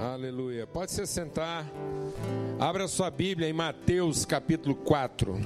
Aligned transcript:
Aleluia. 0.00 0.66
Pode 0.66 0.90
se 0.90 1.06
sentar. 1.06 1.64
Abra 2.58 2.88
sua 2.88 3.10
Bíblia 3.10 3.48
em 3.48 3.52
Mateus 3.52 4.24
capítulo 4.24 4.74
4. 4.74 5.40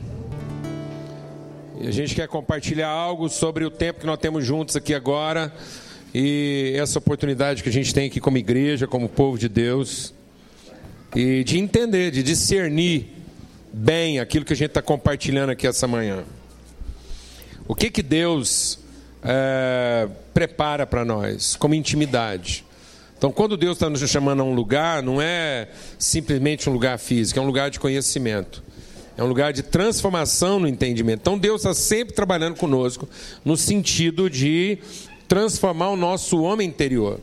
E 1.78 1.86
a 1.86 1.90
gente 1.90 2.14
quer 2.14 2.26
compartilhar 2.28 2.88
algo 2.88 3.28
sobre 3.28 3.64
o 3.66 3.70
tempo 3.70 4.00
que 4.00 4.06
nós 4.06 4.18
temos 4.18 4.46
juntos 4.46 4.74
aqui 4.74 4.94
agora 4.94 5.54
e 6.14 6.72
essa 6.76 6.98
oportunidade 6.98 7.62
que 7.62 7.68
a 7.68 7.72
gente 7.72 7.92
tem 7.92 8.06
aqui 8.06 8.20
como 8.20 8.38
igreja, 8.38 8.86
como 8.86 9.06
povo 9.06 9.38
de 9.38 9.50
Deus, 9.50 10.14
e 11.14 11.44
de 11.44 11.58
entender, 11.58 12.10
de 12.10 12.22
discernir 12.22 13.14
bem 13.70 14.18
aquilo 14.18 14.46
que 14.46 14.54
a 14.54 14.56
gente 14.56 14.70
está 14.70 14.80
compartilhando 14.80 15.50
aqui 15.50 15.66
essa 15.66 15.86
manhã. 15.86 16.24
O 17.68 17.74
que 17.74 17.90
que 17.90 18.02
Deus 18.02 18.78
é, 19.22 20.08
prepara 20.32 20.86
para 20.86 21.04
nós 21.04 21.54
como 21.54 21.74
intimidade? 21.74 22.64
Então, 23.18 23.32
quando 23.32 23.56
Deus 23.56 23.76
está 23.76 23.90
nos 23.90 24.00
chamando 24.08 24.40
a 24.40 24.44
um 24.44 24.54
lugar, 24.54 25.02
não 25.02 25.20
é 25.20 25.68
simplesmente 25.98 26.70
um 26.70 26.72
lugar 26.72 26.98
físico, 26.98 27.40
é 27.40 27.42
um 27.42 27.46
lugar 27.46 27.68
de 27.68 27.80
conhecimento. 27.80 28.62
É 29.16 29.24
um 29.24 29.26
lugar 29.26 29.52
de 29.52 29.64
transformação 29.64 30.60
no 30.60 30.68
entendimento. 30.68 31.20
Então, 31.22 31.36
Deus 31.36 31.62
está 31.62 31.74
sempre 31.74 32.14
trabalhando 32.14 32.54
conosco 32.54 33.08
no 33.44 33.56
sentido 33.56 34.30
de 34.30 34.78
transformar 35.26 35.90
o 35.90 35.96
nosso 35.96 36.40
homem 36.40 36.68
interior. 36.68 37.20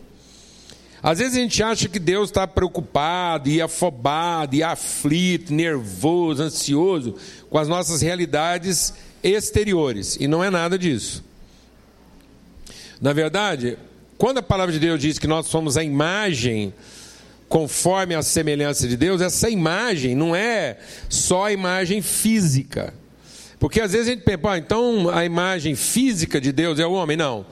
Às 1.02 1.20
vezes 1.20 1.38
a 1.38 1.39
gente 1.39 1.63
acha 1.63 1.88
que 1.88 2.00
Deus 2.00 2.30
está 2.30 2.45
preocupado 2.45 3.48
e 3.48 3.62
afobado 3.62 4.55
e 4.55 4.64
aflito, 4.64 5.53
nervoso, 5.53 6.44
ansioso 6.44 7.16
com 7.50 7.58
as 7.58 7.67
nossas 7.70 8.02
realidades 8.02 8.94
exteriores. 9.23 10.17
E 10.20 10.27
não 10.27 10.44
é 10.44 10.50
nada 10.50 10.77
disso. 10.77 11.23
Na 13.00 13.14
verdade, 13.14 13.77
quando 14.17 14.37
a 14.37 14.43
palavra 14.43 14.71
de 14.71 14.79
Deus 14.79 14.99
diz 14.99 15.19
que 15.19 15.27
nós 15.27 15.47
somos 15.47 15.77
a 15.77 15.83
imagem 15.83 16.73
conforme 17.47 18.15
a 18.15 18.23
semelhança 18.23 18.88
de 18.88 18.97
Deus, 18.97 19.22
essa 19.22 19.49
imagem 19.49 20.16
não 20.16 20.35
é 20.35 20.77
só 21.09 21.45
a 21.45 21.52
imagem 21.52 22.02
física. 22.02 22.94
Porque 23.59 23.80
às 23.80 23.91
vezes 23.91 24.07
a 24.07 24.11
gente 24.11 24.23
pensa, 24.23 24.52
ah, 24.52 24.57
então 24.57 25.09
a 25.09 25.23
imagem 25.25 25.75
física 25.75 26.39
de 26.39 26.52
Deus 26.52 26.80
é 26.80 26.85
o 26.85 26.94
homem. 26.94 27.16
Não. 27.16 27.45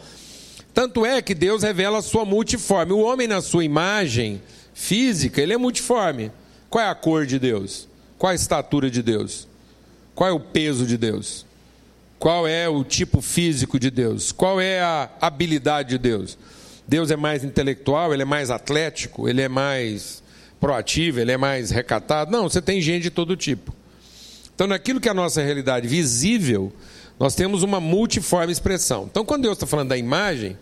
Tanto 0.73 1.05
é 1.05 1.22
que 1.22 1.36
Deus 1.36 1.64
revela 1.64 2.00
a 2.00 2.02
sua 2.02 2.25
multiforme. 2.25 2.94
O 2.94 3.00
homem, 3.00 3.27
na 3.27 3.42
sua 3.42 3.64
imagem 3.64 4.42
física, 4.73 5.42
ele 5.42 5.53
é 5.53 5.58
multiforme. 5.58 6.31
Qual 6.70 6.83
é 6.83 6.89
a 6.89 6.95
cor 6.95 7.25
de 7.25 7.38
Deus? 7.38 7.88
Qual 8.17 8.31
a 8.31 8.36
estatura 8.36 8.89
de 8.89 9.03
Deus? 9.03 9.48
Qual 10.16 10.30
é 10.30 10.33
o 10.33 10.39
peso 10.39 10.86
de 10.86 10.98
Deus? 10.98 11.45
Qual 12.24 12.48
é 12.48 12.70
o 12.70 12.86
tipo 12.86 13.20
físico 13.20 13.78
de 13.78 13.92
Deus? 13.92 14.32
Qual 14.32 14.62
é 14.62 14.80
a 14.80 15.10
habilidade 15.20 15.90
de 15.90 15.98
Deus? 15.98 16.38
Deus 16.88 17.12
é 17.12 17.18
mais 17.18 17.44
intelectual, 17.44 18.14
ele 18.14 18.22
é 18.22 18.26
mais 18.26 18.50
atlético, 18.50 19.28
ele 19.28 19.42
é 19.42 19.50
mais 19.50 20.24
proativo, 20.58 21.20
ele 21.20 21.34
é 21.34 21.38
mais 21.38 21.70
recatado. 21.70 22.32
Não, 22.32 22.44
você 22.44 22.62
tem 22.62 22.80
gente 22.80 23.04
de 23.04 23.10
todo 23.10 23.36
tipo. 23.36 23.76
Então, 24.56 24.68
naquilo 24.68 25.02
que 25.02 25.10
é 25.10 25.12
a 25.12 25.14
nossa 25.14 25.42
realidade 25.42 25.86
visível, 25.86 26.72
nós 27.20 27.36
temos 27.36 27.62
uma 27.62 27.82
multiforme 27.82 28.54
expressão. 28.54 29.04
Então, 29.12 29.26
quando 29.26 29.42
Deus 29.42 29.58
está 29.58 29.68
falando 29.68 29.90
da 29.90 29.98
imagem, 29.98 30.58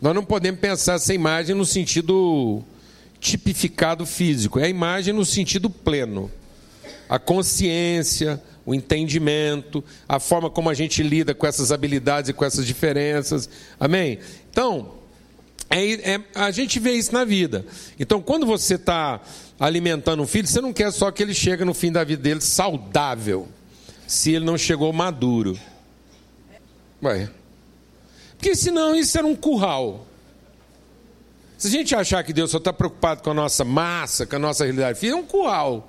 nós 0.00 0.12
não 0.12 0.24
podemos 0.24 0.60
pensar 0.60 0.94
essa 0.94 1.14
imagem 1.14 1.54
no 1.54 1.64
sentido 1.64 2.60
tipificado 3.20 4.04
físico, 4.04 4.58
é 4.58 4.64
a 4.64 4.68
imagem 4.68 5.14
no 5.14 5.24
sentido 5.24 5.70
pleno. 5.70 6.28
A 7.08 7.20
consciência, 7.20 8.42
o 8.64 8.74
entendimento, 8.74 9.82
a 10.08 10.20
forma 10.20 10.48
como 10.48 10.70
a 10.70 10.74
gente 10.74 11.02
lida 11.02 11.34
com 11.34 11.46
essas 11.46 11.72
habilidades 11.72 12.30
e 12.30 12.32
com 12.32 12.44
essas 12.44 12.66
diferenças. 12.66 13.48
Amém? 13.78 14.18
Então, 14.50 14.92
é, 15.68 16.14
é, 16.14 16.20
a 16.34 16.50
gente 16.50 16.78
vê 16.78 16.92
isso 16.92 17.12
na 17.12 17.24
vida. 17.24 17.64
Então, 17.98 18.20
quando 18.20 18.46
você 18.46 18.74
está 18.74 19.20
alimentando 19.58 20.22
um 20.22 20.26
filho, 20.26 20.46
você 20.46 20.60
não 20.60 20.72
quer 20.72 20.92
só 20.92 21.10
que 21.10 21.22
ele 21.22 21.34
chegue 21.34 21.64
no 21.64 21.72
fim 21.72 21.90
da 21.90 22.04
vida 22.04 22.22
dele 22.22 22.40
saudável, 22.40 23.48
se 24.06 24.32
ele 24.32 24.44
não 24.44 24.58
chegou 24.58 24.92
maduro. 24.92 25.58
Ué. 27.02 27.30
Porque 28.36 28.54
senão 28.54 28.94
isso 28.94 29.16
era 29.16 29.26
um 29.26 29.34
curral. 29.34 30.06
Se 31.56 31.68
a 31.68 31.70
gente 31.70 31.94
achar 31.94 32.22
que 32.24 32.32
Deus 32.32 32.50
só 32.50 32.58
está 32.58 32.72
preocupado 32.72 33.22
com 33.22 33.30
a 33.30 33.34
nossa 33.34 33.64
massa, 33.64 34.26
com 34.26 34.36
a 34.36 34.38
nossa 34.38 34.64
realidade 34.64 34.98
física, 34.98 35.16
é 35.16 35.20
um 35.20 35.24
curral. 35.24 35.88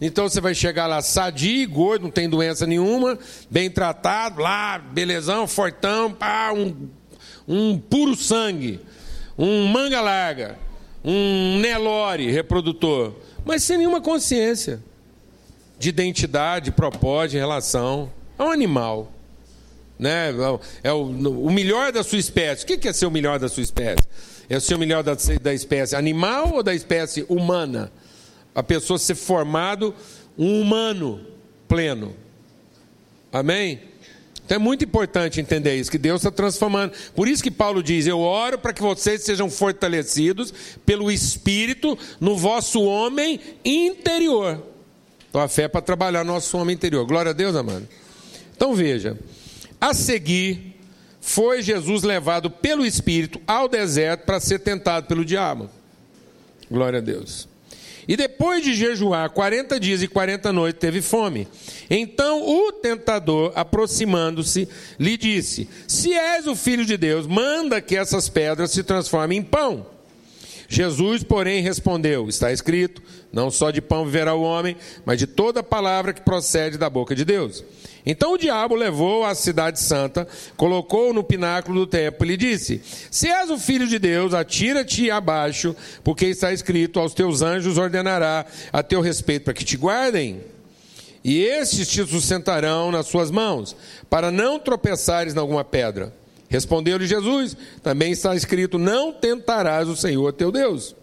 Então 0.00 0.28
você 0.28 0.40
vai 0.40 0.54
chegar 0.54 0.86
lá 0.86 1.00
sadio, 1.00 1.68
gordo, 1.70 2.02
não 2.02 2.10
tem 2.10 2.28
doença 2.28 2.66
nenhuma, 2.66 3.18
bem 3.50 3.70
tratado, 3.70 4.40
lá, 4.40 4.78
belezão, 4.78 5.46
fortão, 5.46 6.12
pá, 6.12 6.52
um, 6.52 6.88
um 7.48 7.78
puro 7.78 8.14
sangue 8.14 8.80
um 9.38 9.66
manga 9.66 10.00
larga, 10.00 10.58
um 11.04 11.58
Nelore 11.58 12.30
reprodutor, 12.30 13.14
mas 13.44 13.62
sem 13.62 13.78
nenhuma 13.78 14.00
consciência 14.00 14.82
de 15.78 15.90
identidade, 15.90 16.66
de 16.66 16.72
propósito, 16.72 17.32
de 17.32 17.38
relação. 17.38 18.10
É 18.38 18.42
um 18.42 18.50
animal. 18.50 19.12
Né? 19.98 20.34
É 20.82 20.92
o, 20.92 21.02
o 21.02 21.50
melhor 21.50 21.92
da 21.92 22.02
sua 22.02 22.18
espécie. 22.18 22.64
O 22.64 22.66
que 22.66 22.88
é 22.88 22.92
ser 22.92 23.06
o 23.06 23.10
melhor 23.10 23.38
da 23.38 23.48
sua 23.48 23.62
espécie? 23.62 24.02
É 24.48 24.58
ser 24.58 24.74
o 24.74 24.78
melhor 24.78 25.02
da, 25.02 25.14
da 25.40 25.52
espécie 25.52 25.94
animal 25.94 26.54
ou 26.54 26.62
da 26.62 26.74
espécie 26.74 27.24
humana? 27.28 27.92
A 28.56 28.62
pessoa 28.62 28.98
ser 28.98 29.14
formado 29.14 29.94
um 30.36 30.62
humano 30.62 31.20
pleno. 31.68 32.16
Amém? 33.30 33.82
Então 34.46 34.56
é 34.56 34.58
muito 34.58 34.84
importante 34.84 35.40
entender 35.40 35.76
isso, 35.76 35.90
que 35.90 35.98
Deus 35.98 36.20
está 36.20 36.30
transformando. 36.30 36.92
Por 37.14 37.28
isso 37.28 37.42
que 37.42 37.50
Paulo 37.50 37.82
diz: 37.82 38.06
Eu 38.06 38.20
oro 38.20 38.58
para 38.58 38.72
que 38.72 38.80
vocês 38.80 39.22
sejam 39.22 39.50
fortalecidos 39.50 40.54
pelo 40.86 41.10
Espírito 41.10 41.98
no 42.18 42.36
vosso 42.36 42.82
homem 42.82 43.40
interior. 43.64 44.62
Então 45.28 45.40
a 45.42 45.48
fé 45.48 45.64
é 45.64 45.68
para 45.68 45.82
trabalhar 45.82 46.24
no 46.24 46.32
nosso 46.32 46.56
homem 46.56 46.74
interior. 46.74 47.04
Glória 47.04 47.30
a 47.30 47.34
Deus, 47.34 47.54
amado. 47.54 47.86
Então 48.56 48.74
veja: 48.74 49.18
a 49.78 49.92
seguir, 49.92 50.80
foi 51.20 51.60
Jesus 51.60 52.04
levado 52.04 52.48
pelo 52.48 52.86
Espírito 52.86 53.40
ao 53.46 53.68
deserto 53.68 54.24
para 54.24 54.40
ser 54.40 54.60
tentado 54.60 55.08
pelo 55.08 55.24
diabo. 55.24 55.68
Glória 56.70 57.00
a 57.00 57.02
Deus. 57.02 57.48
E 58.08 58.16
depois 58.16 58.62
de 58.62 58.74
jejuar 58.74 59.30
40 59.30 59.80
dias 59.80 60.02
e 60.02 60.08
40 60.08 60.52
noites, 60.52 60.80
teve 60.80 61.02
fome. 61.02 61.48
Então 61.90 62.46
o 62.46 62.72
tentador, 62.72 63.52
aproximando-se, 63.54 64.68
lhe 64.98 65.16
disse: 65.16 65.68
Se 65.88 66.12
és 66.12 66.46
o 66.46 66.54
filho 66.54 66.84
de 66.84 66.96
Deus, 66.96 67.26
manda 67.26 67.80
que 67.80 67.96
essas 67.96 68.28
pedras 68.28 68.70
se 68.70 68.84
transformem 68.84 69.38
em 69.38 69.42
pão. 69.42 69.86
Jesus, 70.68 71.22
porém, 71.22 71.62
respondeu: 71.62 72.28
Está 72.28 72.52
escrito: 72.52 73.02
Não 73.32 73.50
só 73.50 73.70
de 73.70 73.80
pão 73.80 74.04
viverá 74.04 74.34
o 74.34 74.42
homem, 74.42 74.76
mas 75.04 75.18
de 75.18 75.26
toda 75.26 75.62
palavra 75.62 76.12
que 76.12 76.20
procede 76.20 76.78
da 76.78 76.90
boca 76.90 77.14
de 77.14 77.24
Deus. 77.24 77.64
Então 78.06 78.34
o 78.34 78.38
diabo 78.38 78.76
levou 78.76 79.24
à 79.24 79.34
cidade 79.34 79.80
santa, 79.80 80.28
colocou-o 80.56 81.12
no 81.12 81.24
pináculo 81.24 81.80
do 81.80 81.86
templo 81.88 82.24
e 82.24 82.28
lhe 82.28 82.36
disse: 82.36 82.80
Se 83.10 83.28
és 83.28 83.50
o 83.50 83.58
filho 83.58 83.88
de 83.88 83.98
Deus, 83.98 84.32
atira-te 84.32 85.10
abaixo, 85.10 85.74
porque 86.04 86.26
está 86.26 86.52
escrito: 86.52 87.00
Aos 87.00 87.12
teus 87.12 87.42
anjos 87.42 87.76
ordenará 87.76 88.46
a 88.72 88.82
teu 88.82 89.00
respeito 89.00 89.44
para 89.44 89.54
que 89.54 89.64
te 89.64 89.76
guardem. 89.76 90.40
E 91.24 91.42
estes 91.42 91.88
te 91.88 92.06
sustentarão 92.06 92.92
nas 92.92 93.08
suas 93.08 93.32
mãos, 93.32 93.74
para 94.08 94.30
não 94.30 94.60
tropeçares 94.60 95.34
em 95.34 95.38
alguma 95.40 95.64
pedra. 95.64 96.14
Respondeu-lhe 96.48 97.08
Jesus: 97.08 97.56
Também 97.82 98.12
está 98.12 98.36
escrito: 98.36 98.78
Não 98.78 99.12
tentarás 99.12 99.88
o 99.88 99.96
Senhor 99.96 100.32
teu 100.32 100.52
Deus. 100.52 100.94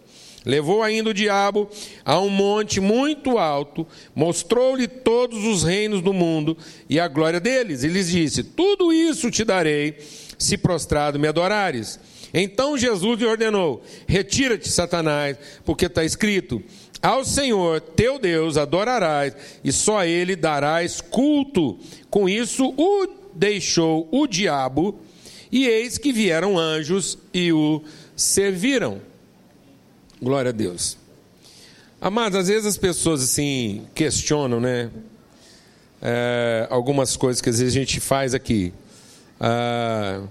Levou 0.44 0.82
ainda 0.82 1.10
o 1.10 1.14
diabo 1.14 1.68
a 2.04 2.20
um 2.20 2.28
monte 2.28 2.78
muito 2.78 3.38
alto, 3.38 3.86
mostrou-lhe 4.14 4.86
todos 4.86 5.42
os 5.44 5.62
reinos 5.62 6.02
do 6.02 6.12
mundo 6.12 6.56
e 6.88 7.00
a 7.00 7.08
glória 7.08 7.40
deles, 7.40 7.82
e 7.82 7.88
lhes 7.88 8.10
disse: 8.10 8.42
Tudo 8.42 8.92
isso 8.92 9.30
te 9.30 9.42
darei, 9.42 9.96
se 10.38 10.58
prostrado 10.58 11.18
me 11.18 11.26
adorares. 11.26 11.98
Então 12.32 12.76
Jesus 12.76 13.18
lhe 13.18 13.24
ordenou: 13.24 13.82
Retira-te, 14.06 14.68
Satanás, 14.68 15.38
porque 15.64 15.86
está 15.86 16.04
escrito: 16.04 16.62
Ao 17.00 17.24
Senhor 17.24 17.80
teu 17.80 18.18
Deus 18.18 18.58
adorarás, 18.58 19.34
e 19.64 19.72
só 19.72 20.00
a 20.00 20.06
ele 20.06 20.36
darás 20.36 21.00
culto. 21.00 21.78
Com 22.10 22.28
isso 22.28 22.74
o 22.76 23.06
deixou 23.32 24.06
o 24.12 24.26
diabo, 24.26 25.00
e 25.50 25.66
eis 25.66 25.96
que 25.96 26.12
vieram 26.12 26.58
anjos 26.58 27.16
e 27.32 27.50
o 27.50 27.82
serviram. 28.14 29.13
Glória 30.20 30.50
a 30.50 30.52
Deus. 30.52 30.96
Amados, 32.00 32.38
às 32.38 32.48
vezes 32.48 32.66
as 32.66 32.76
pessoas 32.76 33.22
assim 33.22 33.86
questionam, 33.94 34.60
né? 34.60 34.90
É, 36.00 36.66
algumas 36.70 37.16
coisas 37.16 37.40
que 37.40 37.48
às 37.48 37.58
vezes 37.58 37.74
a 37.74 37.78
gente 37.78 37.98
faz 37.98 38.34
aqui. 38.34 38.72
Ah, 39.40 40.22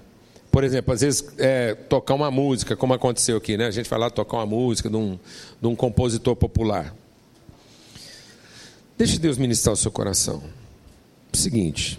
por 0.50 0.62
exemplo, 0.62 0.94
às 0.94 1.00
vezes 1.00 1.24
é, 1.36 1.74
tocar 1.74 2.14
uma 2.14 2.30
música, 2.30 2.76
como 2.76 2.94
aconteceu 2.94 3.36
aqui, 3.36 3.56
né? 3.56 3.66
A 3.66 3.70
gente 3.72 3.90
vai 3.90 3.98
lá 3.98 4.08
tocar 4.08 4.36
uma 4.36 4.46
música 4.46 4.88
de 4.88 4.96
um, 4.96 5.18
de 5.60 5.66
um 5.66 5.74
compositor 5.74 6.36
popular. 6.36 6.94
Deixe 8.96 9.18
Deus 9.18 9.36
ministrar 9.36 9.72
o 9.72 9.76
seu 9.76 9.90
coração. 9.90 10.42
O 11.32 11.36
seguinte: 11.36 11.98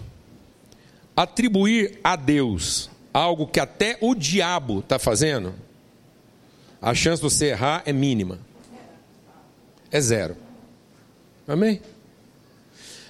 atribuir 1.14 2.00
a 2.02 2.16
Deus 2.16 2.88
algo 3.12 3.46
que 3.46 3.60
até 3.60 3.98
o 4.00 4.14
diabo 4.14 4.80
está 4.80 4.98
fazendo 4.98 5.65
a 6.80 6.94
chance 6.94 7.22
de 7.22 7.28
você 7.28 7.46
errar 7.46 7.82
é 7.86 7.92
mínima. 7.92 8.38
É 9.90 10.00
zero. 10.00 10.36
Amém? 11.46 11.80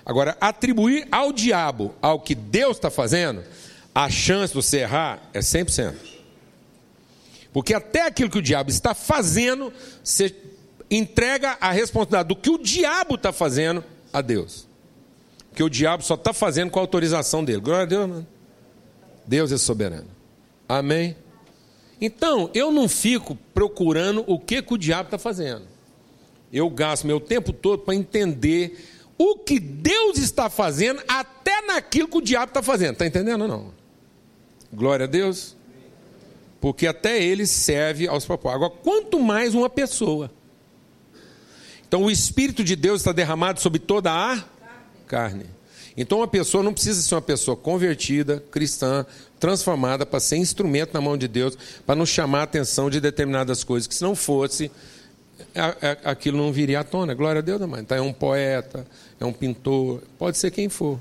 Agora, 0.05 0.37
atribuir 0.41 1.09
ao 1.11 1.33
diabo 1.33 1.95
ao 2.01 2.21
que 2.21 2.35
Deus 2.35 2.77
está 2.77 2.91
fazendo, 2.91 3.43
a 3.95 4.09
chance 4.09 4.53
de 4.53 4.63
você 4.63 4.79
errar 4.79 5.21
é 5.35 5.41
100%. 5.41 5.95
Porque 7.53 7.75
até 7.75 8.07
aquilo 8.07 8.31
que 8.31 8.39
o 8.39 8.43
diabo 8.43 8.71
está 8.71 8.95
fazendo, 8.95 9.73
você 10.05 10.35
entrega 10.91 11.57
a 11.61 11.73
responsabilidade 11.73 12.29
do 12.29 12.37
que 12.37 12.51
o 12.51 12.59
diabo 12.59 13.15
está 13.15 13.33
fazendo 13.33 13.83
a 14.13 14.21
Deus. 14.21 14.69
Porque 15.49 15.63
o 15.63 15.71
diabo 15.71 16.03
só 16.03 16.15
está 16.15 16.33
fazendo 16.33 16.71
com 16.71 16.79
a 16.79 16.83
autorização 16.83 17.43
dele. 17.43 17.61
Glória 17.61 17.85
a 17.85 17.87
Deus, 17.87 18.09
mano. 18.09 18.27
Deus 19.27 19.51
é 19.51 19.57
soberano. 19.57 20.09
Amém? 20.69 21.17
Então, 22.01 22.51
eu 22.53 22.71
não 22.71 22.89
fico 22.89 23.37
procurando 23.55 24.23
o 24.27 24.39
que, 24.39 24.61
que 24.61 24.75
o 24.75 24.79
diabo 24.79 25.07
está 25.07 25.19
fazendo. 25.19 25.63
Eu 26.53 26.69
gasto 26.71 27.07
meu 27.07 27.19
tempo 27.19 27.53
todo 27.53 27.83
para 27.83 27.95
entender 27.95 28.79
o 29.19 29.37
que 29.39 29.59
Deus 29.59 30.19
está 30.19 30.51
fazendo, 30.51 31.03
até 31.09 31.63
naquilo 31.63 32.09
que 32.09 32.19
o 32.19 32.23
diabo 32.23 32.51
está 32.51 32.63
fazendo. 32.63 32.93
Está 32.93 33.07
entendendo 33.07 33.43
ou 33.43 33.49
não? 33.49 33.75
Glória 34.73 35.05
a 35.05 35.09
Deus. 35.09 35.57
Porque 36.61 36.87
até 36.87 37.23
ele 37.23 37.47
serve 37.47 38.07
aos 38.07 38.25
propósitos. 38.25 38.65
Agora, 38.65 38.81
quanto 38.83 39.19
mais 39.21 39.55
uma 39.55 39.71
pessoa. 39.71 40.31
Então, 41.87 42.05
o 42.05 42.11
Espírito 42.11 42.63
de 42.65 42.77
Deus 42.77 43.01
está 43.01 43.13
derramado 43.13 43.61
sobre 43.61 43.79
toda 43.79 44.13
a 44.13 44.45
carne. 45.07 45.56
Então, 45.97 46.19
uma 46.19 46.29
pessoa 46.29 46.63
não 46.63 46.73
precisa 46.73 47.01
ser 47.01 47.15
uma 47.15 47.23
pessoa 47.23 47.57
convertida, 47.57 48.43
cristã, 48.51 49.07
transformada, 49.41 50.05
para 50.05 50.21
ser 50.21 50.37
instrumento 50.37 50.93
na 50.93 51.01
mão 51.01 51.17
de 51.17 51.27
Deus, 51.27 51.57
para 51.87 51.95
nos 51.95 52.09
chamar 52.09 52.41
a 52.41 52.43
atenção 52.43 52.91
de 52.91 53.01
determinadas 53.01 53.65
coisas, 53.65 53.87
que 53.87 53.95
se 53.95 54.03
não 54.03 54.15
fosse, 54.15 54.71
aquilo 56.05 56.37
não 56.37 56.53
viria 56.53 56.81
à 56.81 56.85
tona. 56.85 57.15
Glória 57.15 57.39
a 57.39 57.43
Deus, 57.43 57.61
mãe. 57.63 57.81
Então, 57.81 57.97
é 57.97 58.01
um 58.01 58.13
poeta, 58.13 58.87
é 59.19 59.25
um 59.25 59.33
pintor, 59.33 60.03
pode 60.19 60.37
ser 60.37 60.51
quem 60.51 60.69
for. 60.69 61.01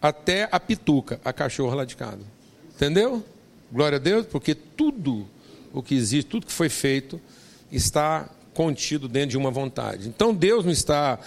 Até 0.00 0.48
a 0.52 0.60
pituca, 0.60 1.20
a 1.24 1.32
cachorra 1.32 1.76
lá 1.76 1.84
de 1.84 1.96
casa. 1.96 2.20
Entendeu? 2.74 3.24
Glória 3.72 3.96
a 3.96 4.00
Deus, 4.00 4.26
porque 4.26 4.54
tudo 4.54 5.26
o 5.72 5.82
que 5.82 5.94
existe, 5.94 6.30
tudo 6.30 6.46
que 6.46 6.52
foi 6.52 6.68
feito, 6.68 7.20
está 7.72 8.28
contido 8.52 9.08
dentro 9.08 9.30
de 9.30 9.36
uma 9.36 9.50
vontade. 9.50 10.08
Então 10.08 10.32
Deus 10.32 10.64
não 10.64 10.70
está, 10.70 11.18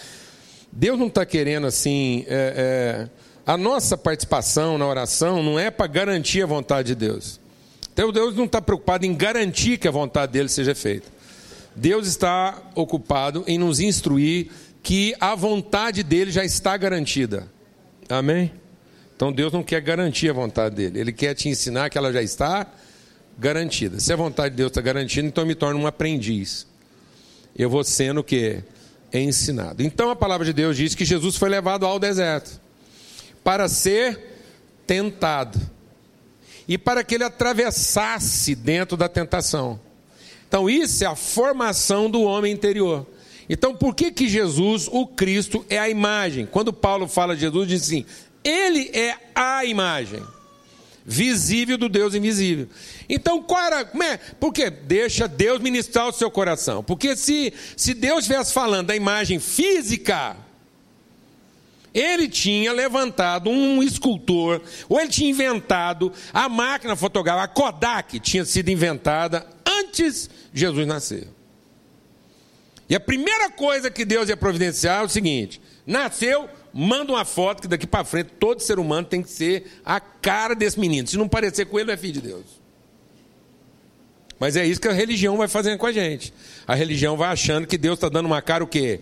Deus 0.78 1.00
não 1.00 1.08
está 1.08 1.26
querendo 1.26 1.66
assim. 1.66 2.24
É, 2.28 3.08
é, 3.08 3.52
a 3.52 3.58
nossa 3.58 3.98
participação 3.98 4.78
na 4.78 4.86
oração 4.86 5.42
não 5.42 5.58
é 5.58 5.72
para 5.72 5.88
garantir 5.88 6.44
a 6.44 6.46
vontade 6.46 6.90
de 6.90 6.96
Deus. 6.96 7.40
Então 7.92 8.12
Deus 8.12 8.36
não 8.36 8.46
está 8.46 8.62
preocupado 8.62 9.04
em 9.04 9.16
garantir 9.16 9.80
que 9.80 9.88
a 9.88 9.92
vontade 9.92 10.34
dele 10.34 10.48
seja 10.48 10.76
feita. 10.76 11.08
Deus 11.76 12.06
está 12.06 12.62
ocupado 12.76 13.44
em 13.48 13.58
nos 13.58 13.80
instruir 13.80 14.52
que 14.84 15.16
a 15.20 15.34
vontade 15.34 16.04
dele 16.04 16.30
já 16.30 16.46
está 16.46 16.78
garantida. 16.78 17.48
Amém? 18.08 18.52
Então 19.16 19.34
Deus 19.34 19.52
não 19.52 19.64
quer 19.64 19.82
garantir 19.82 20.30
a 20.30 20.34
vontade 20.34 20.76
dele, 20.76 21.00
ele 21.00 21.12
quer 21.12 21.34
te 21.34 21.50
ensinar 21.50 21.90
que 21.90 21.98
ela 21.98 22.14
já 22.14 22.22
está 22.22 22.68
garantida. 23.36 24.00
Se 24.00 24.14
a 24.14 24.16
vontade 24.16 24.52
de 24.52 24.58
Deus 24.58 24.70
está 24.70 24.82
garantida, 24.82 25.28
então 25.28 25.44
eu 25.44 25.48
me 25.48 25.56
torno 25.56 25.80
um 25.80 25.88
aprendiz. 25.88 26.68
Eu 27.58 27.68
vou 27.68 27.84
sendo 27.84 28.20
o 28.20 28.24
que? 28.24 28.62
Ensinado. 29.20 29.84
Então 29.84 30.10
a 30.10 30.16
palavra 30.16 30.46
de 30.46 30.54
Deus 30.54 30.78
diz 30.78 30.96
que 30.96 31.06
Jesus 31.06 31.36
foi 31.36 31.50
levado 31.50 31.86
ao 31.86 32.00
deserto 32.00 32.60
para 33.44 33.68
ser 33.68 34.20
tentado 34.86 35.60
e 36.68 36.78
para 36.78 37.04
que 37.04 37.16
ele 37.16 37.24
atravessasse 37.24 38.56
dentro 38.56 38.98
da 38.98 39.08
tentação. 39.08 39.80
Então 40.48 40.70
isso 40.70 41.04
é 41.04 41.08
a 41.08 41.16
formação 41.16 42.10
do 42.10 42.22
homem 42.22 42.54
interior. 42.54 43.06
Então, 43.50 43.74
por 43.74 43.96
que 43.96 44.12
que 44.12 44.28
Jesus, 44.28 44.90
o 44.92 45.08
Cristo, 45.08 45.66
é 45.70 45.80
a 45.80 45.90
imagem? 45.90 46.46
Quando 46.46 46.74
Paulo 46.74 47.08
fala 47.08 47.34
de 47.34 47.42
Jesus, 47.42 47.68
diz 47.68 47.84
assim: 47.84 48.06
Ele 48.44 48.90
é 48.94 49.16
a 49.34 49.64
imagem 49.64 50.22
visível 51.10 51.78
do 51.78 51.88
Deus 51.88 52.14
invisível. 52.14 52.68
Então, 53.08 53.42
qual 53.42 53.64
era, 53.64 53.86
como 53.86 54.04
é? 54.04 54.18
Porque 54.18 54.70
deixa 54.70 55.26
Deus 55.26 55.62
ministrar 55.62 56.10
o 56.10 56.12
seu 56.12 56.30
coração. 56.30 56.84
Porque 56.84 57.16
se, 57.16 57.54
se 57.78 57.94
Deus 57.94 58.20
estivesse 58.20 58.52
falando 58.52 58.88
da 58.88 58.96
imagem 58.96 59.40
física, 59.40 60.36
ele 61.94 62.28
tinha 62.28 62.74
levantado 62.74 63.50
um 63.50 63.82
escultor, 63.82 64.62
ou 64.90 65.00
ele 65.00 65.10
tinha 65.10 65.30
inventado 65.30 66.12
a 66.34 66.50
máquina 66.50 66.94
fotográfica, 66.94 67.46
a 67.46 67.48
Kodak 67.48 68.20
tinha 68.20 68.44
sido 68.44 68.68
inventada 68.68 69.48
antes 69.66 70.30
de 70.52 70.60
Jesus 70.60 70.86
nascer. 70.86 71.30
E 72.90 72.96
a 72.96 73.00
primeira 73.00 73.50
coisa 73.50 73.90
que 73.90 74.04
Deus 74.04 74.28
ia 74.28 74.36
providenciar 74.36 75.02
é 75.02 75.06
o 75.06 75.10
seguinte: 75.10 75.62
nasceu, 75.86 76.50
manda 76.80 77.12
uma 77.12 77.26
foto 77.26 77.64
que 77.64 77.68
daqui 77.68 77.88
para 77.88 78.06
frente 78.06 78.30
todo 78.40 78.62
ser 78.62 78.78
humano 78.78 79.08
tem 79.08 79.24
que 79.24 79.32
ser 79.32 79.66
a 79.84 80.00
cara 80.00 80.54
desse 80.54 80.80
menino. 80.80 81.08
Se 81.08 81.18
não 81.18 81.28
parecer 81.28 81.66
com 81.66 81.80
ele, 81.80 81.88
não 81.88 81.94
é 81.96 81.98
filho 81.98 82.14
de 82.14 82.22
Deus. 82.22 82.46
Mas 84.40 84.56
é 84.56 84.64
isso 84.64 84.80
que 84.80 84.88
a 84.88 84.94
religião 84.94 85.36
vai 85.38 85.48
fazendo 85.48 85.80
com 85.80 85.88
a 85.88 85.92
gente. 85.92 86.32
A 86.68 86.76
religião 86.76 87.18
vai 87.18 87.30
achando 87.30 87.66
que 87.66 87.80
Deus 87.80 87.98
está 87.98 88.10
dando 88.10 88.28
uma 88.28 88.44
cara 88.44 88.64
o 88.64 88.68
quê? 88.68 89.02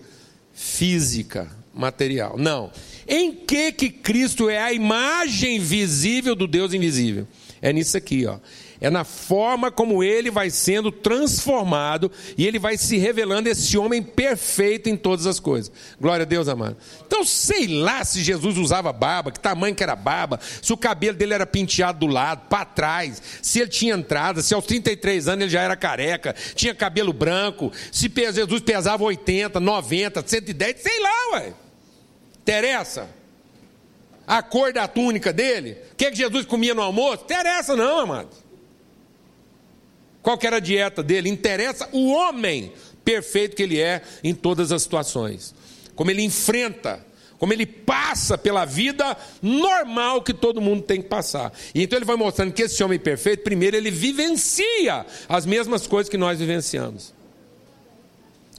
Física, 0.54 1.52
material. 1.74 2.38
Não. 2.38 2.72
Em 3.06 3.34
que 3.34 3.74
que 3.74 3.90
Cristo 3.90 4.50
é 4.50 4.58
a 4.58 4.72
imagem 4.72 5.60
visível 5.60 6.34
do 6.34 6.48
Deus 6.48 6.74
invisível? 6.74 7.28
É 7.62 7.74
nisso 7.74 7.98
aqui, 7.98 8.26
ó 8.26 8.40
é 8.86 8.90
na 8.92 9.04
forma 9.04 9.72
como 9.72 10.04
ele 10.04 10.30
vai 10.30 10.52
sendo 10.52 10.92
transformado 10.92 12.12
e 12.38 12.46
ele 12.46 12.60
vai 12.60 12.78
se 12.78 12.98
revelando 12.98 13.50
esse 13.50 13.76
homem 13.80 14.04
perfeito 14.04 14.88
em 14.88 14.96
todas 14.96 15.26
as 15.26 15.40
coisas. 15.40 15.72
Glória 16.00 16.22
a 16.22 16.26
Deus, 16.28 16.48
amado. 16.48 16.78
Então, 17.04 17.26
sei 17.26 17.66
lá 17.66 18.06
se 18.06 18.22
Jesus 18.22 18.60
usava 18.60 18.94
barba, 18.94 19.32
que 19.32 19.40
tamanho 19.40 19.74
que 19.74 19.82
era 19.82 19.96
barba, 19.96 20.40
se 20.62 20.72
o 20.72 20.78
cabelo 20.78 21.18
dele 21.18 21.34
era 21.34 21.48
penteado 21.48 22.06
do 22.06 22.06
lado, 22.06 22.48
para 22.48 22.64
trás, 22.64 23.20
se 23.42 23.60
ele 23.60 23.72
tinha 23.72 23.96
entrada, 23.96 24.44
se 24.44 24.54
aos 24.54 24.66
33 24.68 25.30
anos 25.30 25.42
ele 25.46 25.52
já 25.52 25.64
era 25.64 25.76
careca, 25.76 26.36
tinha 26.54 26.76
cabelo 26.76 27.12
branco, 27.12 27.72
se 27.92 28.08
Jesus 28.32 28.62
pesava 28.62 29.04
80, 29.04 29.60
90, 29.60 30.24
110, 30.28 30.80
sei 30.80 31.00
lá, 31.00 31.32
ué. 31.34 31.54
Interessa? 32.40 33.10
A 34.28 34.44
cor 34.44 34.72
da 34.72 34.88
túnica 34.88 35.34
dele? 35.34 35.76
O 35.92 35.96
que, 35.96 36.06
é 36.06 36.12
que 36.12 36.18
Jesus 36.18 36.46
comia 36.46 36.76
no 36.76 36.84
almoço? 36.84 37.24
Interessa 37.24 37.76
não, 37.76 38.02
amado. 38.02 38.45
Qual 40.26 40.40
era 40.42 40.56
a 40.56 40.60
dieta 40.60 41.04
dele? 41.04 41.30
Interessa 41.30 41.88
o 41.92 42.12
homem 42.12 42.74
perfeito 43.04 43.56
que 43.56 43.62
ele 43.62 43.80
é 43.80 44.02
em 44.24 44.34
todas 44.34 44.72
as 44.72 44.82
situações. 44.82 45.54
Como 45.94 46.10
ele 46.10 46.24
enfrenta, 46.24 47.06
como 47.38 47.54
ele 47.54 47.68
passa 47.68 48.36
pela 48.36 48.66
vida 48.66 49.16
normal 49.40 50.24
que 50.24 50.34
todo 50.34 50.60
mundo 50.60 50.82
tem 50.82 51.00
que 51.00 51.08
passar. 51.08 51.54
E 51.76 51.84
então 51.84 51.96
ele 51.96 52.08
vai 52.08 52.16
mostrando 52.16 52.52
que 52.54 52.64
esse 52.64 52.84
homem 52.84 52.98
perfeito, 52.98 53.44
primeiro, 53.44 53.78
ele 53.78 53.92
vivencia 53.92 55.06
as 55.30 55.46
mesmas 55.46 55.86
coisas 55.86 56.10
que 56.10 56.18
nós 56.18 56.40
vivenciamos. 56.40 57.14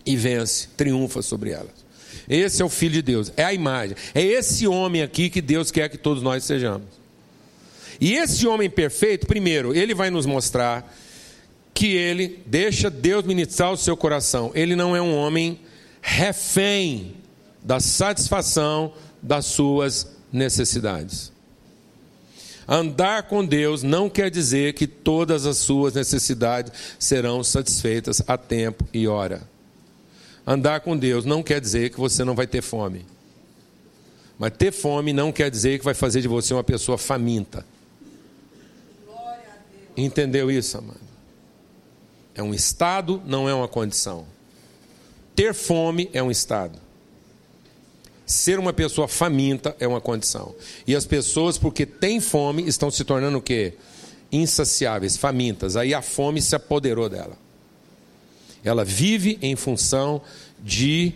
E 0.06 0.14
vence, 0.14 0.68
triunfa 0.76 1.20
sobre 1.20 1.50
elas. 1.50 1.84
Esse 2.28 2.62
é 2.62 2.64
o 2.64 2.68
Filho 2.68 2.94
de 2.94 3.02
Deus, 3.02 3.32
é 3.36 3.42
a 3.42 3.52
imagem. 3.52 3.96
É 4.14 4.22
esse 4.22 4.68
homem 4.68 5.02
aqui 5.02 5.28
que 5.28 5.42
Deus 5.42 5.72
quer 5.72 5.88
que 5.88 5.98
todos 5.98 6.22
nós 6.22 6.44
sejamos. 6.44 6.86
E 8.00 8.14
esse 8.14 8.46
homem 8.46 8.70
perfeito, 8.70 9.26
primeiro, 9.26 9.74
ele 9.74 9.94
vai 9.94 10.10
nos 10.10 10.26
mostrar 10.26 10.94
que 11.76 11.94
ele 11.94 12.42
deixa 12.46 12.88
Deus 12.88 13.22
ministrar 13.26 13.70
o 13.70 13.76
seu 13.76 13.94
coração. 13.94 14.50
Ele 14.54 14.74
não 14.74 14.96
é 14.96 15.02
um 15.02 15.14
homem 15.14 15.60
refém 16.00 17.16
da 17.62 17.78
satisfação 17.80 18.94
das 19.22 19.44
suas 19.44 20.16
necessidades. 20.32 21.30
Andar 22.66 23.24
com 23.24 23.44
Deus 23.44 23.82
não 23.82 24.08
quer 24.08 24.30
dizer 24.30 24.72
que 24.72 24.86
todas 24.86 25.44
as 25.44 25.58
suas 25.58 25.92
necessidades 25.92 26.72
serão 26.98 27.44
satisfeitas 27.44 28.22
a 28.26 28.38
tempo 28.38 28.88
e 28.90 29.06
hora. 29.06 29.46
Andar 30.46 30.80
com 30.80 30.96
Deus 30.96 31.26
não 31.26 31.42
quer 31.42 31.60
dizer 31.60 31.90
que 31.90 32.00
você 32.00 32.24
não 32.24 32.34
vai 32.34 32.46
ter 32.46 32.62
fome. 32.62 33.04
Mas 34.38 34.52
ter 34.56 34.72
fome 34.72 35.12
não 35.12 35.30
quer 35.30 35.50
dizer 35.50 35.78
que 35.78 35.84
vai 35.84 35.94
fazer 35.94 36.22
de 36.22 36.28
você 36.28 36.54
uma 36.54 36.64
pessoa 36.64 36.96
faminta. 36.96 37.66
Entendeu 39.94 40.50
isso, 40.50 40.78
amado? 40.78 41.05
É 42.36 42.42
um 42.42 42.52
estado, 42.52 43.20
não 43.24 43.48
é 43.48 43.54
uma 43.54 43.66
condição. 43.66 44.26
Ter 45.34 45.54
fome 45.54 46.10
é 46.12 46.22
um 46.22 46.30
estado. 46.30 46.78
Ser 48.26 48.58
uma 48.58 48.74
pessoa 48.74 49.08
faminta 49.08 49.74
é 49.80 49.88
uma 49.88 50.00
condição. 50.00 50.54
E 50.86 50.94
as 50.94 51.06
pessoas, 51.06 51.56
porque 51.56 51.86
têm 51.86 52.20
fome, 52.20 52.68
estão 52.68 52.90
se 52.90 53.04
tornando 53.04 53.38
o 53.38 53.42
quê? 53.42 53.74
Insaciáveis, 54.30 55.16
famintas. 55.16 55.76
Aí 55.76 55.94
a 55.94 56.02
fome 56.02 56.42
se 56.42 56.54
apoderou 56.54 57.08
dela. 57.08 57.38
Ela 58.62 58.84
vive 58.84 59.38
em 59.40 59.56
função 59.56 60.20
de 60.62 61.14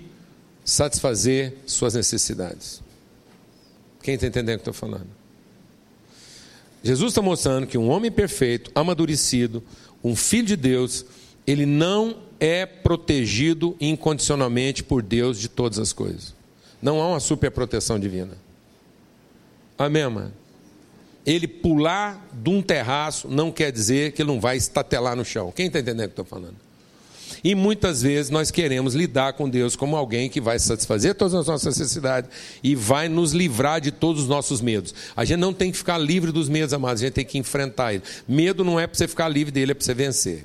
satisfazer 0.64 1.54
suas 1.66 1.94
necessidades. 1.94 2.80
Quem 4.02 4.14
está 4.14 4.26
entendendo 4.26 4.54
o 4.54 4.58
que 4.58 4.70
estou 4.70 4.74
falando? 4.74 5.20
Jesus 6.82 7.10
está 7.10 7.20
mostrando 7.20 7.66
que 7.66 7.76
um 7.76 7.90
homem 7.90 8.10
perfeito, 8.10 8.70
amadurecido, 8.74 9.62
um 10.02 10.16
filho 10.16 10.46
de 10.46 10.56
Deus, 10.56 11.04
ele 11.46 11.66
não 11.66 12.16
é 12.38 12.64
protegido 12.64 13.76
incondicionalmente 13.80 14.82
por 14.82 15.02
Deus 15.02 15.38
de 15.38 15.48
todas 15.48 15.78
as 15.78 15.92
coisas. 15.92 16.34
Não 16.80 17.00
há 17.00 17.08
uma 17.08 17.20
superproteção 17.20 17.98
divina. 17.98 18.32
Amém, 19.78 20.08
mano? 20.08 20.32
Ele 21.26 21.46
pular 21.46 22.26
de 22.32 22.48
um 22.48 22.62
terraço 22.62 23.28
não 23.28 23.52
quer 23.52 23.70
dizer 23.70 24.12
que 24.12 24.22
ele 24.22 24.30
não 24.30 24.40
vai 24.40 24.56
estatelar 24.56 25.14
no 25.14 25.24
chão. 25.24 25.52
Quem 25.52 25.66
está 25.66 25.78
entendendo 25.78 26.06
o 26.08 26.12
que 26.12 26.20
eu 26.20 26.22
estou 26.22 26.38
falando? 26.38 26.56
E 27.42 27.54
muitas 27.54 28.02
vezes 28.02 28.30
nós 28.30 28.50
queremos 28.50 28.94
lidar 28.94 29.32
com 29.32 29.48
Deus 29.48 29.74
como 29.74 29.96
alguém 29.96 30.28
que 30.28 30.40
vai 30.40 30.58
satisfazer 30.58 31.14
todas 31.14 31.34
as 31.34 31.46
nossas 31.46 31.78
necessidades 31.78 32.30
e 32.62 32.74
vai 32.74 33.08
nos 33.08 33.32
livrar 33.32 33.80
de 33.80 33.90
todos 33.90 34.22
os 34.22 34.28
nossos 34.28 34.60
medos. 34.60 34.94
A 35.16 35.24
gente 35.24 35.38
não 35.38 35.52
tem 35.52 35.70
que 35.70 35.78
ficar 35.78 35.98
livre 35.98 36.32
dos 36.32 36.48
medos, 36.48 36.74
amados, 36.74 37.02
a 37.02 37.06
gente 37.06 37.14
tem 37.14 37.24
que 37.24 37.38
enfrentar 37.38 37.94
ele. 37.94 38.02
Medo 38.28 38.64
não 38.64 38.78
é 38.78 38.86
para 38.86 38.96
você 38.96 39.08
ficar 39.08 39.28
livre 39.28 39.52
dele, 39.52 39.72
é 39.72 39.74
para 39.74 39.84
você 39.84 39.94
vencer. 39.94 40.44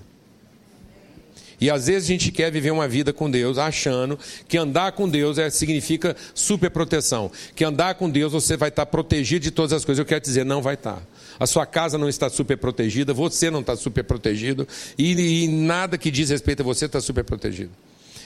E 1.59 1.69
às 1.69 1.87
vezes 1.87 2.03
a 2.03 2.11
gente 2.11 2.31
quer 2.31 2.51
viver 2.51 2.71
uma 2.71 2.87
vida 2.87 3.13
com 3.13 3.29
Deus 3.31 3.57
achando 3.57 4.19
que 4.47 4.57
andar 4.57 4.91
com 4.91 5.07
Deus 5.07 5.37
é, 5.37 5.49
significa 5.49 6.15
superproteção. 6.33 7.31
Que 7.55 7.63
andar 7.63 7.95
com 7.95 8.09
Deus 8.09 8.33
você 8.33 8.57
vai 8.57 8.69
estar 8.69 8.85
protegido 8.85 9.43
de 9.43 9.51
todas 9.51 9.73
as 9.73 9.85
coisas. 9.85 9.99
Eu 9.99 10.05
quero 10.05 10.21
dizer, 10.21 10.45
não 10.45 10.61
vai 10.61 10.73
estar. 10.73 11.01
A 11.39 11.45
sua 11.45 11.65
casa 11.65 11.97
não 11.97 12.09
está 12.09 12.29
super 12.29 12.57
protegida, 12.57 13.13
você 13.13 13.49
não 13.49 13.61
está 13.61 13.75
super 13.75 14.03
protegido, 14.03 14.67
e, 14.97 15.43
e 15.43 15.47
nada 15.47 15.97
que 15.97 16.11
diz 16.11 16.29
respeito 16.29 16.61
a 16.61 16.63
você 16.63 16.85
está 16.85 17.01
super 17.01 17.23
protegido. 17.23 17.71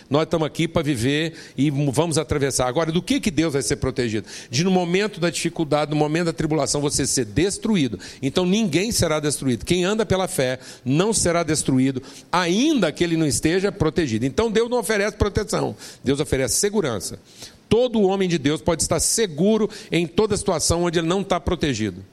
Nós 0.10 0.24
estamos 0.24 0.48
aqui 0.48 0.68
para 0.68 0.82
viver 0.82 1.34
e 1.56 1.70
vamos 1.70 2.18
atravessar. 2.18 2.68
Agora, 2.68 2.92
do 2.92 3.02
que, 3.02 3.20
que 3.20 3.30
Deus 3.30 3.54
vai 3.54 3.62
ser 3.62 3.76
protegido? 3.76 4.26
De 4.50 4.64
no 4.64 4.72
momento 4.72 5.20
da 5.20 5.30
dificuldade, 5.30 5.92
no 5.92 5.98
momento 5.98 6.26
da 6.26 6.34
tribulação, 6.34 6.82
você 6.82 7.06
ser 7.06 7.26
destruído. 7.26 8.00
Então 8.20 8.44
ninguém 8.44 8.92
será 8.92 9.20
destruído. 9.20 9.66
Quem 9.66 9.84
anda 9.84 10.08
pela 10.08 10.28
fé 10.28 10.58
não 10.84 11.14
será 11.14 11.44
destruído, 11.44 12.02
ainda 12.32 12.92
que 12.92 13.04
ele 13.04 13.16
não 13.16 13.28
esteja 13.28 13.72
protegido. 13.72 14.26
Então 14.26 14.50
Deus 14.50 14.68
não 14.68 14.80
oferece 14.80 15.16
proteção, 15.16 15.76
Deus 16.04 16.20
oferece 16.20 16.56
segurança. 16.56 17.20
Todo 17.68 18.02
homem 18.02 18.28
de 18.28 18.40
Deus 18.40 18.62
pode 18.62 18.82
estar 18.82 19.00
seguro 19.00 19.70
em 19.92 20.08
toda 20.08 20.36
situação 20.36 20.84
onde 20.84 20.98
ele 20.98 21.08
não 21.08 21.22
está 21.22 21.40
protegido. 21.40 22.04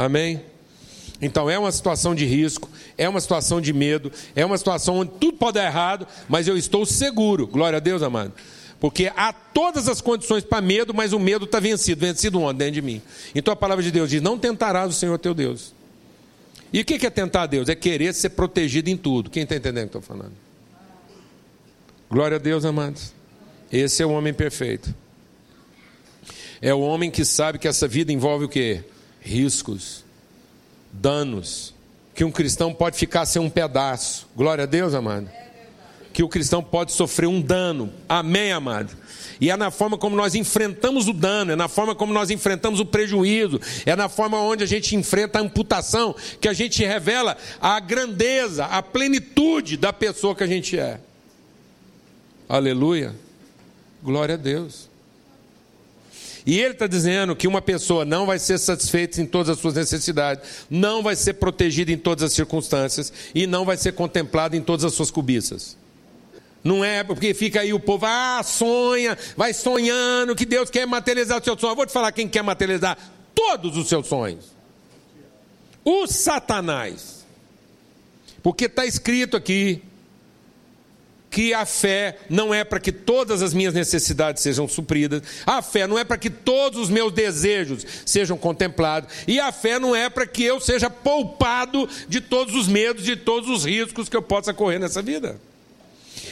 Amém? 0.00 0.40
Então 1.20 1.50
é 1.50 1.58
uma 1.58 1.70
situação 1.70 2.14
de 2.14 2.24
risco, 2.24 2.70
é 2.96 3.06
uma 3.06 3.20
situação 3.20 3.60
de 3.60 3.70
medo, 3.70 4.10
é 4.34 4.46
uma 4.46 4.56
situação 4.56 5.00
onde 5.00 5.12
tudo 5.20 5.36
pode 5.36 5.56
dar 5.56 5.66
errado, 5.66 6.06
mas 6.26 6.48
eu 6.48 6.56
estou 6.56 6.86
seguro. 6.86 7.46
Glória 7.46 7.76
a 7.76 7.80
Deus, 7.80 8.02
amado. 8.02 8.32
Porque 8.80 9.12
há 9.14 9.30
todas 9.30 9.88
as 9.88 10.00
condições 10.00 10.42
para 10.42 10.62
medo, 10.62 10.94
mas 10.94 11.12
o 11.12 11.18
medo 11.18 11.44
está 11.44 11.60
vencido. 11.60 12.00
Vencido 12.00 12.40
onde? 12.40 12.60
Dentro 12.60 12.74
de 12.74 12.82
mim. 12.82 13.02
Então 13.34 13.52
a 13.52 13.56
palavra 13.56 13.84
de 13.84 13.90
Deus 13.90 14.08
diz: 14.08 14.22
Não 14.22 14.38
tentarás 14.38 14.88
o 14.88 14.98
Senhor 14.98 15.18
teu 15.18 15.34
Deus. 15.34 15.74
E 16.72 16.80
o 16.80 16.84
que 16.84 17.04
é 17.06 17.10
tentar 17.10 17.42
a 17.42 17.46
Deus? 17.46 17.68
É 17.68 17.74
querer 17.74 18.14
ser 18.14 18.30
protegido 18.30 18.88
em 18.88 18.96
tudo. 18.96 19.28
Quem 19.28 19.42
está 19.42 19.54
entendendo 19.54 19.84
o 19.84 19.90
que 19.90 19.98
estou 19.98 20.16
falando? 20.16 20.32
Glória 22.10 22.36
a 22.36 22.40
Deus, 22.40 22.64
amados. 22.64 23.12
Esse 23.70 24.02
é 24.02 24.06
o 24.06 24.10
homem 24.12 24.32
perfeito. 24.32 24.94
É 26.62 26.72
o 26.72 26.80
homem 26.80 27.10
que 27.10 27.22
sabe 27.22 27.58
que 27.58 27.68
essa 27.68 27.86
vida 27.86 28.10
envolve 28.10 28.46
o 28.46 28.48
quê? 28.48 28.82
Riscos 29.20 30.04
danos, 30.92 31.74
que 32.14 32.24
um 32.24 32.30
cristão 32.30 32.74
pode 32.74 32.96
ficar 32.96 33.24
sem 33.26 33.40
um 33.40 33.50
pedaço. 33.50 34.26
Glória 34.36 34.64
a 34.64 34.66
Deus, 34.66 34.94
amado. 34.94 35.30
Que 36.12 36.22
o 36.22 36.28
cristão 36.28 36.62
pode 36.62 36.92
sofrer 36.92 37.28
um 37.28 37.40
dano. 37.40 37.92
Amém, 38.08 38.52
amado. 38.52 38.96
E 39.40 39.50
é 39.50 39.56
na 39.56 39.70
forma 39.70 39.96
como 39.96 40.16
nós 40.16 40.34
enfrentamos 40.34 41.08
o 41.08 41.14
dano, 41.14 41.52
é 41.52 41.56
na 41.56 41.66
forma 41.66 41.94
como 41.94 42.12
nós 42.12 42.30
enfrentamos 42.30 42.78
o 42.78 42.84
prejuízo, 42.84 43.58
é 43.86 43.96
na 43.96 44.06
forma 44.06 44.38
onde 44.38 44.62
a 44.62 44.66
gente 44.66 44.94
enfrenta 44.94 45.38
a 45.38 45.42
amputação, 45.42 46.14
que 46.38 46.46
a 46.46 46.52
gente 46.52 46.84
revela 46.84 47.38
a 47.58 47.80
grandeza, 47.80 48.66
a 48.66 48.82
plenitude 48.82 49.78
da 49.78 49.94
pessoa 49.94 50.34
que 50.34 50.44
a 50.44 50.46
gente 50.46 50.78
é. 50.78 51.00
Aleluia. 52.46 53.14
Glória 54.02 54.34
a 54.34 54.38
Deus. 54.38 54.89
E 56.46 56.58
ele 56.58 56.72
está 56.72 56.86
dizendo 56.86 57.36
que 57.36 57.46
uma 57.46 57.60
pessoa 57.60 58.04
não 58.04 58.26
vai 58.26 58.38
ser 58.38 58.58
satisfeita 58.58 59.20
em 59.20 59.26
todas 59.26 59.50
as 59.50 59.58
suas 59.58 59.74
necessidades, 59.74 60.66
não 60.70 61.02
vai 61.02 61.14
ser 61.16 61.34
protegida 61.34 61.92
em 61.92 61.98
todas 61.98 62.24
as 62.24 62.32
circunstâncias 62.32 63.12
e 63.34 63.46
não 63.46 63.64
vai 63.64 63.76
ser 63.76 63.92
contemplada 63.92 64.56
em 64.56 64.60
todas 64.60 64.84
as 64.84 64.94
suas 64.94 65.10
cobiças. 65.10 65.76
Não 66.62 66.84
é 66.84 67.02
porque 67.02 67.32
fica 67.32 67.60
aí 67.60 67.72
o 67.72 67.80
povo, 67.80 68.04
ah, 68.06 68.42
sonha, 68.44 69.16
vai 69.36 69.52
sonhando 69.54 70.36
que 70.36 70.44
Deus 70.44 70.68
quer 70.68 70.86
materializar 70.86 71.40
o 71.40 71.44
seu 71.44 71.58
sonho. 71.58 71.72
Eu 71.72 71.76
vou 71.76 71.86
te 71.86 71.92
falar 71.92 72.12
quem 72.12 72.28
quer 72.28 72.42
materializar 72.42 72.98
todos 73.34 73.76
os 73.76 73.88
seus 73.88 74.06
sonhos: 74.06 74.52
o 75.84 76.06
Satanás. 76.06 77.20
Porque 78.42 78.64
está 78.64 78.86
escrito 78.86 79.36
aqui, 79.36 79.82
que 81.30 81.54
a 81.54 81.64
fé 81.64 82.18
não 82.28 82.52
é 82.52 82.64
para 82.64 82.80
que 82.80 82.90
todas 82.90 83.40
as 83.40 83.54
minhas 83.54 83.72
necessidades 83.72 84.42
sejam 84.42 84.66
supridas, 84.66 85.22
a 85.46 85.62
fé 85.62 85.86
não 85.86 85.98
é 85.98 86.04
para 86.04 86.18
que 86.18 86.28
todos 86.28 86.80
os 86.80 86.90
meus 86.90 87.12
desejos 87.12 87.86
sejam 88.04 88.36
contemplados, 88.36 89.08
e 89.26 89.38
a 89.38 89.52
fé 89.52 89.78
não 89.78 89.94
é 89.94 90.10
para 90.10 90.26
que 90.26 90.42
eu 90.42 90.60
seja 90.60 90.90
poupado 90.90 91.88
de 92.08 92.20
todos 92.20 92.54
os 92.54 92.66
medos, 92.66 93.04
de 93.04 93.16
todos 93.16 93.48
os 93.48 93.64
riscos 93.64 94.08
que 94.08 94.16
eu 94.16 94.22
possa 94.22 94.52
correr 94.52 94.80
nessa 94.80 95.00
vida. 95.00 95.40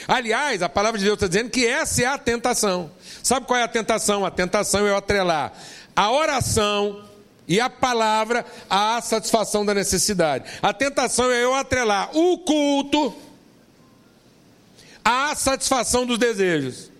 Aliás, 0.06 0.62
a 0.62 0.68
palavra 0.68 0.98
de 0.98 1.04
Deus 1.04 1.14
está 1.16 1.28
dizendo 1.28 1.50
que 1.50 1.66
essa 1.66 2.02
é 2.02 2.06
a 2.06 2.18
tentação. 2.18 2.90
Sabe 3.22 3.46
qual 3.46 3.58
é 3.58 3.62
a 3.62 3.68
tentação? 3.68 4.24
A 4.24 4.30
tentação 4.30 4.86
é 4.86 4.90
eu 4.90 4.96
atrelar 4.96 5.52
a 5.94 6.10
oração 6.10 7.04
e 7.46 7.60
a 7.60 7.68
palavra 7.68 8.44
à 8.68 9.00
satisfação 9.00 9.64
da 9.64 9.74
necessidade. 9.74 10.44
A 10.62 10.72
tentação 10.72 11.30
é 11.30 11.42
eu 11.42 11.54
atrelar 11.54 12.16
o 12.16 12.38
culto 12.38 13.14
a 15.10 15.34
satisfação 15.34 16.04
dos 16.04 16.18
desejos. 16.18 16.90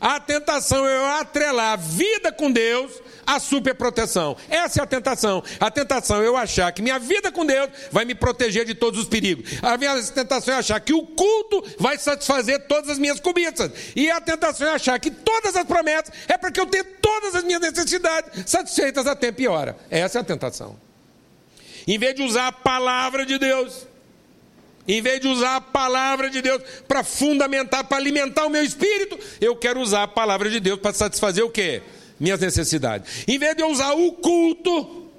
A 0.00 0.18
tentação 0.18 0.84
é 0.84 0.96
eu 0.96 1.06
atrelar 1.06 1.74
a 1.74 1.76
vida 1.76 2.32
com 2.32 2.50
Deus 2.50 2.90
à 3.24 3.38
superproteção. 3.38 4.36
Essa 4.50 4.80
é 4.80 4.82
a 4.82 4.86
tentação. 4.86 5.40
A 5.60 5.70
tentação 5.70 6.20
é 6.20 6.26
eu 6.26 6.36
achar 6.36 6.72
que 6.72 6.82
minha 6.82 6.98
vida 6.98 7.30
com 7.30 7.46
Deus 7.46 7.70
vai 7.92 8.04
me 8.04 8.16
proteger 8.16 8.64
de 8.64 8.74
todos 8.74 8.98
os 8.98 9.06
perigos. 9.06 9.48
A 9.62 9.78
minha 9.78 10.02
tentação 10.02 10.54
é 10.54 10.58
achar 10.58 10.80
que 10.80 10.92
o 10.92 11.06
culto 11.06 11.62
vai 11.78 11.96
satisfazer 11.98 12.66
todas 12.66 12.90
as 12.90 12.98
minhas 12.98 13.20
cobiças. 13.20 13.70
E 13.94 14.10
a 14.10 14.20
tentação 14.20 14.66
é 14.66 14.72
achar 14.72 14.98
que 14.98 15.12
todas 15.12 15.54
as 15.54 15.64
promessas 15.64 16.12
é 16.26 16.36
para 16.36 16.50
que 16.50 16.58
eu 16.58 16.66
tenha 16.66 16.84
todas 17.00 17.36
as 17.36 17.44
minhas 17.44 17.60
necessidades 17.60 18.50
satisfeitas 18.50 19.06
a 19.06 19.14
tempo 19.14 19.40
e 19.40 19.46
hora. 19.46 19.76
Essa 19.88 20.18
é 20.18 20.20
a 20.20 20.24
tentação. 20.24 20.76
Em 21.86 21.96
vez 21.96 22.16
de 22.16 22.22
usar 22.22 22.48
a 22.48 22.52
palavra 22.52 23.24
de 23.24 23.38
Deus, 23.38 23.86
em 24.86 25.00
vez 25.00 25.20
de 25.20 25.28
usar 25.28 25.56
a 25.56 25.60
palavra 25.60 26.28
de 26.28 26.42
Deus 26.42 26.62
para 26.86 27.02
fundamentar, 27.02 27.84
para 27.84 27.96
alimentar 27.96 28.46
o 28.46 28.50
meu 28.50 28.62
espírito, 28.62 29.18
eu 29.40 29.56
quero 29.56 29.80
usar 29.80 30.02
a 30.02 30.08
palavra 30.08 30.50
de 30.50 30.60
Deus 30.60 30.78
para 30.78 30.92
satisfazer 30.92 31.44
o 31.44 31.50
quê? 31.50 31.82
Minhas 32.20 32.40
necessidades. 32.40 33.24
Em 33.26 33.38
vez 33.38 33.56
de 33.56 33.62
eu 33.62 33.68
usar 33.68 33.92
o 33.94 34.12
culto 34.12 35.10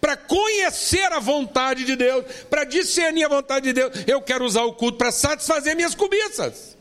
para 0.00 0.16
conhecer 0.16 1.12
a 1.12 1.18
vontade 1.18 1.84
de 1.84 1.96
Deus, 1.96 2.24
para 2.48 2.64
discernir 2.64 3.24
a 3.24 3.28
vontade 3.28 3.66
de 3.66 3.72
Deus, 3.72 3.92
eu 4.06 4.20
quero 4.22 4.44
usar 4.44 4.62
o 4.64 4.72
culto 4.72 4.98
para 4.98 5.12
satisfazer 5.12 5.76
minhas 5.76 5.94
cobiças. 5.94 6.74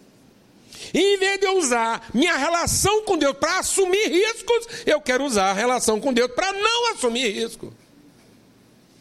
Em 0.94 1.18
vez 1.18 1.39
de 1.39 1.46
eu 1.46 1.58
usar 1.58 2.10
minha 2.13 2.38
relação 2.38 3.03
com 3.03 3.18
Deus 3.18 3.36
para 3.38 3.60
assumir 3.60 4.08
riscos, 4.08 4.68
eu 4.86 5.01
quero 5.01 5.24
usar 5.25 5.51
a 5.51 5.53
relação 5.53 6.00
com 6.00 6.13
Deus 6.13 6.32
para 6.32 6.51
não 6.53 6.92
assumir 6.92 7.30
risco, 7.32 7.74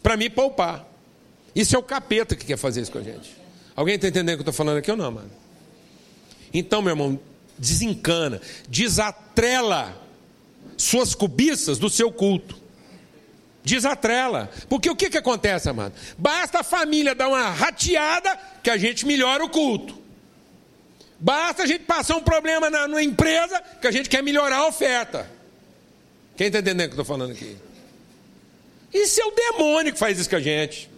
para 0.02 0.16
me 0.16 0.28
poupar. 0.28 0.91
Isso 1.54 1.76
é 1.76 1.78
o 1.78 1.82
capeta 1.82 2.34
que 2.34 2.46
quer 2.46 2.56
fazer 2.56 2.80
isso 2.80 2.92
com 2.92 2.98
a 2.98 3.02
gente. 3.02 3.36
Alguém 3.76 3.96
está 3.96 4.08
entendendo 4.08 4.34
o 4.34 4.38
que 4.38 4.40
eu 4.48 4.50
estou 4.50 4.54
falando 4.54 4.78
aqui 4.78 4.90
ou 4.90 4.96
não, 4.96 5.10
mano? 5.10 5.30
Então, 6.52 6.82
meu 6.82 6.92
irmão, 6.92 7.18
desencana, 7.58 8.40
desatrela 8.68 10.00
suas 10.76 11.14
cobiças 11.14 11.78
do 11.78 11.88
seu 11.88 12.10
culto. 12.10 12.60
Desatrela. 13.64 14.50
Porque 14.68 14.90
o 14.90 14.96
que, 14.96 15.08
que 15.08 15.18
acontece, 15.18 15.68
amado? 15.68 15.94
Basta 16.18 16.60
a 16.60 16.64
família 16.64 17.14
dar 17.14 17.28
uma 17.28 17.50
rateada 17.50 18.38
que 18.62 18.70
a 18.70 18.76
gente 18.76 19.06
melhora 19.06 19.44
o 19.44 19.48
culto. 19.48 19.96
Basta 21.18 21.62
a 21.62 21.66
gente 21.66 21.84
passar 21.84 22.16
um 22.16 22.22
problema 22.22 22.68
na, 22.68 22.88
na 22.88 23.02
empresa 23.02 23.62
que 23.80 23.86
a 23.86 23.92
gente 23.92 24.08
quer 24.08 24.22
melhorar 24.22 24.56
a 24.56 24.66
oferta. 24.66 25.30
Quem 26.36 26.48
está 26.48 26.58
entendendo 26.58 26.86
o 26.86 26.94
que 26.94 26.98
eu 26.98 27.02
estou 27.02 27.04
falando 27.04 27.30
aqui? 27.30 27.56
Isso 28.92 29.20
é 29.20 29.24
o 29.24 29.30
demônio 29.30 29.92
que 29.92 29.98
faz 29.98 30.18
isso 30.18 30.28
com 30.28 30.36
a 30.36 30.40
gente. 30.40 30.90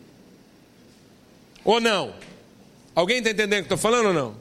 Ou 1.64 1.80
não? 1.80 2.14
Alguém 2.94 3.18
está 3.18 3.30
entendendo 3.30 3.61
o 3.61 3.66
que 3.66 3.75
estou 3.75 3.78
falando 3.78 4.06
ou 4.06 4.12
não? 4.12 4.37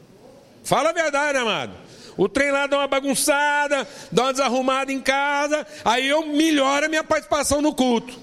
Fala 0.63 0.89
a 0.89 0.93
verdade, 0.93 1.37
amado. 1.37 1.73
O 2.15 2.29
trem 2.29 2.51
lá 2.51 2.67
dá 2.67 2.77
uma 2.77 2.87
bagunçada, 2.87 3.87
dá 4.11 4.23
uma 4.23 4.33
desarrumada 4.33 4.91
em 4.91 5.01
casa, 5.01 5.65
aí 5.83 6.07
eu 6.07 6.27
melhoro 6.27 6.85
a 6.85 6.89
minha 6.89 7.03
participação 7.03 7.61
no 7.61 7.73
culto. 7.73 8.19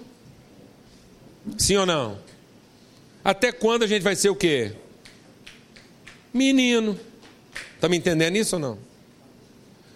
Sim 1.59 1.77
ou 1.77 1.87
não? 1.87 2.19
Até 3.25 3.51
quando 3.51 3.83
a 3.83 3.87
gente 3.87 4.03
vai 4.03 4.15
ser 4.15 4.29
o 4.29 4.37
quê? 4.37 4.73
Menino. 6.33 6.99
Está 7.75 7.89
me 7.89 7.97
entendendo 7.97 8.37
isso 8.37 8.57
ou 8.57 8.61
não? 8.61 8.79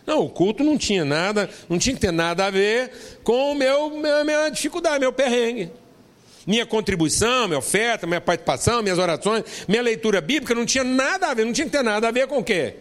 Não, 0.07 0.21
o 0.21 0.29
culto 0.29 0.63
não 0.63 0.77
tinha 0.77 1.05
nada, 1.05 1.49
não 1.69 1.79
tinha 1.79 1.95
que 1.95 2.01
ter 2.01 2.13
nada 2.13 2.47
a 2.47 2.51
ver 2.51 3.19
com 3.23 3.53
o 3.53 3.55
meu, 3.55 3.91
minha, 3.91 4.25
minha 4.25 4.49
dificuldade, 4.51 4.99
meu 4.99 5.13
perrengue. 5.13 5.71
Minha 6.47 6.67
contribuição, 6.67 7.49
minha 7.49 7.59
oferta, 7.59 8.07
minha 8.07 8.21
participação, 8.21 8.83
minhas 8.83 8.99
orações, 8.99 9.45
minha 9.67 9.83
leitura 9.83 10.21
bíblica 10.21 10.55
não 10.55 10.67
tinha 10.67 10.85
nada 10.85 11.29
a 11.29 11.35
ver, 11.35 11.45
não 11.45 11.53
tinha 11.53 11.65
que 11.67 11.73
ter 11.73 11.83
nada 11.83 12.09
a 12.09 12.11
ver 12.11 12.27
com 12.27 12.39
o 12.39 12.45
quê? 12.45 12.75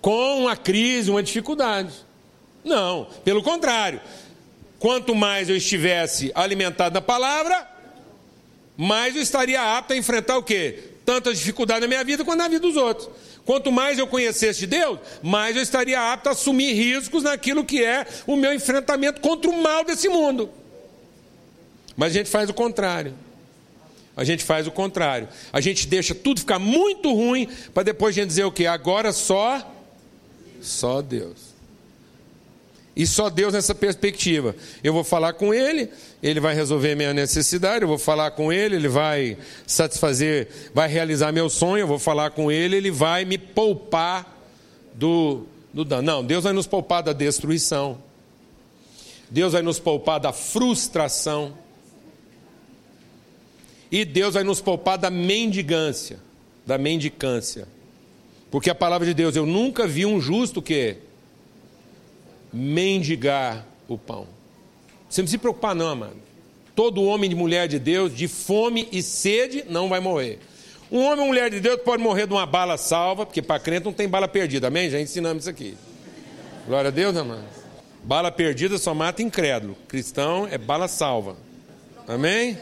Com 0.00 0.40
uma 0.40 0.56
crise, 0.56 1.10
uma 1.10 1.22
dificuldade. 1.22 1.92
Não, 2.64 3.06
pelo 3.24 3.42
contrário. 3.42 4.00
Quanto 4.78 5.14
mais 5.14 5.48
eu 5.48 5.56
estivesse 5.56 6.32
alimentado 6.34 6.94
na 6.94 7.00
palavra, 7.00 7.68
mais 8.76 9.14
eu 9.14 9.22
estaria 9.22 9.76
apto 9.76 9.92
a 9.92 9.96
enfrentar 9.96 10.38
o 10.38 10.42
quê? 10.42 10.90
Tanta 11.04 11.32
dificuldade 11.32 11.82
na 11.82 11.86
minha 11.86 12.02
vida 12.02 12.24
quanto 12.24 12.38
na 12.38 12.48
vida 12.48 12.60
dos 12.60 12.76
outros. 12.76 13.08
Quanto 13.44 13.70
mais 13.70 13.98
eu 13.98 14.06
conhecesse 14.06 14.60
de 14.60 14.66
Deus, 14.68 14.98
mais 15.22 15.54
eu 15.56 15.62
estaria 15.62 16.12
apto 16.12 16.28
a 16.28 16.32
assumir 16.32 16.72
riscos 16.72 17.22
naquilo 17.22 17.64
que 17.64 17.84
é 17.84 18.06
o 18.26 18.36
meu 18.36 18.52
enfrentamento 18.54 19.20
contra 19.20 19.50
o 19.50 19.62
mal 19.62 19.84
desse 19.84 20.08
mundo. 20.08 20.50
Mas 21.96 22.12
a 22.12 22.18
gente 22.18 22.30
faz 22.30 22.48
o 22.48 22.54
contrário. 22.54 23.14
A 24.16 24.24
gente 24.24 24.44
faz 24.44 24.66
o 24.66 24.70
contrário. 24.70 25.28
A 25.52 25.60
gente 25.60 25.86
deixa 25.86 26.14
tudo 26.14 26.40
ficar 26.40 26.58
muito 26.58 27.12
ruim 27.12 27.48
para 27.72 27.82
depois 27.82 28.14
a 28.14 28.20
gente 28.20 28.28
dizer 28.28 28.44
o 28.44 28.52
quê? 28.52 28.66
Agora 28.66 29.12
só 29.12 29.66
só 30.60 31.02
Deus. 31.02 31.52
E 32.94 33.06
só 33.06 33.30
Deus 33.30 33.54
nessa 33.54 33.74
perspectiva. 33.74 34.54
Eu 34.84 34.92
vou 34.92 35.02
falar 35.02 35.32
com 35.32 35.52
Ele, 35.52 35.88
Ele 36.22 36.38
vai 36.38 36.54
resolver 36.54 36.94
minha 36.94 37.14
necessidade, 37.14 37.82
eu 37.82 37.88
vou 37.88 37.98
falar 37.98 38.32
com 38.32 38.52
Ele, 38.52 38.76
Ele 38.76 38.88
vai 38.88 39.38
satisfazer, 39.66 40.48
vai 40.74 40.88
realizar 40.88 41.32
meu 41.32 41.48
sonho, 41.48 41.82
eu 41.82 41.86
vou 41.86 41.98
falar 41.98 42.30
com 42.32 42.52
Ele, 42.52 42.76
Ele 42.76 42.90
vai 42.90 43.24
me 43.24 43.38
poupar 43.38 44.38
do, 44.94 45.46
do 45.72 45.84
dano. 45.84 46.02
Não, 46.02 46.24
Deus 46.24 46.44
vai 46.44 46.52
nos 46.52 46.66
poupar 46.66 47.02
da 47.02 47.14
destruição. 47.14 47.98
Deus 49.30 49.54
vai 49.54 49.62
nos 49.62 49.78
poupar 49.78 50.20
da 50.20 50.32
frustração. 50.32 51.56
E 53.92 54.06
Deus 54.06 54.32
vai 54.32 54.42
nos 54.42 54.62
poupar 54.62 54.96
da 54.96 55.10
mendigância, 55.10 56.18
da 56.66 56.78
mendicância. 56.78 57.68
Porque 58.50 58.70
a 58.70 58.74
palavra 58.74 59.06
de 59.06 59.12
Deus, 59.12 59.36
eu 59.36 59.44
nunca 59.44 59.86
vi 59.86 60.06
um 60.06 60.18
justo 60.18 60.62
que 60.62 60.96
mendigar 62.50 63.66
o 63.86 63.98
pão. 63.98 64.26
Você 65.10 65.20
não 65.20 65.28
se 65.28 65.36
preocupar, 65.36 65.74
não, 65.74 65.88
amado. 65.88 66.16
Todo 66.74 67.04
homem 67.04 67.30
e 67.30 67.34
mulher 67.34 67.68
de 67.68 67.78
Deus, 67.78 68.14
de 68.14 68.26
fome 68.28 68.88
e 68.90 69.02
sede, 69.02 69.62
não 69.68 69.90
vai 69.90 70.00
morrer. 70.00 70.38
Um 70.90 71.00
homem 71.04 71.20
ou 71.20 71.26
mulher 71.26 71.50
de 71.50 71.60
Deus 71.60 71.80
pode 71.82 72.02
morrer 72.02 72.26
de 72.26 72.32
uma 72.32 72.46
bala 72.46 72.78
salva, 72.78 73.26
porque 73.26 73.42
para 73.42 73.60
crente 73.60 73.84
não 73.84 73.92
tem 73.92 74.08
bala 74.08 74.26
perdida, 74.26 74.68
amém? 74.68 74.88
Já 74.88 74.98
ensinamos 74.98 75.42
isso 75.42 75.50
aqui. 75.50 75.76
Glória 76.66 76.88
a 76.88 76.90
Deus, 76.90 77.14
amado. 77.14 77.44
Bala 78.02 78.32
perdida 78.32 78.78
só 78.78 78.94
mata 78.94 79.22
incrédulo. 79.22 79.76
Cristão 79.86 80.48
é 80.50 80.56
bala 80.56 80.88
salva. 80.88 81.36
Amém? 82.08 82.56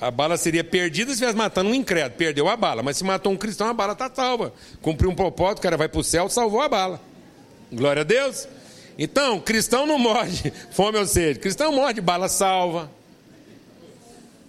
A 0.00 0.10
bala 0.10 0.36
seria 0.36 0.62
perdida 0.62 1.08
se 1.08 1.14
estivesse 1.14 1.36
matando 1.36 1.70
um 1.70 1.74
incrédulo. 1.74 2.16
Perdeu 2.16 2.48
a 2.48 2.56
bala. 2.56 2.82
Mas 2.82 2.98
se 2.98 3.04
matou 3.04 3.32
um 3.32 3.36
cristão, 3.36 3.68
a 3.68 3.72
bala 3.72 3.94
está 3.94 4.10
salva. 4.14 4.52
Cumpriu 4.82 5.10
um 5.10 5.14
propósito, 5.14 5.58
o 5.58 5.62
cara 5.62 5.76
vai 5.76 5.88
para 5.88 6.00
o 6.00 6.04
céu, 6.04 6.28
salvou 6.28 6.60
a 6.60 6.68
bala. 6.68 7.00
Glória 7.72 8.02
a 8.02 8.04
Deus. 8.04 8.46
Então, 8.98 9.40
cristão 9.40 9.86
não 9.86 9.98
morre 9.98 10.30
de 10.30 10.52
fome 10.72 10.98
ou 10.98 11.06
sede. 11.06 11.38
Cristão 11.38 11.72
morre 11.72 11.94
de 11.94 12.00
bala 12.00 12.28
salva, 12.28 12.90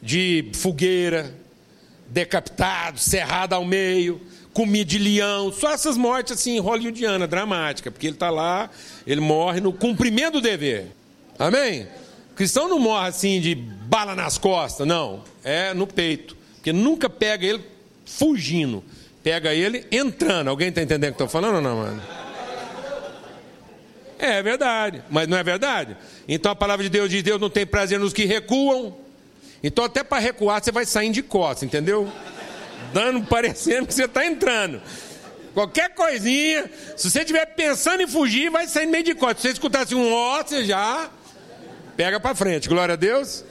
de 0.01 0.51
fogueira, 0.53 1.33
decapitado, 2.07 2.99
cerrado 2.99 3.53
ao 3.53 3.63
meio, 3.63 4.21
comido 4.53 4.87
de 4.89 4.97
leão. 4.97 5.51
Só 5.51 5.71
essas 5.71 5.95
mortes 5.95 6.33
assim, 6.33 6.59
hollywoodiana, 6.59 7.25
dramática. 7.25 7.89
Porque 7.89 8.07
ele 8.07 8.15
está 8.15 8.29
lá, 8.29 8.69
ele 9.05 9.21
morre 9.21 9.61
no 9.61 9.71
cumprimento 9.71 10.33
do 10.33 10.41
dever. 10.41 10.87
Amém? 11.39 11.87
Cristão 12.37 12.69
não 12.69 12.77
morre 12.77 13.09
assim 13.09 13.41
de 13.41 13.55
bala 13.55 14.15
nas 14.15 14.37
costas, 14.37 14.87
não. 14.87 15.23
É 15.43 15.73
no 15.73 15.87
peito. 15.87 16.37
Porque 16.55 16.71
nunca 16.71 17.09
pega 17.09 17.45
ele 17.45 17.65
fugindo. 18.05 18.83
Pega 19.23 19.53
ele 19.53 19.85
entrando. 19.91 20.49
Alguém 20.49 20.69
está 20.69 20.81
entendendo 20.81 21.09
o 21.09 21.15
que 21.15 21.23
estou 21.23 21.27
falando 21.27 21.55
ou 21.55 21.61
não, 21.61 21.77
mano? 21.77 22.01
É 24.19 24.41
verdade, 24.41 25.03
mas 25.11 25.27
não 25.27 25.37
é 25.37 25.43
verdade? 25.43 25.95
Então 26.27 26.51
a 26.51 26.55
palavra 26.55 26.83
de 26.83 26.89
Deus 26.89 27.09
diz: 27.09 27.21
Deus 27.21 27.39
não 27.39 27.49
tem 27.49 27.65
prazer 27.65 27.99
nos 27.99 28.13
que 28.13 28.25
recuam. 28.25 28.95
Então, 29.61 29.83
até 29.83 30.03
para 30.03 30.19
recuar, 30.19 30.63
você 30.63 30.71
vai 30.71 30.85
saindo 30.85 31.15
de 31.15 31.23
costas, 31.23 31.63
entendeu? 31.63 32.11
Dando, 32.93 33.25
parecendo 33.25 33.87
que 33.87 33.93
você 33.93 34.05
está 34.05 34.25
entrando. 34.25 34.81
Qualquer 35.53 35.93
coisinha, 35.95 36.69
se 36.95 37.09
você 37.09 37.19
estiver 37.21 37.45
pensando 37.47 38.01
em 38.03 38.07
fugir, 38.07 38.51
vai 38.51 38.67
sair 38.67 38.85
meio 38.85 39.03
de 39.03 39.15
costas. 39.15 39.37
Se 39.37 39.47
você 39.47 39.53
escutasse 39.53 39.95
um 39.95 40.13
ó, 40.13 40.43
você 40.43 40.63
já 40.63 41.09
pega 41.97 42.19
para 42.19 42.33
frente. 42.33 42.69
Glória 42.69 42.93
a 42.93 42.97
Deus. 42.97 43.43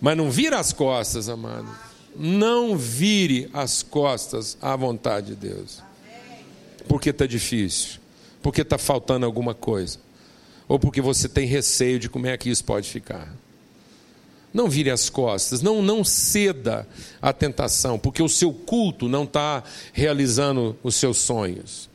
Mas 0.00 0.16
não 0.16 0.30
vira 0.30 0.58
as 0.58 0.72
costas, 0.72 1.28
amado. 1.28 1.68
Não 2.16 2.76
vire 2.76 3.48
as 3.52 3.82
costas 3.82 4.58
à 4.60 4.74
vontade 4.74 5.28
de 5.28 5.36
Deus. 5.36 5.80
Porque 6.88 7.10
está 7.10 7.26
difícil 7.26 8.02
porque 8.42 8.62
está 8.62 8.76
faltando 8.76 9.24
alguma 9.24 9.54
coisa, 9.54 9.98
ou 10.66 10.78
porque 10.78 11.00
você 11.00 11.28
tem 11.28 11.46
receio 11.46 11.98
de 11.98 12.08
como 12.08 12.26
é 12.26 12.36
que 12.36 12.50
isso 12.50 12.64
pode 12.64 12.90
ficar. 12.90 13.32
Não 14.52 14.68
vire 14.68 14.90
as 14.90 15.08
costas, 15.08 15.62
não, 15.62 15.80
não 15.80 16.04
ceda 16.04 16.86
à 17.22 17.32
tentação, 17.32 17.98
porque 17.98 18.22
o 18.22 18.28
seu 18.28 18.52
culto 18.52 19.08
não 19.08 19.24
está 19.24 19.62
realizando 19.94 20.76
os 20.82 20.96
seus 20.96 21.18
sonhos. 21.18 21.88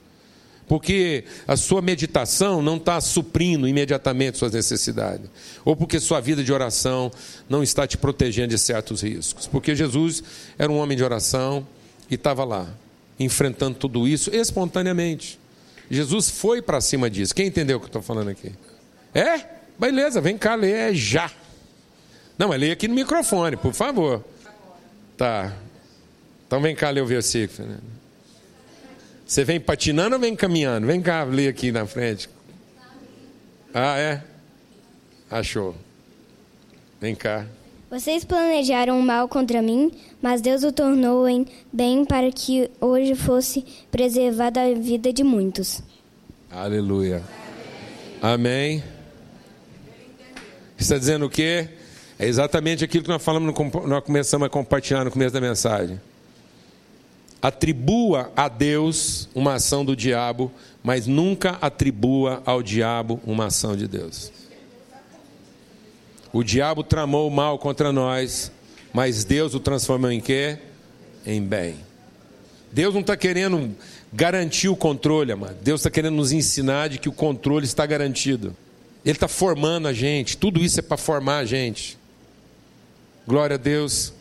Porque 0.67 1.23
a 1.47 1.55
sua 1.55 1.81
meditação 1.81 2.61
não 2.61 2.75
está 2.75 2.99
suprindo 2.99 3.67
imediatamente 3.67 4.37
suas 4.37 4.51
necessidades. 4.51 5.29
Ou 5.63 5.75
porque 5.75 5.99
sua 5.99 6.19
vida 6.19 6.43
de 6.43 6.51
oração 6.51 7.09
não 7.47 7.63
está 7.63 7.87
te 7.87 7.97
protegendo 7.97 8.49
de 8.49 8.57
certos 8.57 9.01
riscos. 9.01 9.47
Porque 9.47 9.73
Jesus 9.73 10.21
era 10.57 10.69
um 10.69 10.77
homem 10.77 10.97
de 10.97 11.03
oração 11.03 11.65
e 12.09 12.15
estava 12.15 12.43
lá, 12.43 12.67
enfrentando 13.17 13.77
tudo 13.77 14.07
isso 14.07 14.29
espontaneamente. 14.35 15.39
Jesus 15.89 16.29
foi 16.29 16.61
para 16.61 16.81
cima 16.81 17.09
disso. 17.09 17.33
Quem 17.33 17.47
entendeu 17.47 17.77
o 17.77 17.79
que 17.79 17.85
eu 17.85 17.89
estou 17.89 18.01
falando 18.01 18.29
aqui? 18.29 18.51
É? 19.13 19.45
Beleza, 19.79 20.19
vem 20.19 20.37
cá 20.37 20.55
ler 20.55 20.91
é 20.91 20.93
já. 20.93 21.31
Não, 22.37 22.49
mas 22.49 22.59
leia 22.59 22.73
aqui 22.73 22.89
no 22.89 22.93
microfone, 22.95 23.55
por 23.55 23.73
favor. 23.73 24.23
Tá. 25.15 25.53
Então 26.45 26.61
vem 26.61 26.75
cá 26.75 26.89
ler 26.89 27.01
o 27.01 27.05
versículo. 27.05 27.69
Você 29.27 29.43
vem 29.43 29.59
patinando 29.59 30.15
ou 30.15 30.21
vem 30.21 30.35
caminhando? 30.35 30.87
Vem 30.87 31.01
cá 31.01 31.25
ler 31.25 31.49
aqui 31.49 31.69
na 31.69 31.85
frente. 31.85 32.29
Ah, 33.73 33.97
é? 33.99 34.23
Achou. 35.29 35.75
Vem 37.01 37.13
cá. 37.13 37.45
Vocês 37.89 38.23
planejaram 38.23 38.97
o 38.97 39.03
mal 39.03 39.27
contra 39.27 39.61
mim, 39.61 39.91
mas 40.21 40.41
Deus 40.41 40.63
o 40.63 40.71
tornou 40.71 41.27
em 41.27 41.45
bem 41.71 42.05
para 42.05 42.31
que 42.31 42.71
hoje 42.79 43.15
fosse 43.15 43.65
preservada 43.91 44.61
a 44.61 44.73
vida 44.73 45.11
de 45.11 45.23
muitos. 45.23 45.81
Aleluia. 46.49 47.21
Amém. 48.21 48.81
Está 50.77 50.97
dizendo 50.97 51.25
o 51.25 51.29
quê? 51.29 51.67
É 52.17 52.25
exatamente 52.25 52.83
aquilo 52.83 53.03
que 53.03 53.09
nós 53.09 53.23
falamos, 53.23 53.53
nós 53.85 54.03
começamos 54.03 54.45
a 54.45 54.49
compartilhar 54.49 55.03
no 55.03 55.11
começo 55.11 55.33
da 55.33 55.41
mensagem. 55.41 55.99
Atribua 57.41 58.31
a 58.35 58.47
Deus 58.47 59.29
uma 59.35 59.55
ação 59.55 59.85
do 59.85 59.95
diabo, 59.95 60.51
mas 60.83 61.05
nunca 61.05 61.51
atribua 61.61 62.41
ao 62.45 62.63
diabo 62.63 63.19
uma 63.25 63.45
ação 63.45 63.75
de 63.75 63.87
Deus. 63.87 64.31
O 66.33 66.43
diabo 66.43 66.83
tramou 66.83 67.27
o 67.27 67.31
mal 67.31 67.57
contra 67.59 67.91
nós, 67.91 68.51
mas 68.93 69.23
Deus 69.23 69.53
o 69.53 69.59
transformou 69.59 70.11
em 70.11 70.19
quê? 70.19 70.57
Em 71.25 71.41
bem. 71.41 71.75
Deus 72.71 72.93
não 72.93 73.01
está 73.01 73.15
querendo 73.15 73.75
garantir 74.11 74.69
o 74.69 74.75
controle, 74.75 75.31
amado. 75.31 75.57
Deus 75.61 75.81
está 75.81 75.89
querendo 75.89 76.15
nos 76.15 76.31
ensinar 76.31 76.89
de 76.89 76.99
que 76.99 77.09
o 77.09 77.13
controle 77.13 77.65
está 77.65 77.85
garantido. 77.85 78.55
Ele 79.05 79.15
está 79.15 79.27
formando 79.27 79.87
a 79.87 79.93
gente. 79.93 80.37
Tudo 80.37 80.59
isso 80.59 80.79
é 80.79 80.83
para 80.83 80.97
formar 80.97 81.37
a 81.37 81.45
gente. 81.45 81.97
Glória 83.25 83.55
a 83.55 83.57
Deus. 83.57 84.13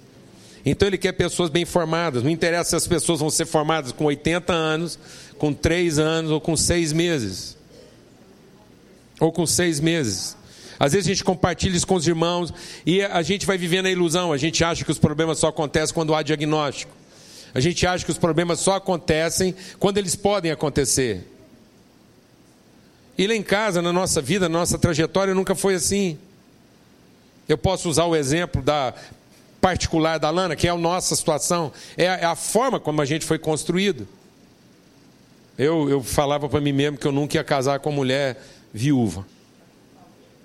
Então 0.68 0.88
ele 0.88 0.98
quer 0.98 1.12
pessoas 1.12 1.48
bem 1.48 1.64
formadas. 1.64 2.24
Não 2.24 2.30
interessa 2.30 2.70
se 2.70 2.76
as 2.76 2.88
pessoas 2.88 3.20
vão 3.20 3.30
ser 3.30 3.46
formadas 3.46 3.92
com 3.92 4.04
80 4.04 4.52
anos, 4.52 4.98
com 5.38 5.54
3 5.54 6.00
anos 6.00 6.32
ou 6.32 6.40
com 6.40 6.56
6 6.56 6.92
meses. 6.92 7.56
Ou 9.20 9.30
com 9.30 9.46
6 9.46 9.78
meses. 9.78 10.36
Às 10.76 10.92
vezes 10.92 11.06
a 11.06 11.12
gente 11.12 11.22
compartilha 11.22 11.76
isso 11.76 11.86
com 11.86 11.94
os 11.94 12.06
irmãos 12.06 12.52
e 12.84 13.00
a 13.00 13.22
gente 13.22 13.46
vai 13.46 13.56
vivendo 13.56 13.86
a 13.86 13.90
ilusão. 13.90 14.32
A 14.32 14.36
gente 14.36 14.64
acha 14.64 14.84
que 14.84 14.90
os 14.90 14.98
problemas 14.98 15.38
só 15.38 15.48
acontecem 15.48 15.94
quando 15.94 16.12
há 16.12 16.20
diagnóstico. 16.20 16.92
A 17.54 17.60
gente 17.60 17.86
acha 17.86 18.04
que 18.04 18.10
os 18.10 18.18
problemas 18.18 18.58
só 18.58 18.74
acontecem 18.74 19.54
quando 19.78 19.98
eles 19.98 20.16
podem 20.16 20.50
acontecer. 20.50 21.24
E 23.16 23.24
lá 23.26 23.34
em 23.34 23.42
casa, 23.42 23.80
na 23.80 23.92
nossa 23.92 24.20
vida, 24.20 24.48
na 24.48 24.58
nossa 24.58 24.76
trajetória, 24.76 25.32
nunca 25.32 25.54
foi 25.54 25.76
assim. 25.76 26.18
Eu 27.48 27.56
posso 27.56 27.88
usar 27.88 28.04
o 28.04 28.16
exemplo 28.16 28.60
da 28.60 28.92
particular 29.66 30.20
da 30.20 30.30
Lana, 30.30 30.54
que 30.54 30.68
é 30.68 30.70
a 30.70 30.76
nossa 30.76 31.16
situação, 31.16 31.72
é 31.96 32.08
a, 32.08 32.14
é 32.18 32.24
a 32.24 32.36
forma 32.36 32.78
como 32.78 33.02
a 33.02 33.04
gente 33.04 33.24
foi 33.24 33.36
construído. 33.36 34.06
Eu, 35.58 35.90
eu 35.90 36.04
falava 36.04 36.48
para 36.48 36.60
mim 36.60 36.70
mesmo 36.70 36.96
que 36.96 37.04
eu 37.04 37.10
nunca 37.10 37.36
ia 37.36 37.42
casar 37.42 37.80
com 37.80 37.90
uma 37.90 37.96
mulher 37.96 38.40
viúva. 38.72 39.26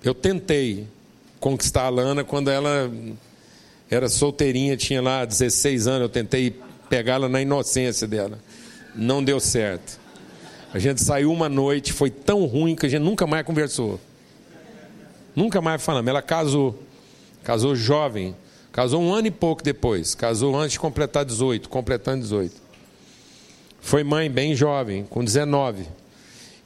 Eu 0.02 0.12
tentei, 0.12 0.88
conquistar 1.38 1.84
a 1.84 1.88
Lana 1.88 2.24
quando 2.24 2.50
ela 2.50 2.90
era 3.88 4.08
solteirinha, 4.08 4.76
tinha 4.76 5.00
lá 5.00 5.24
16 5.24 5.86
anos. 5.86 6.02
Eu 6.02 6.08
tentei 6.08 6.56
pegá-la 6.90 7.28
na 7.28 7.40
inocência 7.40 8.08
dela. 8.08 8.40
Não 8.92 9.22
deu 9.22 9.38
certo. 9.38 10.00
A 10.74 10.80
gente 10.80 11.00
saiu 11.00 11.30
uma 11.30 11.48
noite, 11.48 11.92
foi 11.92 12.10
tão 12.10 12.44
ruim 12.44 12.74
que 12.74 12.86
a 12.86 12.88
gente 12.88 13.02
nunca 13.02 13.24
mais 13.24 13.46
conversou. 13.46 14.00
Nunca 15.36 15.60
mais 15.60 15.80
falamos. 15.80 16.08
Ela 16.08 16.22
casou. 16.22 16.82
Casou 17.44 17.76
jovem. 17.76 18.34
Casou 18.72 19.02
um 19.02 19.12
ano 19.12 19.26
e 19.26 19.30
pouco 19.30 19.62
depois. 19.62 20.14
Casou 20.14 20.56
antes 20.58 20.72
de 20.72 20.80
completar 20.80 21.26
18, 21.26 21.68
completando 21.68 22.22
18. 22.22 22.54
Foi 23.80 24.02
mãe 24.02 24.30
bem 24.30 24.56
jovem, 24.56 25.04
com 25.04 25.22
19. 25.22 25.86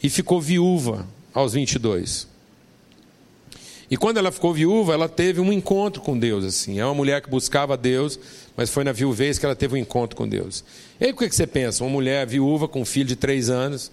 E 0.01 0.09
ficou 0.09 0.41
viúva 0.41 1.05
aos 1.35 1.55
22. 1.55 2.29
E 3.91 3.97
quando 3.97 4.19
ela 4.19 4.31
ficou 4.31 4.53
viúva, 4.53 4.95
ela 4.95 5.09
teve 5.09 5.41
um 5.41 5.53
encontro 5.53 6.01
com 6.01 6.17
Deus. 6.17 6.45
assim. 6.45 6.79
É 6.79 6.85
uma 6.85 6.95
mulher 6.95 7.21
que 7.21 7.29
buscava 7.29 7.77
Deus, 7.77 8.19
mas 8.57 8.71
foi 8.71 8.85
na 8.85 8.93
viuvez 8.93 9.39
que 9.39 9.47
ela 9.47 9.57
teve 9.57 9.75
um 9.75 9.79
encontro 9.79 10.17
com 10.17 10.29
Deus. 10.29 10.65
E 11.01 11.07
aí 11.07 11.13
o 11.13 11.17
que 11.17 11.29
você 11.29 11.47
pensa? 11.47 11.83
Uma 11.83 11.91
mulher 11.91 12.27
viúva 12.27 12.69
com 12.69 12.83
um 12.83 12.85
filho 12.85 13.09
de 13.09 13.17
três 13.17 13.51
anos, 13.51 13.91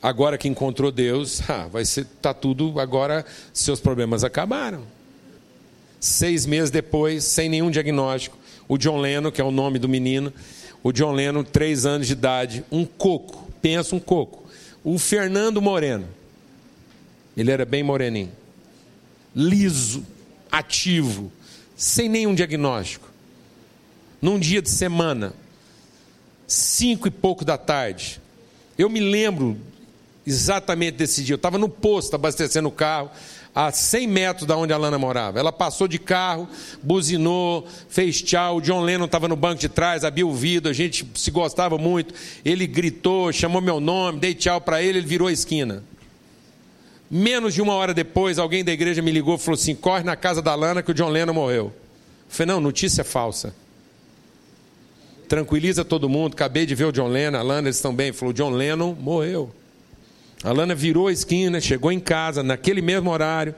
agora 0.00 0.38
que 0.38 0.48
encontrou 0.48 0.92
Deus, 0.92 1.40
ah, 1.50 1.66
vai 1.70 1.84
ser, 1.84 2.04
tá 2.20 2.32
tudo 2.32 2.78
agora, 2.78 3.24
seus 3.52 3.80
problemas 3.80 4.22
acabaram. 4.22 4.95
Seis 6.06 6.46
meses 6.46 6.70
depois, 6.70 7.24
sem 7.24 7.48
nenhum 7.48 7.70
diagnóstico, 7.70 8.38
o 8.68 8.78
John 8.78 9.00
Lennon, 9.00 9.30
que 9.30 9.40
é 9.40 9.44
o 9.44 9.50
nome 9.50 9.78
do 9.78 9.88
menino, 9.88 10.32
o 10.82 10.92
John 10.92 11.12
Lennon, 11.12 11.42
três 11.42 11.84
anos 11.84 12.06
de 12.06 12.12
idade, 12.12 12.64
um 12.70 12.84
coco, 12.84 13.50
pensa 13.60 13.94
um 13.94 13.98
coco. 13.98 14.44
O 14.84 14.98
Fernando 14.98 15.60
Moreno, 15.60 16.06
ele 17.36 17.50
era 17.50 17.64
bem 17.64 17.82
moreninho 17.82 18.30
liso, 19.36 20.02
ativo, 20.50 21.30
sem 21.76 22.08
nenhum 22.08 22.34
diagnóstico. 22.34 23.06
Num 24.22 24.38
dia 24.38 24.62
de 24.62 24.70
semana, 24.70 25.34
cinco 26.46 27.06
e 27.06 27.10
pouco 27.10 27.44
da 27.44 27.58
tarde, 27.58 28.18
eu 28.78 28.88
me 28.88 28.98
lembro 28.98 29.58
exatamente 30.26 30.96
desse 30.96 31.22
dia. 31.22 31.34
Eu 31.34 31.36
estava 31.36 31.58
no 31.58 31.68
posto 31.68 32.14
abastecendo 32.14 32.68
o 32.68 32.72
carro, 32.72 33.10
a 33.56 33.72
100 33.72 34.06
metros 34.06 34.46
da 34.46 34.54
onde 34.54 34.74
a 34.74 34.76
Lana 34.76 34.98
morava. 34.98 35.40
Ela 35.40 35.50
passou 35.50 35.88
de 35.88 35.98
carro, 35.98 36.46
buzinou, 36.82 37.66
fez 37.88 38.20
tchau. 38.20 38.58
O 38.58 38.60
John 38.60 38.82
Lennon 38.82 39.06
estava 39.06 39.26
no 39.26 39.34
banco 39.34 39.58
de 39.58 39.66
trás, 39.70 40.04
abriu 40.04 40.28
o 40.28 40.34
vidro, 40.34 40.70
a 40.70 40.74
gente 40.74 41.06
se 41.14 41.30
gostava 41.30 41.78
muito. 41.78 42.12
Ele 42.44 42.66
gritou, 42.66 43.32
chamou 43.32 43.62
meu 43.62 43.80
nome, 43.80 44.20
dei 44.20 44.34
tchau 44.34 44.60
para 44.60 44.82
ele, 44.82 44.98
ele 44.98 45.06
virou 45.06 45.28
a 45.28 45.32
esquina. 45.32 45.82
Menos 47.10 47.54
de 47.54 47.62
uma 47.62 47.72
hora 47.72 47.94
depois, 47.94 48.38
alguém 48.38 48.62
da 48.62 48.72
igreja 48.72 49.00
me 49.00 49.10
ligou 49.10 49.36
e 49.36 49.38
falou 49.38 49.58
assim: 49.58 49.74
corre 49.74 50.04
na 50.04 50.16
casa 50.16 50.42
da 50.42 50.54
Lana 50.54 50.82
que 50.82 50.90
o 50.90 50.94
John 50.94 51.08
Lennon 51.08 51.32
morreu. 51.32 51.64
Eu 51.64 51.72
falei: 52.28 52.52
não, 52.52 52.60
notícia 52.60 53.04
falsa. 53.04 53.54
Tranquiliza 55.28 55.82
todo 55.82 56.10
mundo, 56.10 56.34
acabei 56.34 56.66
de 56.66 56.74
ver 56.74 56.84
o 56.84 56.92
John 56.92 57.08
Lennon, 57.08 57.38
a 57.38 57.42
Lana, 57.42 57.68
eles 57.68 57.76
estão 57.76 57.94
bem. 57.94 58.08
Ele 58.08 58.16
falou: 58.16 58.34
John 58.34 58.50
Lennon 58.50 58.94
morreu. 59.00 59.50
A 60.46 60.52
Lana 60.52 60.76
virou 60.76 61.08
a 61.08 61.12
esquina, 61.12 61.60
chegou 61.60 61.90
em 61.90 61.98
casa, 61.98 62.40
naquele 62.40 62.80
mesmo 62.80 63.10
horário, 63.10 63.52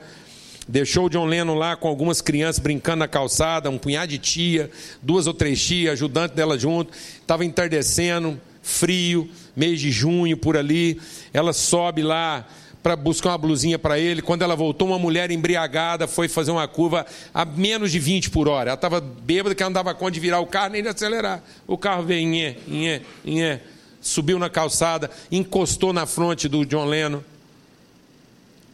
deixou 0.67 1.05
o 1.05 1.09
John 1.09 1.27
Lennon 1.27 1.53
lá 1.53 1.75
com 1.75 1.87
algumas 1.87 2.19
crianças 2.19 2.57
brincando 2.57 2.97
na 2.97 3.07
calçada, 3.07 3.69
um 3.69 3.77
punhado 3.77 4.07
de 4.07 4.17
tia, 4.17 4.71
duas 4.99 5.27
ou 5.27 5.33
três 5.35 5.63
tias, 5.63 5.93
ajudante 5.93 6.33
dela 6.33 6.57
junto. 6.57 6.91
Estava 6.91 7.45
entardecendo, 7.45 8.41
frio, 8.63 9.29
mês 9.55 9.79
de 9.79 9.91
junho 9.91 10.35
por 10.35 10.57
ali. 10.57 10.99
Ela 11.31 11.53
sobe 11.53 12.01
lá 12.01 12.47
para 12.81 12.95
buscar 12.95 13.29
uma 13.29 13.37
blusinha 13.37 13.77
para 13.77 13.99
ele. 13.99 14.23
Quando 14.23 14.41
ela 14.41 14.55
voltou, 14.55 14.87
uma 14.87 14.97
mulher 14.97 15.29
embriagada 15.29 16.07
foi 16.07 16.27
fazer 16.27 16.49
uma 16.49 16.67
curva 16.67 17.05
a 17.31 17.45
menos 17.45 17.91
de 17.91 17.99
20 17.99 18.31
por 18.31 18.47
hora. 18.47 18.71
Ela 18.71 18.75
estava 18.75 18.99
bêbada 18.99 19.53
que 19.53 19.63
não 19.63 19.71
dava 19.71 19.93
conta 19.93 20.13
de 20.13 20.19
virar 20.19 20.39
o 20.39 20.47
carro 20.47 20.71
nem 20.71 20.81
de 20.81 20.89
acelerar. 20.89 21.43
O 21.67 21.77
carro 21.77 22.01
veio, 22.01 22.21
inhé, 22.27 22.57
inhé, 22.67 23.01
inhé, 23.23 23.61
subiu 24.01 24.39
na 24.39 24.49
calçada, 24.49 25.09
encostou 25.31 25.93
na 25.93 26.05
fronte 26.05 26.47
do 26.47 26.65
John 26.65 26.85
Lennon. 26.85 27.21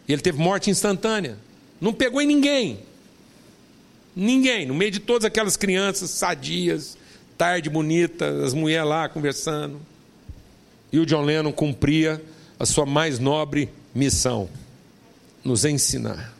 E 0.07 0.13
ele 0.13 0.21
teve 0.21 0.37
morte 0.37 0.69
instantânea. 0.69 1.37
Não 1.81 1.93
pegou 1.93 2.21
em 2.21 2.27
ninguém. 2.27 2.79
Ninguém. 4.15 4.65
No 4.65 4.73
meio 4.73 4.91
de 4.91 4.99
todas 4.99 5.25
aquelas 5.25 5.57
crianças 5.57 6.11
sadias, 6.11 6.97
tarde 7.37 7.69
bonita, 7.69 8.27
as 8.43 8.53
mulheres 8.53 8.87
lá 8.87 9.09
conversando. 9.09 9.79
E 10.91 10.99
o 10.99 11.05
John 11.05 11.23
Lennon 11.23 11.51
cumpria 11.51 12.21
a 12.59 12.65
sua 12.65 12.85
mais 12.85 13.19
nobre 13.19 13.69
missão: 13.93 14.49
nos 15.43 15.65
ensinar. 15.65 16.33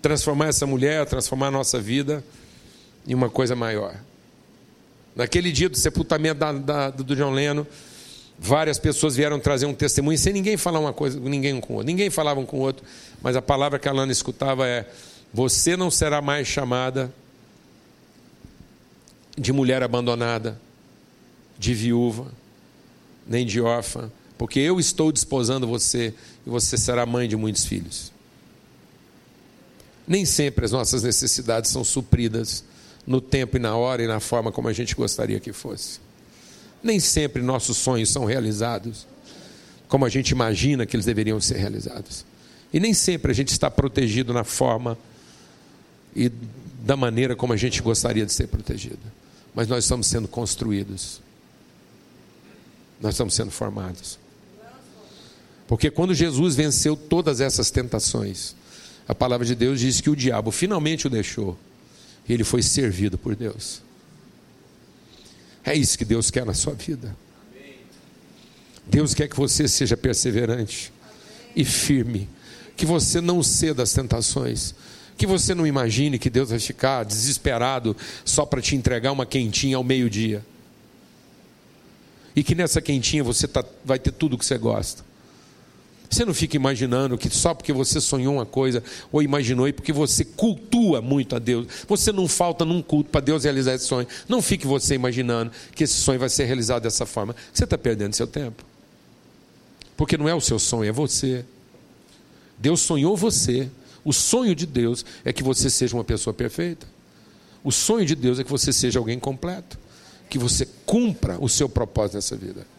Transformar 0.00 0.48
essa 0.48 0.66
mulher, 0.66 1.04
transformar 1.06 1.48
a 1.48 1.50
nossa 1.50 1.80
vida 1.80 2.24
em 3.06 3.14
uma 3.14 3.28
coisa 3.28 3.56
maior. 3.56 3.96
Naquele 5.18 5.50
dia 5.50 5.68
do 5.68 5.76
sepultamento 5.76 6.38
da, 6.38 6.52
da, 6.52 6.90
do 6.90 7.16
John 7.16 7.32
Leno, 7.32 7.66
várias 8.38 8.78
pessoas 8.78 9.16
vieram 9.16 9.40
trazer 9.40 9.66
um 9.66 9.74
testemunho 9.74 10.16
sem 10.16 10.32
ninguém 10.32 10.56
falar 10.56 10.78
uma 10.78 10.92
coisa, 10.92 11.18
ninguém 11.18 11.60
com 11.60 11.74
outro. 11.74 11.88
Ninguém 11.88 12.08
falava 12.08 12.38
um 12.38 12.46
com 12.46 12.58
o 12.58 12.60
outro, 12.60 12.86
mas 13.20 13.34
a 13.34 13.42
palavra 13.42 13.80
que 13.80 13.88
a 13.88 13.92
Lana 13.92 14.12
escutava 14.12 14.64
é: 14.64 14.88
Você 15.34 15.76
não 15.76 15.90
será 15.90 16.22
mais 16.22 16.46
chamada 16.46 17.12
de 19.36 19.52
mulher 19.52 19.82
abandonada, 19.82 20.56
de 21.58 21.74
viúva, 21.74 22.28
nem 23.26 23.44
de 23.44 23.60
órfã, 23.60 24.12
porque 24.38 24.60
eu 24.60 24.78
estou 24.78 25.10
desposando 25.10 25.66
você 25.66 26.14
e 26.46 26.48
você 26.48 26.78
será 26.78 27.04
mãe 27.04 27.28
de 27.28 27.34
muitos 27.34 27.64
filhos. 27.64 28.12
Nem 30.06 30.24
sempre 30.24 30.64
as 30.64 30.70
nossas 30.70 31.02
necessidades 31.02 31.72
são 31.72 31.82
supridas 31.82 32.62
no 33.08 33.22
tempo 33.22 33.56
e 33.56 33.58
na 33.58 33.74
hora 33.74 34.02
e 34.02 34.06
na 34.06 34.20
forma 34.20 34.52
como 34.52 34.68
a 34.68 34.72
gente 34.72 34.94
gostaria 34.94 35.40
que 35.40 35.50
fosse. 35.50 35.98
Nem 36.82 37.00
sempre 37.00 37.40
nossos 37.40 37.78
sonhos 37.78 38.10
são 38.10 38.26
realizados 38.26 39.06
como 39.88 40.04
a 40.04 40.10
gente 40.10 40.32
imagina 40.32 40.84
que 40.84 40.94
eles 40.94 41.06
deveriam 41.06 41.40
ser 41.40 41.56
realizados. 41.56 42.26
E 42.70 42.78
nem 42.78 42.92
sempre 42.92 43.32
a 43.32 43.34
gente 43.34 43.48
está 43.48 43.70
protegido 43.70 44.34
na 44.34 44.44
forma 44.44 44.98
e 46.14 46.30
da 46.84 46.98
maneira 46.98 47.34
como 47.34 47.54
a 47.54 47.56
gente 47.56 47.80
gostaria 47.80 48.26
de 48.26 48.32
ser 48.32 48.46
protegido. 48.46 49.00
Mas 49.54 49.66
nós 49.66 49.84
estamos 49.84 50.06
sendo 50.06 50.28
construídos. 50.28 51.22
Nós 53.00 53.14
estamos 53.14 53.32
sendo 53.32 53.50
formados. 53.50 54.18
Porque 55.66 55.90
quando 55.90 56.12
Jesus 56.12 56.54
venceu 56.54 56.94
todas 56.94 57.40
essas 57.40 57.70
tentações, 57.70 58.54
a 59.08 59.14
palavra 59.14 59.46
de 59.46 59.54
Deus 59.54 59.80
diz 59.80 60.02
que 60.02 60.10
o 60.10 60.16
diabo 60.16 60.50
finalmente 60.50 61.06
o 61.06 61.10
deixou 61.10 61.56
ele 62.34 62.44
foi 62.44 62.62
servido 62.62 63.16
por 63.16 63.34
Deus. 63.34 63.82
É 65.64 65.74
isso 65.74 65.98
que 65.98 66.04
Deus 66.04 66.30
quer 66.30 66.44
na 66.44 66.54
sua 66.54 66.74
vida. 66.74 67.16
Deus 68.86 69.14
quer 69.14 69.28
que 69.28 69.36
você 69.36 69.68
seja 69.68 69.96
perseverante 69.96 70.92
e 71.54 71.64
firme, 71.64 72.28
que 72.76 72.86
você 72.86 73.20
não 73.20 73.42
ceda 73.42 73.82
às 73.82 73.92
tentações, 73.92 74.74
que 75.16 75.26
você 75.26 75.54
não 75.54 75.66
imagine 75.66 76.18
que 76.18 76.30
Deus 76.30 76.50
vai 76.50 76.58
ficar 76.58 77.04
desesperado 77.04 77.96
só 78.24 78.46
para 78.46 78.62
te 78.62 78.76
entregar 78.76 79.12
uma 79.12 79.26
quentinha 79.26 79.76
ao 79.76 79.84
meio-dia. 79.84 80.44
E 82.34 82.42
que 82.42 82.54
nessa 82.54 82.80
quentinha 82.80 83.24
você 83.24 83.48
tá, 83.48 83.64
vai 83.84 83.98
ter 83.98 84.12
tudo 84.12 84.36
o 84.36 84.38
que 84.38 84.46
você 84.46 84.56
gosta. 84.56 85.07
Você 86.10 86.24
não 86.24 86.32
fica 86.32 86.56
imaginando 86.56 87.18
que 87.18 87.28
só 87.28 87.52
porque 87.52 87.72
você 87.72 88.00
sonhou 88.00 88.34
uma 88.34 88.46
coisa 88.46 88.82
ou 89.12 89.22
imaginou 89.22 89.68
e 89.68 89.72
porque 89.72 89.92
você 89.92 90.24
cultua 90.24 91.02
muito 91.02 91.36
a 91.36 91.38
Deus, 91.38 91.66
você 91.86 92.10
não 92.10 92.26
falta 92.26 92.64
num 92.64 92.80
culto 92.80 93.10
para 93.10 93.20
Deus 93.20 93.44
realizar 93.44 93.74
esse 93.74 93.84
sonho. 93.84 94.06
Não 94.26 94.40
fique 94.40 94.66
você 94.66 94.94
imaginando 94.94 95.52
que 95.74 95.84
esse 95.84 95.94
sonho 95.94 96.18
vai 96.18 96.30
ser 96.30 96.44
realizado 96.44 96.82
dessa 96.84 97.04
forma. 97.04 97.36
Você 97.52 97.64
está 97.64 97.76
perdendo 97.76 98.14
seu 98.14 98.26
tempo. 98.26 98.64
Porque 99.96 100.16
não 100.16 100.28
é 100.28 100.34
o 100.34 100.40
seu 100.40 100.58
sonho, 100.58 100.88
é 100.88 100.92
você. 100.92 101.44
Deus 102.56 102.80
sonhou 102.80 103.16
você. 103.16 103.68
O 104.04 104.12
sonho 104.12 104.54
de 104.54 104.64
Deus 104.64 105.04
é 105.24 105.32
que 105.32 105.42
você 105.42 105.68
seja 105.68 105.94
uma 105.94 106.04
pessoa 106.04 106.32
perfeita. 106.32 106.86
O 107.62 107.70
sonho 107.70 108.06
de 108.06 108.14
Deus 108.14 108.38
é 108.38 108.44
que 108.44 108.50
você 108.50 108.72
seja 108.72 108.98
alguém 108.98 109.18
completo. 109.18 109.78
Que 110.30 110.38
você 110.38 110.66
cumpra 110.86 111.36
o 111.38 111.48
seu 111.48 111.68
propósito 111.68 112.14
nessa 112.14 112.36
vida 112.36 112.77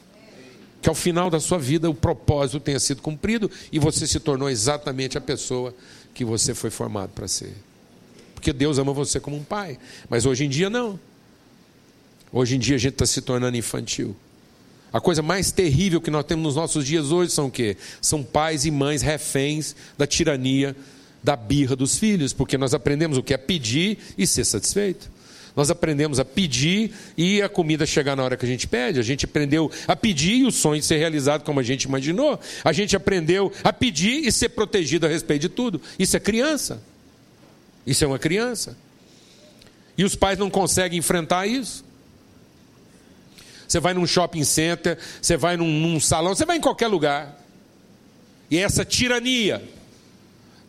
que 0.81 0.89
ao 0.89 0.95
final 0.95 1.29
da 1.29 1.39
sua 1.39 1.57
vida 1.57 1.89
o 1.89 1.93
propósito 1.93 2.59
tenha 2.59 2.79
sido 2.79 3.01
cumprido 3.01 3.49
e 3.71 3.79
você 3.79 4.07
se 4.07 4.19
tornou 4.19 4.49
exatamente 4.49 5.17
a 5.17 5.21
pessoa 5.21 5.73
que 6.13 6.23
você 6.23 6.53
foi 6.53 6.69
formado 6.69 7.09
para 7.09 7.27
ser. 7.27 7.53
Porque 8.33 8.53
Deus 8.53 8.77
ama 8.77 8.93
você 8.93 9.19
como 9.19 9.35
um 9.35 9.43
pai, 9.43 9.77
mas 10.09 10.25
hoje 10.25 10.45
em 10.45 10.49
dia 10.49 10.69
não. 10.69 10.99
Hoje 12.31 12.55
em 12.55 12.59
dia 12.59 12.75
a 12.75 12.79
gente 12.79 12.93
está 12.93 13.05
se 13.05 13.21
tornando 13.21 13.57
infantil. 13.57 14.15
A 14.91 14.99
coisa 14.99 15.21
mais 15.21 15.51
terrível 15.51 16.01
que 16.01 16.09
nós 16.09 16.25
temos 16.25 16.43
nos 16.43 16.55
nossos 16.55 16.85
dias 16.85 17.11
hoje 17.11 17.31
são 17.31 17.47
o 17.47 17.51
quê? 17.51 17.77
São 18.01 18.23
pais 18.23 18.65
e 18.65 18.71
mães 18.71 19.01
reféns 19.01 19.75
da 19.97 20.07
tirania, 20.07 20.75
da 21.21 21.35
birra 21.35 21.75
dos 21.75 21.97
filhos, 21.97 22.33
porque 22.33 22.57
nós 22.57 22.73
aprendemos 22.73 23.17
o 23.17 23.23
que 23.23 23.33
é 23.33 23.37
pedir 23.37 23.99
e 24.17 24.25
ser 24.25 24.45
satisfeito. 24.45 25.11
Nós 25.59 25.69
aprendemos 25.69 26.21
a 26.21 26.23
pedir 26.23 26.93
e 27.17 27.41
a 27.41 27.49
comida 27.49 27.85
chegar 27.85 28.15
na 28.15 28.23
hora 28.23 28.37
que 28.37 28.45
a 28.45 28.47
gente 28.47 28.65
pede. 28.65 28.97
A 28.97 29.03
gente 29.03 29.25
aprendeu 29.25 29.69
a 29.89 29.93
pedir 29.93 30.37
e 30.37 30.45
o 30.45 30.51
sonho 30.53 30.81
ser 30.81 30.95
realizado 30.95 31.43
como 31.43 31.59
a 31.59 31.63
gente 31.63 31.83
imaginou. 31.83 32.39
A 32.63 32.71
gente 32.71 32.95
aprendeu 32.95 33.51
a 33.61 33.73
pedir 33.73 34.25
e 34.25 34.31
ser 34.31 34.47
protegido 34.47 35.05
a 35.05 35.09
respeito 35.09 35.41
de 35.41 35.49
tudo. 35.49 35.81
Isso 35.99 36.15
é 36.15 36.19
criança. 36.21 36.81
Isso 37.85 38.05
é 38.05 38.07
uma 38.07 38.17
criança. 38.17 38.77
E 39.97 40.05
os 40.05 40.15
pais 40.15 40.39
não 40.39 40.49
conseguem 40.49 40.97
enfrentar 40.97 41.45
isso. 41.45 41.83
Você 43.67 43.81
vai 43.81 43.93
num 43.93 44.07
shopping 44.07 44.45
center, 44.45 44.97
você 45.21 45.35
vai 45.35 45.57
num, 45.57 45.67
num 45.67 45.99
salão, 45.99 46.33
você 46.33 46.45
vai 46.45 46.55
em 46.55 46.61
qualquer 46.61 46.87
lugar. 46.87 47.37
E 48.49 48.57
é 48.57 48.61
essa 48.61 48.85
tirania 48.85 49.61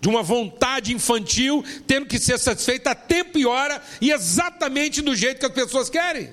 de 0.00 0.08
uma 0.08 0.22
vontade 0.22 0.94
infantil 0.94 1.64
tendo 1.86 2.06
que 2.06 2.18
ser 2.18 2.38
satisfeita 2.38 2.92
a 2.92 2.94
tempo 2.94 3.38
e 3.38 3.46
hora 3.46 3.82
e 4.00 4.10
exatamente 4.10 5.02
do 5.02 5.14
jeito 5.14 5.38
que 5.38 5.46
as 5.46 5.52
pessoas 5.52 5.90
querem. 5.90 6.32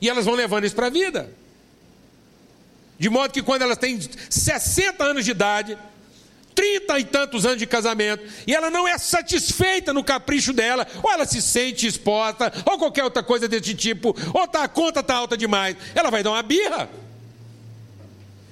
E 0.00 0.08
elas 0.08 0.24
vão 0.24 0.34
levando 0.34 0.64
isso 0.64 0.74
para 0.74 0.88
a 0.88 0.90
vida. 0.90 1.32
De 2.98 3.08
modo 3.08 3.32
que 3.32 3.42
quando 3.42 3.62
elas 3.62 3.78
têm 3.78 3.98
60 4.28 5.02
anos 5.02 5.24
de 5.24 5.30
idade, 5.30 5.78
trinta 6.54 6.98
e 6.98 7.04
tantos 7.04 7.46
anos 7.46 7.58
de 7.58 7.66
casamento, 7.66 8.22
e 8.46 8.54
ela 8.54 8.70
não 8.70 8.86
é 8.86 8.98
satisfeita 8.98 9.92
no 9.92 10.04
capricho 10.04 10.52
dela, 10.52 10.86
ou 11.02 11.10
ela 11.10 11.24
se 11.24 11.40
sente 11.40 11.86
exposta, 11.86 12.52
ou 12.66 12.78
qualquer 12.78 13.04
outra 13.04 13.22
coisa 13.22 13.48
desse 13.48 13.74
tipo, 13.74 14.14
ou 14.34 14.46
tá, 14.46 14.62
a 14.62 14.68
conta 14.68 15.00
está 15.00 15.14
alta 15.14 15.36
demais, 15.36 15.76
ela 15.94 16.10
vai 16.10 16.22
dar 16.22 16.30
uma 16.30 16.42
birra. 16.42 16.88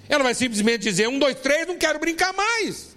Ela 0.08 0.24
vai 0.24 0.34
simplesmente 0.34 0.82
dizer: 0.82 1.08
um, 1.08 1.18
dois, 1.18 1.36
três, 1.36 1.68
não 1.68 1.76
quero 1.76 2.00
brincar 2.00 2.32
mais. 2.32 2.89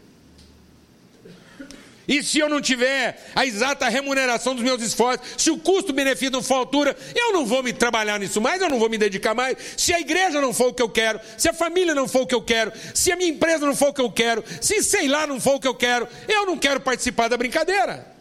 E 2.07 2.21
se 2.21 2.39
eu 2.39 2.49
não 2.49 2.59
tiver 2.59 3.31
a 3.33 3.45
exata 3.45 3.87
remuneração 3.87 4.53
dos 4.53 4.63
meus 4.63 4.81
esforços, 4.81 5.25
se 5.37 5.49
o 5.49 5.57
custo-benefício 5.57 6.31
não 6.31 6.43
for 6.43 6.55
altura, 6.55 6.95
eu 7.15 7.31
não 7.31 7.45
vou 7.45 7.63
me 7.63 7.71
trabalhar 7.71 8.19
nisso 8.19 8.41
mais, 8.41 8.61
eu 8.61 8.69
não 8.69 8.77
vou 8.77 8.89
me 8.89 8.97
dedicar 8.97 9.33
mais. 9.33 9.57
Se 9.77 9.93
a 9.93 9.99
igreja 9.99 10.41
não 10.41 10.53
for 10.53 10.69
o 10.69 10.73
que 10.73 10.81
eu 10.81 10.89
quero, 10.89 11.19
se 11.37 11.47
a 11.47 11.53
família 11.53 11.95
não 11.95 12.07
for 12.07 12.23
o 12.23 12.27
que 12.27 12.35
eu 12.35 12.41
quero, 12.41 12.73
se 12.93 13.11
a 13.11 13.15
minha 13.15 13.29
empresa 13.29 13.65
não 13.65 13.75
for 13.75 13.89
o 13.89 13.93
que 13.93 14.01
eu 14.01 14.11
quero, 14.11 14.43
se 14.59 14.83
sei 14.83 15.07
lá 15.07 15.25
não 15.25 15.39
for 15.39 15.55
o 15.55 15.59
que 15.59 15.67
eu 15.67 15.75
quero, 15.75 16.07
eu 16.27 16.45
não 16.45 16.57
quero 16.57 16.81
participar 16.81 17.29
da 17.29 17.37
brincadeira. 17.37 18.11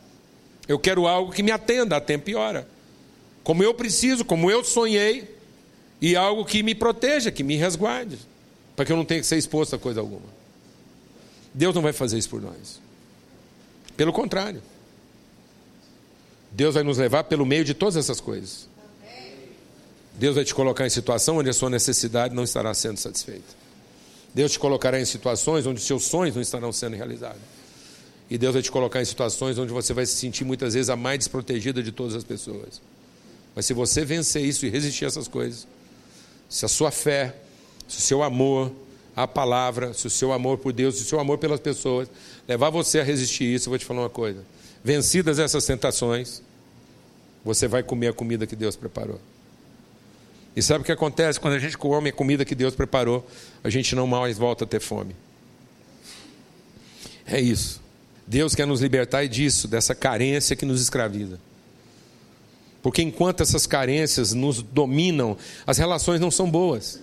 Eu 0.69 0.79
quero 0.79 1.09
algo 1.09 1.33
que 1.33 1.43
me 1.43 1.51
atenda 1.51 1.97
a 1.97 2.01
tempo 2.01 2.31
e 2.31 2.35
hora. 2.35 2.69
Como 3.43 3.65
eu 3.65 3.75
preciso, 3.75 4.25
como 4.25 4.49
eu 4.49 4.63
sonhei, 4.63 5.29
e 6.01 6.17
algo 6.17 6.45
que 6.45 6.63
me 6.65 6.75
proteja, 6.75 7.31
que 7.31 7.45
me 7.45 7.57
resguarde, 7.57 8.19
para 8.75 8.85
que 8.85 8.93
eu 8.93 8.97
não 8.97 9.05
tenha 9.05 9.21
que 9.21 9.27
ser 9.27 9.37
exposto 9.37 9.77
a 9.77 9.79
coisa 9.79 10.01
alguma. 10.01 10.27
Deus 11.55 11.75
não 11.75 11.83
vai 11.83 11.93
fazer 11.93 12.19
isso 12.19 12.29
por 12.29 12.43
nós. 12.43 12.82
Pelo 13.97 14.13
contrário. 14.13 14.63
Deus 16.51 16.75
vai 16.75 16.83
nos 16.83 16.99
levar 16.99 17.25
pelo 17.25 17.47
meio 17.47 17.65
de 17.65 17.75
todas 17.75 17.97
essas 17.97 18.21
coisas. 18.21 18.69
Deus 20.15 20.35
vai 20.35 20.45
te 20.45 20.55
colocar 20.55 20.87
em 20.87 20.91
situação 20.91 21.39
onde 21.39 21.49
a 21.49 21.53
sua 21.53 21.71
necessidade 21.71 22.35
não 22.35 22.45
estará 22.45 22.75
sendo 22.75 22.99
satisfeita. 22.99 23.63
Deus 24.35 24.53
te 24.53 24.59
colocará 24.59 25.01
em 25.01 25.05
situações 25.05 25.67
onde 25.67 25.81
seus 25.81 26.05
sonhos 26.05 26.35
não 26.35 26.43
estarão 26.43 26.73
sendo 26.73 26.97
realizados. 26.97 27.41
E 28.31 28.39
Deus 28.39 28.55
vai 28.55 28.63
te 28.63 28.71
colocar 28.71 29.01
em 29.01 29.05
situações 29.05 29.59
onde 29.59 29.73
você 29.73 29.93
vai 29.93 30.07
se 30.07 30.17
sentir 30.17 30.45
muitas 30.45 30.75
vezes 30.75 30.89
a 30.89 30.97
mais 30.97 31.19
desprotegida 31.19 31.83
de 31.83 31.93
todas 31.93 32.15
as 32.15 32.25
pessoas. 32.25 32.81
Mas 33.55 33.67
se 33.67 33.75
você 33.75 34.05
vencer 34.05 34.43
isso 34.43 34.65
e 34.65 34.71
resistir 34.71 35.05
a 35.05 35.09
essas 35.09 35.29
coisas, 35.29 35.67
se 36.49 36.65
a 36.65 36.69
sua 36.69 36.91
fé, 36.91 37.35
se 37.87 37.99
o 37.99 38.01
seu 38.01 38.23
amor, 38.23 38.73
a 39.15 39.29
palavra, 39.29 39.93
se 39.93 40.07
o 40.07 40.11
seu 40.11 40.33
amor 40.33 40.59
por 40.59 40.73
Deus, 40.73 40.97
se 40.97 41.03
o 41.03 41.07
seu 41.07 41.21
amor 41.21 41.37
pelas 41.39 41.61
pessoas 41.61 42.09
levar 42.47 42.71
você 42.71 43.01
a 43.01 43.05
resistir 43.05 43.45
isso, 43.45 43.69
eu 43.69 43.71
vou 43.71 43.79
te 43.79 43.85
falar 43.85 44.03
uma 44.03 44.11
coisa. 44.11 44.45
Vencidas 44.83 45.39
essas 45.39 45.65
tentações, 45.65 46.43
você 47.45 47.69
vai 47.69 47.83
comer 47.83 48.09
a 48.09 48.13
comida 48.13 48.47
que 48.47 48.57
Deus 48.57 48.77
preparou. 48.77 49.21
E 50.55 50.63
sabe 50.63 50.83
o 50.83 50.85
que 50.85 50.93
acontece? 50.93 51.41
Quando 51.41 51.55
a 51.55 51.59
gente 51.59 51.79
come 51.79 52.11
a 52.11 52.13
comida 52.13 52.45
que 52.45 52.55
Deus 52.55 52.75
preparou, 52.75 53.27
a 53.65 53.71
gente 53.71 53.95
não 53.95 54.07
mais 54.07 54.37
volta 54.37 54.65
a 54.65 54.67
ter 54.67 54.81
fome. 54.81 55.17
É 57.27 57.41
isso. 57.41 57.81
Deus 58.27 58.55
quer 58.55 58.67
nos 58.67 58.81
libertar 58.81 59.27
disso, 59.27 59.67
dessa 59.67 59.95
carência 59.95 60.55
que 60.55 60.67
nos 60.67 60.81
escraviza. 60.81 61.41
Porque 62.83 63.01
enquanto 63.01 63.43
essas 63.43 63.67
carências 63.67 64.33
nos 64.33 64.61
dominam, 64.61 65.37
as 65.67 65.79
relações 65.79 66.21
não 66.21 66.31
são 66.31 66.51
boas. 66.51 67.01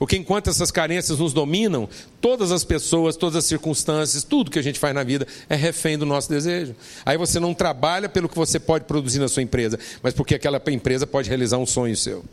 Porque 0.00 0.16
enquanto 0.16 0.48
essas 0.48 0.70
carências 0.70 1.18
nos 1.18 1.34
dominam, 1.34 1.86
todas 2.22 2.50
as 2.50 2.64
pessoas, 2.64 3.16
todas 3.16 3.36
as 3.36 3.44
circunstâncias, 3.44 4.24
tudo 4.24 4.50
que 4.50 4.58
a 4.58 4.62
gente 4.62 4.78
faz 4.78 4.94
na 4.94 5.04
vida 5.04 5.26
é 5.46 5.54
refém 5.54 5.98
do 5.98 6.06
nosso 6.06 6.26
desejo. 6.26 6.74
Aí 7.04 7.18
você 7.18 7.38
não 7.38 7.52
trabalha 7.52 8.08
pelo 8.08 8.26
que 8.26 8.34
você 8.34 8.58
pode 8.58 8.86
produzir 8.86 9.18
na 9.18 9.28
sua 9.28 9.42
empresa, 9.42 9.78
mas 10.02 10.14
porque 10.14 10.34
aquela 10.34 10.58
empresa 10.70 11.06
pode 11.06 11.28
realizar 11.28 11.58
um 11.58 11.66
sonho 11.66 11.94
seu. 11.94 12.24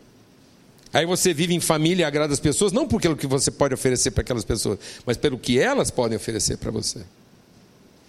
Aí 0.93 1.05
você 1.05 1.33
vive 1.33 1.53
em 1.53 1.59
família 1.59 2.03
e 2.03 2.05
agrada 2.05 2.31
as 2.31 2.39
pessoas, 2.39 2.71
não 2.71 2.87
por 2.87 2.99
aquilo 2.99 3.17
que 3.17 3.27
você 3.27 3.51
pode 3.51 3.73
oferecer 3.73 4.11
para 4.11 4.21
aquelas 4.21 4.45
pessoas, 4.45 4.79
mas 5.05 5.17
pelo 5.17 5.37
que 5.37 5.59
elas 5.59 5.91
podem 5.91 6.15
oferecer 6.15 6.57
para 6.57 6.71
você. 6.71 7.01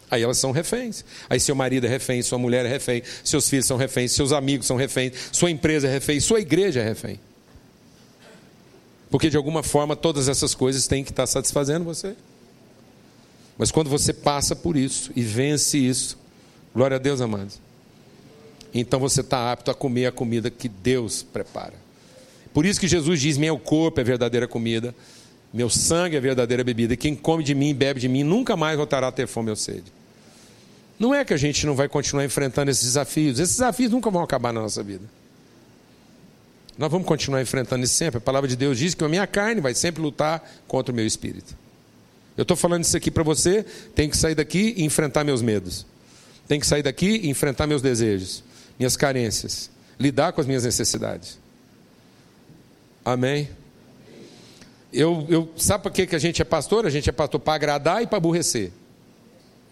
Aí 0.09 0.23
elas 0.23 0.39
são 0.39 0.53
reféns. 0.53 1.05
Aí 1.29 1.41
seu 1.41 1.57
marido 1.57 1.85
é 1.85 1.89
refém, 1.89 2.23
sua 2.23 2.39
mulher 2.39 2.65
é 2.65 2.69
refém, 2.69 3.03
seus 3.25 3.49
filhos 3.49 3.67
são 3.67 3.77
reféns, 3.77 4.13
seus 4.13 4.31
amigos 4.31 4.69
são 4.69 4.77
reféns, 4.77 5.15
sua 5.33 5.51
empresa 5.51 5.89
é 5.89 5.91
refém, 5.91 6.21
sua 6.21 6.39
igreja 6.39 6.79
é 6.79 6.85
refém. 6.85 7.19
Porque 9.11 9.31
de 9.31 9.37
alguma 9.37 9.63
forma 9.63 9.97
todas 9.97 10.29
essas 10.29 10.55
coisas 10.55 10.87
têm 10.87 11.03
que 11.03 11.11
estar 11.11 11.27
satisfazendo 11.27 11.85
você. 11.85 12.15
Mas 13.57 13.71
quando 13.71 13.91
você 13.91 14.13
passa 14.13 14.55
por 14.55 14.77
isso 14.77 15.11
e 15.17 15.23
vence 15.23 15.79
isso, 15.79 16.19
glória 16.75 16.97
a 16.97 17.01
Deus, 17.01 17.21
amados, 17.21 17.61
então 18.73 19.01
você 19.01 19.21
está 19.21 19.51
apto 19.51 19.71
a 19.71 19.75
comer 19.75 20.07
a 20.07 20.13
comida 20.13 20.51
que 20.51 20.69
Deus 20.69 21.23
prepara. 21.23 21.75
Por 22.53 22.65
isso 22.65 22.79
que 22.79 22.87
Jesus 22.87 23.21
diz: 23.21 23.37
Meu 23.37 23.59
corpo 23.59 24.01
é 24.01 24.05
verdadeira 24.05 24.47
comida, 24.47 24.95
meu 25.53 25.69
sangue 25.69 26.17
é 26.17 26.21
verdadeira 26.21 26.63
bebida, 26.63 26.95
e 26.95 26.97
quem 26.97 27.17
come 27.17 27.43
de 27.43 27.55
mim 27.55 27.71
e 27.71 27.75
bebe 27.75 27.99
de 27.99 28.09
mim 28.09 28.23
nunca 28.23 28.57
mais 28.57 28.77
voltará 28.77 29.09
a 29.09 29.13
ter 29.13 29.27
fome 29.27 29.51
ou 29.51 29.57
sede. 29.57 29.93
Não 30.99 31.15
é 31.15 31.25
que 31.25 31.33
a 31.33 31.37
gente 31.37 31.65
não 31.65 31.75
vai 31.75 31.89
continuar 31.89 32.25
enfrentando 32.25 32.71
esses 32.71 32.85
desafios, 32.85 33.39
esses 33.39 33.57
desafios 33.57 33.91
nunca 33.91 34.11
vão 34.11 34.23
acabar 34.23 34.53
na 34.53 34.61
nossa 34.61 34.83
vida. 34.83 35.05
Nós 36.79 36.91
vamos 36.93 37.09
continuar 37.09 37.43
enfrentando 37.43 37.85
isso 37.85 37.95
sempre. 37.95 38.19
A 38.19 38.21
palavra 38.21 38.49
de 38.49 38.55
Deus 38.55 38.79
diz 38.79 38.95
que 38.95 39.03
a 39.03 39.09
minha 39.09 39.27
carne 39.27 39.61
vai 39.61 39.75
sempre 39.75 40.01
lutar 40.01 40.49
contra 40.69 40.93
o 40.93 40.95
meu 40.95 41.05
espírito. 41.05 41.57
Eu 42.37 42.43
estou 42.43 42.57
falando 42.57 42.85
isso 42.85 42.97
aqui 42.97 43.11
para 43.11 43.25
você, 43.25 43.65
tem 43.97 44.09
que 44.09 44.17
sair 44.17 44.37
daqui 44.37 44.75
e 44.77 44.85
enfrentar 44.85 45.25
meus 45.25 45.43
medos. 45.43 45.85
Tem 46.47 46.61
que 46.61 46.67
sair 46.67 46.85
daqui 46.85 47.21
e 47.25 47.29
enfrentar 47.29 47.67
meus 47.67 47.83
desejos, 47.83 48.45
minhas 48.79 48.97
carências, 48.97 49.69
lidar 49.99 50.33
com 50.33 50.41
as 50.41 50.47
minhas 50.47 50.63
necessidades. 50.63 51.37
Amém? 53.05 53.49
Eu, 54.93 55.27
eu, 55.29 55.53
sabe 55.57 55.83
para 55.83 56.07
que 56.07 56.15
a 56.15 56.19
gente 56.19 56.41
é 56.41 56.45
pastor? 56.45 56.87
A 56.87 56.91
gente 56.91 57.11
é 57.11 57.13
pastor 57.13 57.41
para 57.41 57.55
agradar 57.55 58.03
e 58.05 58.07
para 58.07 58.19
aborrecer. 58.19 58.71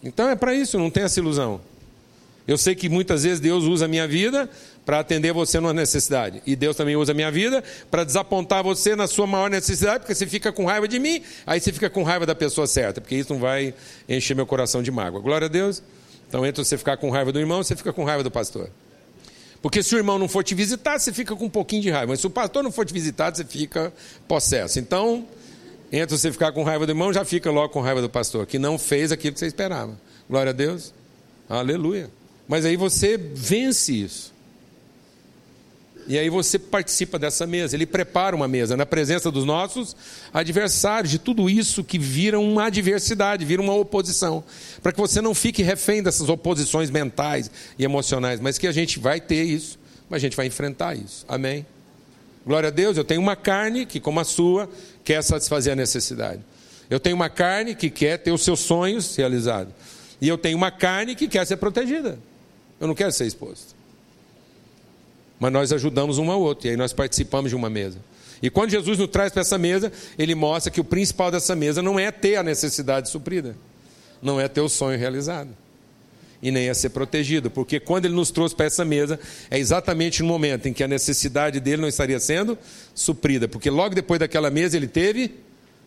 Então 0.02 0.28
é 0.28 0.34
para 0.34 0.52
isso, 0.52 0.76
não 0.76 0.90
tem 0.90 1.04
essa 1.04 1.20
ilusão. 1.20 1.60
Eu 2.46 2.56
sei 2.56 2.74
que 2.74 2.88
muitas 2.88 3.24
vezes 3.24 3.40
Deus 3.40 3.64
usa 3.64 3.86
a 3.86 3.88
minha 3.88 4.06
vida 4.06 4.48
para 4.84 5.00
atender 5.00 5.32
você 5.32 5.58
numa 5.58 5.74
necessidade. 5.74 6.40
E 6.46 6.54
Deus 6.54 6.76
também 6.76 6.94
usa 6.94 7.10
a 7.10 7.14
minha 7.14 7.30
vida 7.30 7.62
para 7.90 8.04
desapontar 8.04 8.62
você 8.62 8.94
na 8.94 9.08
sua 9.08 9.26
maior 9.26 9.50
necessidade, 9.50 10.00
porque 10.00 10.14
você 10.14 10.26
fica 10.26 10.52
com 10.52 10.64
raiva 10.64 10.86
de 10.86 10.98
mim, 11.00 11.22
aí 11.44 11.60
você 11.60 11.72
fica 11.72 11.90
com 11.90 12.04
raiva 12.04 12.24
da 12.24 12.36
pessoa 12.36 12.68
certa, 12.68 13.00
porque 13.00 13.16
isso 13.16 13.32
não 13.32 13.40
vai 13.40 13.74
encher 14.08 14.34
meu 14.36 14.46
coração 14.46 14.80
de 14.82 14.92
mágoa. 14.92 15.20
Glória 15.20 15.46
a 15.46 15.48
Deus. 15.48 15.82
Então, 16.28 16.46
entre 16.46 16.64
você 16.64 16.78
ficar 16.78 16.96
com 16.96 17.10
raiva 17.10 17.32
do 17.32 17.40
irmão, 17.40 17.62
você 17.62 17.74
fica 17.74 17.92
com 17.92 18.04
raiva 18.04 18.22
do 18.22 18.30
pastor. 18.30 18.70
Porque 19.60 19.82
se 19.82 19.94
o 19.96 19.98
irmão 19.98 20.18
não 20.18 20.28
for 20.28 20.44
te 20.44 20.54
visitar, 20.54 20.98
você 20.98 21.12
fica 21.12 21.34
com 21.34 21.46
um 21.46 21.50
pouquinho 21.50 21.82
de 21.82 21.90
raiva. 21.90 22.12
Mas 22.12 22.20
se 22.20 22.26
o 22.26 22.30
pastor 22.30 22.62
não 22.62 22.70
for 22.70 22.84
te 22.84 22.92
visitar, 22.92 23.34
você 23.34 23.44
fica 23.44 23.92
possesso. 24.28 24.78
Então, 24.78 25.26
entre 25.90 26.16
você 26.16 26.30
ficar 26.30 26.52
com 26.52 26.62
raiva 26.62 26.86
do 26.86 26.92
irmão, 26.92 27.12
já 27.12 27.24
fica 27.24 27.50
logo 27.50 27.70
com 27.70 27.80
raiva 27.80 28.00
do 28.00 28.08
pastor, 28.08 28.46
que 28.46 28.58
não 28.58 28.78
fez 28.78 29.10
aquilo 29.10 29.34
que 29.34 29.40
você 29.40 29.46
esperava. 29.46 29.98
Glória 30.28 30.50
a 30.50 30.52
Deus. 30.52 30.94
Aleluia. 31.48 32.08
Mas 32.48 32.64
aí 32.64 32.76
você 32.76 33.16
vence 33.16 33.92
isso. 33.92 34.36
E 36.08 36.16
aí 36.16 36.30
você 36.30 36.58
participa 36.58 37.18
dessa 37.18 37.46
mesa. 37.46 37.74
Ele 37.74 37.86
prepara 37.86 38.36
uma 38.36 38.46
mesa 38.46 38.76
na 38.76 38.86
presença 38.86 39.30
dos 39.30 39.44
nossos 39.44 39.96
adversários, 40.32 41.10
de 41.10 41.18
tudo 41.18 41.50
isso 41.50 41.82
que 41.82 41.98
vira 41.98 42.38
uma 42.38 42.66
adversidade, 42.66 43.44
vira 43.44 43.60
uma 43.60 43.74
oposição. 43.74 44.44
Para 44.82 44.92
que 44.92 45.00
você 45.00 45.20
não 45.20 45.34
fique 45.34 45.62
refém 45.62 46.02
dessas 46.02 46.28
oposições 46.28 46.90
mentais 46.90 47.50
e 47.78 47.84
emocionais, 47.84 48.40
mas 48.40 48.56
que 48.56 48.68
a 48.68 48.72
gente 48.72 49.00
vai 49.00 49.20
ter 49.20 49.42
isso, 49.42 49.78
mas 50.08 50.18
a 50.18 50.20
gente 50.20 50.36
vai 50.36 50.46
enfrentar 50.46 50.94
isso. 50.94 51.24
Amém? 51.28 51.66
Glória 52.46 52.68
a 52.68 52.72
Deus, 52.72 52.96
eu 52.96 53.04
tenho 53.04 53.20
uma 53.20 53.34
carne 53.34 53.84
que, 53.84 53.98
como 53.98 54.20
a 54.20 54.24
sua, 54.24 54.70
quer 55.02 55.20
satisfazer 55.22 55.72
a 55.72 55.76
necessidade. 55.76 56.40
Eu 56.88 57.00
tenho 57.00 57.16
uma 57.16 57.28
carne 57.28 57.74
que 57.74 57.90
quer 57.90 58.18
ter 58.18 58.30
os 58.30 58.42
seus 58.42 58.60
sonhos 58.60 59.16
realizados. 59.16 59.74
E 60.20 60.28
eu 60.28 60.38
tenho 60.38 60.56
uma 60.56 60.70
carne 60.70 61.16
que 61.16 61.26
quer 61.26 61.44
ser 61.44 61.56
protegida. 61.56 62.16
Eu 62.80 62.86
não 62.86 62.94
quero 62.94 63.12
ser 63.12 63.26
exposto. 63.26 63.74
Mas 65.38 65.52
nós 65.52 65.72
ajudamos 65.72 66.18
um 66.18 66.30
ao 66.30 66.40
outro, 66.40 66.66
e 66.66 66.70
aí 66.70 66.76
nós 66.76 66.92
participamos 66.92 67.50
de 67.50 67.56
uma 67.56 67.68
mesa. 67.68 67.98
E 68.42 68.50
quando 68.50 68.70
Jesus 68.70 68.98
nos 68.98 69.08
traz 69.08 69.32
para 69.32 69.42
essa 69.42 69.58
mesa, 69.58 69.92
ele 70.18 70.34
mostra 70.34 70.70
que 70.70 70.80
o 70.80 70.84
principal 70.84 71.30
dessa 71.30 71.54
mesa 71.54 71.82
não 71.82 71.98
é 71.98 72.10
ter 72.10 72.36
a 72.36 72.42
necessidade 72.42 73.08
suprida, 73.08 73.56
não 74.20 74.40
é 74.40 74.48
ter 74.48 74.60
o 74.60 74.68
sonho 74.68 74.98
realizado, 74.98 75.48
e 76.42 76.50
nem 76.50 76.68
é 76.68 76.74
ser 76.74 76.90
protegido, 76.90 77.50
porque 77.50 77.80
quando 77.80 78.04
ele 78.04 78.14
nos 78.14 78.30
trouxe 78.30 78.54
para 78.54 78.66
essa 78.66 78.84
mesa, 78.84 79.18
é 79.50 79.58
exatamente 79.58 80.22
no 80.22 80.28
momento 80.28 80.68
em 80.68 80.72
que 80.72 80.84
a 80.84 80.88
necessidade 80.88 81.60
dele 81.60 81.80
não 81.80 81.88
estaria 81.88 82.20
sendo 82.20 82.58
suprida, 82.94 83.48
porque 83.48 83.70
logo 83.70 83.94
depois 83.94 84.20
daquela 84.20 84.50
mesa 84.50 84.76
ele 84.76 84.86
teve 84.86 85.34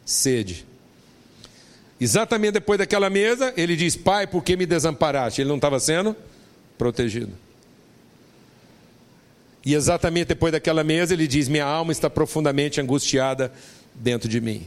sede. 0.04 0.66
Exatamente 2.02 2.54
depois 2.54 2.80
daquela 2.80 3.10
mesa, 3.10 3.54
ele 3.58 3.76
diz: 3.76 3.96
Pai, 3.96 4.26
por 4.26 4.42
que 4.42 4.56
me 4.56 4.66
desamparaste? 4.66 5.42
Ele 5.42 5.50
não 5.50 5.58
estava 5.58 5.80
sendo 5.80 6.16
protegido. 6.80 7.34
E 9.64 9.76
exatamente 9.76 10.30
depois 10.30 10.52
daquela 10.52 10.84
mesa, 10.84 11.14
ele 11.14 11.28
diz: 11.28 11.48
Minha 11.48 11.66
alma 11.66 11.92
está 11.92 12.10
profundamente 12.10 12.82
angustiada 12.82 13.52
dentro 13.94 14.28
de 14.28 14.42
mim. 14.42 14.66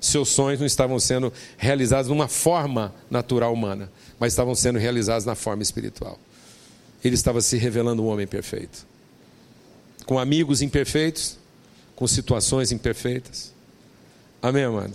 Seus 0.00 0.28
sonhos 0.28 0.60
não 0.60 0.66
estavam 0.66 0.98
sendo 1.00 1.32
realizados 1.56 2.06
de 2.06 2.12
uma 2.12 2.28
forma 2.28 2.94
natural 3.10 3.52
humana, 3.52 3.90
mas 4.18 4.32
estavam 4.32 4.54
sendo 4.54 4.78
realizados 4.78 5.26
na 5.26 5.34
forma 5.34 5.62
espiritual. 5.62 6.18
Ele 7.04 7.16
estava 7.16 7.40
se 7.40 7.56
revelando 7.56 8.02
um 8.02 8.06
homem 8.06 8.26
perfeito. 8.26 8.86
Com 10.06 10.18
amigos 10.18 10.62
imperfeitos, 10.62 11.36
com 11.96 12.06
situações 12.06 12.70
imperfeitas. 12.70 13.52
Amém, 14.40 14.62
amado? 14.62 14.94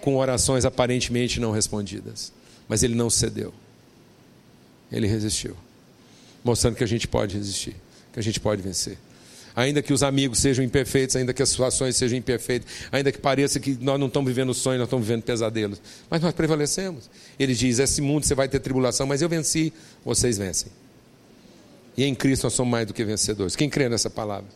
Com 0.00 0.16
orações 0.16 0.64
aparentemente 0.64 1.40
não 1.40 1.50
respondidas. 1.50 2.32
Mas 2.68 2.84
ele 2.84 2.94
não 2.94 3.10
cedeu. 3.10 3.52
Ele 4.90 5.06
resistiu. 5.06 5.56
Mostrando 6.44 6.76
que 6.76 6.84
a 6.84 6.86
gente 6.86 7.08
pode 7.08 7.36
resistir, 7.36 7.74
que 8.12 8.20
a 8.20 8.22
gente 8.22 8.38
pode 8.38 8.62
vencer. 8.62 8.98
Ainda 9.56 9.82
que 9.82 9.92
os 9.92 10.02
amigos 10.02 10.38
sejam 10.38 10.62
imperfeitos, 10.62 11.16
ainda 11.16 11.32
que 11.32 11.42
as 11.42 11.48
situações 11.48 11.96
sejam 11.96 12.18
imperfeitas, 12.18 12.68
ainda 12.92 13.10
que 13.10 13.18
pareça 13.18 13.58
que 13.58 13.76
nós 13.80 13.98
não 13.98 14.06
estamos 14.06 14.28
vivendo 14.28 14.52
sonhos, 14.52 14.78
nós 14.78 14.86
estamos 14.86 15.06
vivendo 15.06 15.22
pesadelos. 15.22 15.80
Mas 16.10 16.20
nós 16.20 16.34
prevalecemos. 16.34 17.08
Ele 17.38 17.54
diz: 17.54 17.78
Esse 17.78 18.02
mundo 18.02 18.26
você 18.26 18.34
vai 18.34 18.48
ter 18.48 18.60
tribulação, 18.60 19.06
mas 19.06 19.22
eu 19.22 19.28
venci, 19.30 19.72
vocês 20.04 20.36
vencem. 20.36 20.70
E 21.96 22.04
em 22.04 22.14
Cristo 22.14 22.44
nós 22.44 22.52
somos 22.52 22.70
mais 22.70 22.86
do 22.86 22.92
que 22.92 23.02
vencedores. 23.02 23.56
Quem 23.56 23.70
crê 23.70 23.88
nessa 23.88 24.10
palavra? 24.10 24.46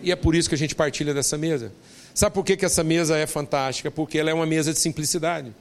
E 0.00 0.12
é 0.12 0.16
por 0.16 0.36
isso 0.36 0.48
que 0.48 0.54
a 0.54 0.58
gente 0.58 0.74
partilha 0.76 1.12
dessa 1.12 1.36
mesa. 1.36 1.72
Sabe 2.14 2.34
por 2.34 2.44
que, 2.44 2.56
que 2.56 2.64
essa 2.64 2.84
mesa 2.84 3.16
é 3.16 3.26
fantástica? 3.26 3.90
Porque 3.90 4.16
ela 4.16 4.30
é 4.30 4.34
uma 4.34 4.46
mesa 4.46 4.72
de 4.72 4.78
simplicidade. 4.78 5.52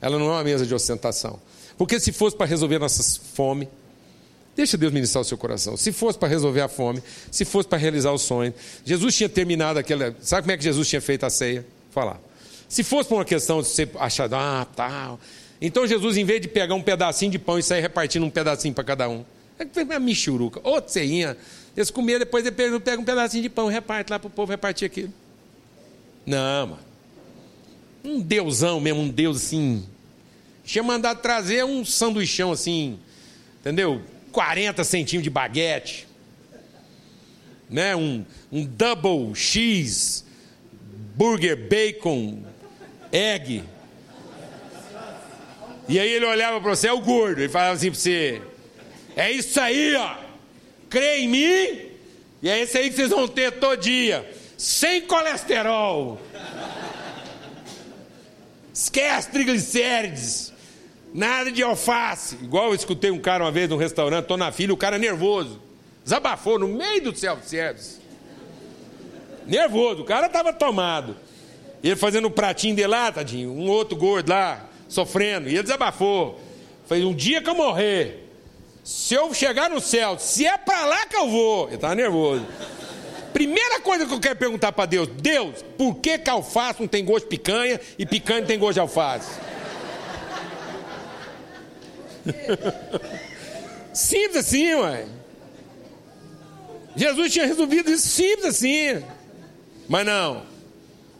Ela 0.00 0.18
não 0.18 0.26
é 0.26 0.30
uma 0.30 0.44
mesa 0.44 0.64
de 0.64 0.72
ostentação. 0.72 1.40
Porque 1.78 2.00
se 2.00 2.12
fosse 2.12 2.36
para 2.36 2.46
resolver 2.46 2.78
nossas 2.78 3.16
fome, 3.16 3.68
deixa 4.54 4.76
Deus 4.76 4.92
ministrar 4.92 5.22
o 5.22 5.24
seu 5.24 5.36
coração. 5.36 5.76
Se 5.76 5.92
fosse 5.92 6.18
para 6.18 6.28
resolver 6.28 6.62
a 6.62 6.68
fome, 6.68 7.02
se 7.30 7.44
fosse 7.44 7.68
para 7.68 7.78
realizar 7.78 8.12
o 8.12 8.18
sonho, 8.18 8.52
Jesus 8.84 9.14
tinha 9.14 9.28
terminado 9.28 9.78
aquela. 9.78 10.14
Sabe 10.20 10.42
como 10.42 10.52
é 10.52 10.56
que 10.56 10.64
Jesus 10.64 10.88
tinha 10.88 11.00
feito 11.00 11.24
a 11.24 11.30
ceia? 11.30 11.66
Falar. 11.90 12.20
Se 12.68 12.82
fosse 12.82 13.08
por 13.08 13.16
uma 13.16 13.24
questão 13.24 13.62
de 13.62 13.68
você 13.68 13.88
achar, 13.98 14.32
ah, 14.32 14.66
tal. 14.74 15.20
Então 15.60 15.86
Jesus, 15.86 16.16
em 16.16 16.24
vez 16.24 16.40
de 16.40 16.48
pegar 16.48 16.74
um 16.74 16.82
pedacinho 16.82 17.30
de 17.30 17.38
pão 17.38 17.58
e 17.58 17.62
sair 17.62 17.80
repartindo 17.80 18.24
um 18.24 18.30
pedacinho 18.30 18.74
para 18.74 18.84
cada 18.84 19.08
um, 19.08 19.24
é 19.58 19.82
uma 19.82 19.98
michuruca, 19.98 20.60
outra 20.62 20.90
ceinha, 20.90 21.36
eles 21.76 21.90
comiam, 21.90 22.18
depois 22.18 22.44
ele 22.44 22.54
pega 22.54 23.00
um 23.00 23.04
pedacinho 23.04 23.42
de 23.42 23.48
pão 23.48 23.68
reparte 23.68 24.10
lá 24.10 24.18
para 24.18 24.28
o 24.28 24.30
povo 24.30 24.50
repartir 24.50 24.86
aquilo. 24.86 25.12
Não, 26.26 26.66
mano. 26.66 26.86
Um 28.04 28.20
deusão 28.20 28.80
mesmo, 28.80 29.00
um 29.00 29.08
deus 29.08 29.36
assim. 29.36 29.84
Tinha 30.66 30.84
mandado 30.84 31.22
trazer 31.22 31.64
um 31.64 31.82
sanduichão 31.82 32.52
assim, 32.52 32.98
entendeu? 33.60 34.02
40 34.32 34.84
centímetros 34.84 35.22
de 35.22 35.30
baguete. 35.30 36.06
Né? 37.70 37.96
Um, 37.96 38.22
um 38.52 38.66
double 38.66 39.34
cheese, 39.34 40.24
burger, 41.14 41.56
bacon, 41.56 42.42
egg. 43.10 43.64
E 45.88 45.98
aí 45.98 46.10
ele 46.10 46.26
olhava 46.26 46.60
para 46.60 46.68
você, 46.68 46.88
é 46.88 46.92
o 46.92 47.00
gordo. 47.00 47.40
Ele 47.40 47.48
falava 47.48 47.74
assim 47.74 47.90
para 47.90 47.98
você: 47.98 48.42
É 49.16 49.30
isso 49.30 49.58
aí, 49.58 49.94
ó 49.94 50.26
crê 50.88 51.18
em 51.18 51.28
mim, 51.28 51.90
e 52.42 52.48
é 52.48 52.60
esse 52.60 52.78
aí 52.78 52.90
que 52.90 52.96
vocês 52.96 53.10
vão 53.10 53.28
ter 53.28 53.52
todo 53.52 53.80
dia, 53.80 54.28
sem 54.56 55.02
colesterol. 55.02 56.20
Esquece 58.72 59.30
triglicérides, 59.30 60.52
nada 61.16 61.50
de 61.50 61.62
alface. 61.62 62.36
Igual 62.42 62.68
eu 62.68 62.74
escutei 62.74 63.10
um 63.10 63.18
cara 63.18 63.42
uma 63.42 63.50
vez 63.50 63.68
num 63.68 63.76
restaurante, 63.76 64.24
estou 64.24 64.36
na 64.36 64.52
fila, 64.52 64.74
o 64.74 64.76
cara 64.76 64.98
nervoso, 64.98 65.58
desabafou 66.04 66.58
no 66.58 66.68
meio 66.68 67.02
do 67.04 67.16
self-service. 67.16 68.00
Nervoso, 69.46 70.02
o 70.02 70.04
cara 70.04 70.26
estava 70.26 70.52
tomado. 70.52 71.16
Ele 71.82 71.96
fazendo 71.96 72.28
um 72.28 72.30
pratinho 72.30 72.76
de 72.76 72.86
lá, 72.86 73.10
tadinho, 73.10 73.50
um 73.50 73.68
outro 73.68 73.96
gordo 73.96 74.28
lá, 74.28 74.68
sofrendo, 74.88 75.48
e 75.48 75.52
ele 75.52 75.62
desabafou. 75.62 76.38
Falei, 76.86 77.04
um 77.04 77.14
dia 77.14 77.40
que 77.40 77.48
eu 77.48 77.54
morrer, 77.54 78.28
se 78.84 79.14
eu 79.14 79.32
chegar 79.32 79.70
no 79.70 79.80
céu, 79.80 80.18
se 80.18 80.46
é 80.46 80.58
para 80.58 80.84
lá 80.84 81.06
que 81.06 81.16
eu 81.16 81.28
vou, 81.28 81.66
ele 81.66 81.76
estava 81.76 81.94
nervoso. 81.94 82.46
Primeira 83.32 83.80
coisa 83.80 84.06
que 84.06 84.14
eu 84.14 84.20
quero 84.20 84.36
perguntar 84.36 84.72
para 84.72 84.86
Deus: 84.86 85.08
Deus, 85.08 85.62
por 85.76 85.96
que, 85.96 86.18
que 86.18 86.30
alface 86.30 86.80
não 86.80 86.88
tem 86.88 87.04
gosto 87.04 87.24
de 87.24 87.36
picanha 87.36 87.80
e 87.98 88.06
picanha 88.06 88.40
não 88.40 88.46
tem 88.46 88.58
gosto 88.58 88.74
de 88.74 88.80
alface? 88.80 89.38
Simples 93.92 94.36
assim, 94.36 94.74
ué. 94.74 95.06
Jesus 96.94 97.32
tinha 97.32 97.46
resolvido 97.46 97.90
isso 97.90 98.08
simples 98.08 98.46
assim. 98.46 99.02
Mas 99.88 100.06
não. 100.06 100.42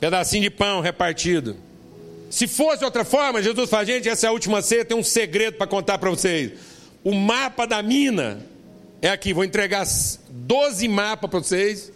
Pedacinho 0.01 0.42
de 0.42 0.51
pão 0.51 0.81
repartido. 0.81 1.57
Se 2.31 2.47
fosse 2.47 2.85
outra 2.85 3.05
forma, 3.05 3.42
Jesus 3.42 3.71
fala, 3.71 3.85
gente, 3.85 4.09
essa 4.09 4.27
é 4.27 4.29
a 4.29 4.33
última 4.33 4.61
ceia, 4.61 4.85
tem 4.85 4.97
um 4.97 5.03
segredo 5.03 5.57
para 5.57 5.66
contar 5.66 5.99
para 5.99 6.11
vocês. 6.11 6.53
O 7.05 7.14
mapa 7.14 7.66
da 7.66 7.83
mina 7.83 8.40
é 9.01 9.09
aqui. 9.09 9.33
Vou 9.33 9.45
entregar 9.45 9.87
12 10.29 10.88
mapas 10.88 11.31
para 11.31 11.38
vocês. 11.38 11.92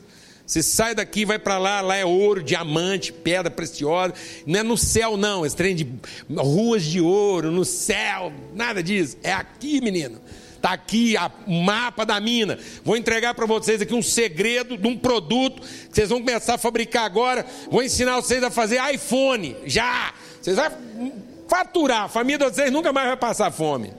Você 0.50 0.64
sai 0.64 0.96
daqui, 0.96 1.24
vai 1.24 1.38
para 1.38 1.58
lá, 1.58 1.80
lá 1.80 1.94
é 1.94 2.04
ouro, 2.04 2.42
diamante, 2.42 3.12
pedra 3.12 3.48
preciosa. 3.48 4.14
Não 4.44 4.58
é 4.58 4.62
no 4.64 4.76
céu, 4.76 5.16
não. 5.16 5.46
Esse 5.46 5.54
trem 5.54 5.76
de 5.76 5.86
ruas 6.28 6.82
de 6.82 7.00
ouro, 7.00 7.52
no 7.52 7.64
céu, 7.64 8.32
nada 8.52 8.82
disso. 8.82 9.16
É 9.22 9.32
aqui, 9.32 9.80
menino. 9.80 10.20
Está 10.56 10.72
aqui 10.72 11.14
o 11.46 11.52
mapa 11.52 12.04
da 12.04 12.18
mina. 12.18 12.58
Vou 12.84 12.96
entregar 12.96 13.32
para 13.32 13.46
vocês 13.46 13.80
aqui 13.80 13.94
um 13.94 14.02
segredo 14.02 14.76
de 14.76 14.88
um 14.88 14.98
produto 14.98 15.62
que 15.62 15.94
vocês 15.94 16.08
vão 16.08 16.18
começar 16.18 16.54
a 16.54 16.58
fabricar 16.58 17.04
agora. 17.04 17.46
Vou 17.70 17.80
ensinar 17.80 18.16
vocês 18.16 18.42
a 18.42 18.50
fazer 18.50 18.80
iPhone. 18.92 19.56
Já! 19.66 20.12
Vocês 20.42 20.56
vão 20.56 21.12
faturar. 21.46 22.06
A 22.06 22.08
família 22.08 22.50
de 22.50 22.56
vocês 22.56 22.72
nunca 22.72 22.92
mais 22.92 23.06
vai 23.06 23.16
passar 23.16 23.52
fome. 23.52 23.92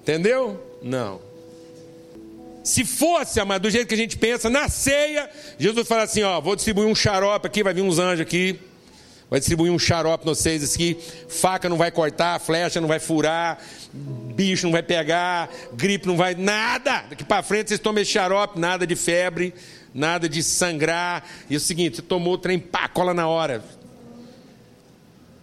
Entendeu? 0.00 0.78
Não. 0.82 1.27
Se 2.68 2.84
fosse, 2.84 3.40
amado, 3.40 3.62
do 3.62 3.70
jeito 3.70 3.88
que 3.88 3.94
a 3.94 3.96
gente 3.96 4.18
pensa, 4.18 4.50
na 4.50 4.68
ceia, 4.68 5.30
Jesus 5.58 5.88
fala 5.88 6.02
assim: 6.02 6.22
ó, 6.22 6.38
vou 6.38 6.54
distribuir 6.54 6.86
um 6.86 6.94
xarope 6.94 7.46
aqui, 7.46 7.62
vai 7.62 7.72
vir 7.72 7.80
uns 7.80 7.98
anjos 7.98 8.20
aqui, 8.20 8.60
vai 9.30 9.40
distribuir 9.40 9.72
um 9.72 9.78
xarope 9.78 10.26
nos 10.26 10.36
vocês 10.36 10.74
aqui, 10.74 10.98
faca 11.30 11.66
não 11.66 11.78
vai 11.78 11.90
cortar, 11.90 12.38
flecha 12.38 12.78
não 12.78 12.86
vai 12.86 13.00
furar, 13.00 13.58
bicho 14.34 14.66
não 14.66 14.72
vai 14.72 14.82
pegar, 14.82 15.48
gripe 15.72 16.06
não 16.06 16.14
vai, 16.14 16.34
nada. 16.34 17.06
Daqui 17.08 17.24
para 17.24 17.42
frente 17.42 17.68
vocês 17.68 17.80
tomam 17.80 18.02
esse 18.02 18.10
xarope, 18.10 18.60
nada 18.60 18.86
de 18.86 18.94
febre, 18.94 19.54
nada 19.94 20.28
de 20.28 20.42
sangrar. 20.42 21.26
E 21.48 21.54
é 21.54 21.56
o 21.56 21.60
seguinte, 21.60 21.96
você 21.96 22.02
tomou 22.02 22.34
o 22.34 22.38
trem, 22.38 22.58
pá, 22.58 22.86
cola 22.86 23.14
na 23.14 23.26
hora. 23.26 23.64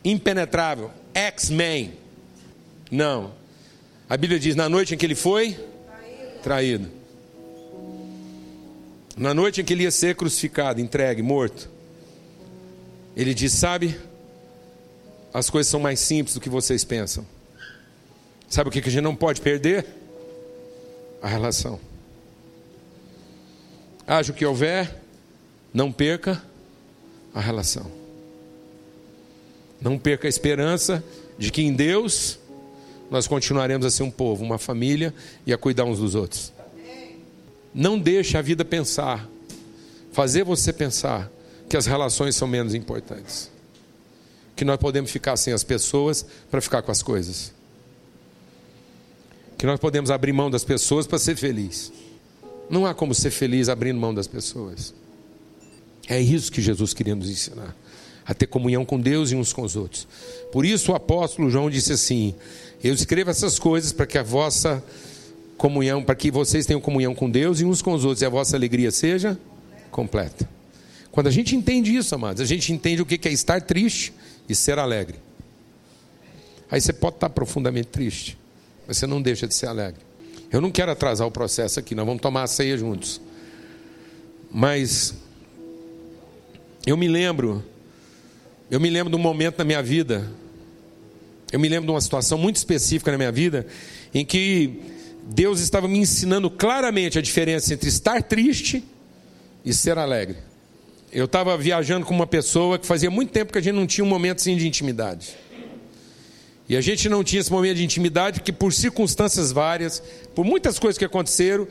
Impenetrável, 0.03 0.91
X-Men. 1.11 1.91
Não. 2.91 3.33
A 4.07 4.15
Bíblia 4.15 4.39
diz: 4.39 4.55
na 4.55 4.69
noite 4.69 4.93
em 4.93 4.97
que 4.97 5.07
ele 5.07 5.15
foi 5.15 5.57
traído. 6.43 7.03
Na 9.15 9.33
noite 9.33 9.61
em 9.61 9.63
que 9.63 9.71
ele 9.71 9.83
ia 9.83 9.91
ser 9.91 10.15
crucificado, 10.15 10.81
entregue, 10.81 11.21
morto. 11.21 11.69
Ele 13.15 13.33
diz: 13.33 13.53
Sabe, 13.53 13.97
as 15.33 15.49
coisas 15.49 15.69
são 15.69 15.79
mais 15.79 15.99
simples 15.99 16.33
do 16.33 16.41
que 16.41 16.49
vocês 16.49 16.83
pensam. 16.83 17.25
Sabe 18.49 18.69
o 18.69 18.71
que 18.71 18.79
a 18.79 18.91
gente 18.91 19.01
não 19.01 19.15
pode 19.15 19.41
perder? 19.41 19.85
A 21.21 21.27
relação. 21.27 21.79
Haja 24.07 24.31
o 24.31 24.35
que 24.35 24.45
houver, 24.45 25.01
não 25.73 25.91
perca 25.91 26.41
a 27.33 27.39
relação. 27.39 27.89
Não 29.81 29.97
perca 29.97 30.27
a 30.27 30.29
esperança 30.29 31.03
de 31.37 31.51
que 31.51 31.61
em 31.61 31.73
Deus 31.73 32.39
nós 33.09 33.27
continuaremos 33.27 33.85
a 33.85 33.89
ser 33.89 34.03
um 34.03 34.11
povo, 34.11 34.43
uma 34.43 34.57
família 34.57 35.13
e 35.45 35.53
a 35.53 35.57
cuidar 35.57 35.85
uns 35.85 35.99
dos 35.99 36.15
outros. 36.15 36.54
Não 37.75 37.99
deixe 37.99 38.37
a 38.37 38.41
vida 38.41 38.63
pensar, 38.63 39.29
fazer 40.13 40.45
você 40.45 40.71
pensar 40.71 41.29
que 41.67 41.75
as 41.75 41.85
relações 41.85 42.33
são 42.33 42.47
menos 42.47 42.73
importantes. 42.73 43.51
Que 44.55 44.63
nós 44.63 44.77
podemos 44.77 45.11
ficar 45.11 45.35
sem 45.35 45.51
as 45.51 45.61
pessoas 45.61 46.25
para 46.49 46.61
ficar 46.61 46.81
com 46.81 46.91
as 46.91 47.03
coisas. 47.03 47.51
Que 49.57 49.65
nós 49.65 49.77
podemos 49.77 50.09
abrir 50.09 50.31
mão 50.31 50.49
das 50.49 50.63
pessoas 50.63 51.05
para 51.05 51.19
ser 51.19 51.35
feliz. 51.35 51.91
Não 52.69 52.85
há 52.85 52.93
como 52.93 53.13
ser 53.13 53.29
feliz 53.31 53.67
abrindo 53.67 53.99
mão 53.99 54.13
das 54.13 54.25
pessoas. 54.25 54.93
É 56.07 56.21
isso 56.21 56.49
que 56.49 56.61
Jesus 56.61 56.93
queria 56.93 57.13
nos 57.13 57.29
ensinar. 57.29 57.75
A 58.25 58.33
ter 58.33 58.47
comunhão 58.47 58.85
com 58.85 58.97
Deus 58.97 59.31
e 59.31 59.35
uns 59.35 59.51
com 59.51 59.63
os 59.63 59.75
outros. 59.75 60.07
Por 60.49 60.65
isso 60.65 60.93
o 60.93 60.95
apóstolo 60.95 61.49
João 61.49 61.69
disse 61.69 61.91
assim: 61.91 62.33
eu 62.81 62.93
escrevo 62.93 63.31
essas 63.31 63.59
coisas 63.59 63.91
para 63.91 64.05
que 64.05 64.17
a 64.17 64.23
vossa 64.23 64.81
comunhão, 65.57 66.03
para 66.03 66.15
que 66.15 66.29
vocês 66.29 66.65
tenham 66.65 66.81
comunhão 66.81 67.15
com 67.15 67.29
Deus 67.29 67.59
e 67.59 67.65
uns 67.65 67.81
com 67.81 67.93
os 67.93 68.03
outros, 68.03 68.21
e 68.21 68.25
a 68.25 68.29
vossa 68.29 68.55
alegria 68.55 68.91
seja 68.91 69.37
completa. 69.91 70.49
Quando 71.11 71.27
a 71.27 71.31
gente 71.31 71.55
entende 71.55 71.95
isso, 71.95 72.13
amados, 72.13 72.41
a 72.41 72.45
gente 72.45 72.73
entende 72.73 73.01
o 73.01 73.05
que 73.05 73.27
é 73.27 73.31
estar 73.31 73.61
triste 73.61 74.13
e 74.49 74.53
ser 74.53 74.77
alegre. 74.77 75.15
Aí 76.69 76.81
você 76.81 76.91
pode 76.91 77.15
estar 77.15 77.29
profundamente 77.29 77.87
triste, 77.87 78.37
mas 78.85 78.97
você 78.97 79.07
não 79.07 79.21
deixa 79.21 79.47
de 79.47 79.53
ser 79.53 79.67
alegre. 79.67 80.01
Eu 80.51 80.59
não 80.59 80.71
quero 80.71 80.91
atrasar 80.91 81.25
o 81.25 81.31
processo 81.31 81.79
aqui, 81.79 81.95
nós 81.95 82.05
vamos 82.05 82.21
tomar 82.21 82.43
a 82.43 82.47
ceia 82.47 82.77
juntos. 82.77 83.21
Mas 84.51 85.15
eu 86.85 86.97
me 86.97 87.07
lembro, 87.07 87.63
eu 88.69 88.79
me 88.79 88.89
lembro 88.89 89.09
de 89.09 89.15
um 89.15 89.21
momento 89.21 89.57
na 89.57 89.63
minha 89.63 89.81
vida, 89.81 90.29
eu 91.51 91.59
me 91.59 91.69
lembro 91.69 91.85
de 91.85 91.91
uma 91.91 92.01
situação 92.01 92.37
muito 92.37 92.57
específica 92.57 93.11
na 93.11 93.17
minha 93.17 93.31
vida, 93.31 93.65
em 94.13 94.25
que 94.25 94.81
Deus 95.27 95.59
estava 95.59 95.87
me 95.87 95.97
ensinando 95.97 96.49
claramente 96.51 97.17
a 97.17 97.21
diferença 97.21 97.73
entre 97.73 97.89
estar 97.89 98.21
triste 98.21 98.83
e 99.63 99.73
ser 99.73 99.97
alegre. 99.97 100.37
Eu 101.11 101.25
estava 101.25 101.57
viajando 101.57 102.05
com 102.05 102.13
uma 102.13 102.27
pessoa 102.27 102.77
que 102.77 102.85
fazia 102.85 103.09
muito 103.09 103.31
tempo 103.31 103.51
que 103.51 103.57
a 103.57 103.61
gente 103.61 103.75
não 103.75 103.87
tinha 103.87 104.05
um 104.05 104.07
momento 104.07 104.39
assim 104.39 104.55
de 104.55 104.67
intimidade. 104.67 105.35
E 106.69 106.75
a 106.75 106.81
gente 106.81 107.09
não 107.09 107.23
tinha 107.23 107.39
esse 107.39 107.51
momento 107.51 107.77
de 107.77 107.83
intimidade 107.83 108.41
que 108.41 108.51
por 108.51 108.71
circunstâncias 108.71 109.51
várias, 109.51 110.01
por 110.35 110.45
muitas 110.45 110.77
coisas 110.77 110.97
que 110.97 111.05
aconteceram, 111.05 111.67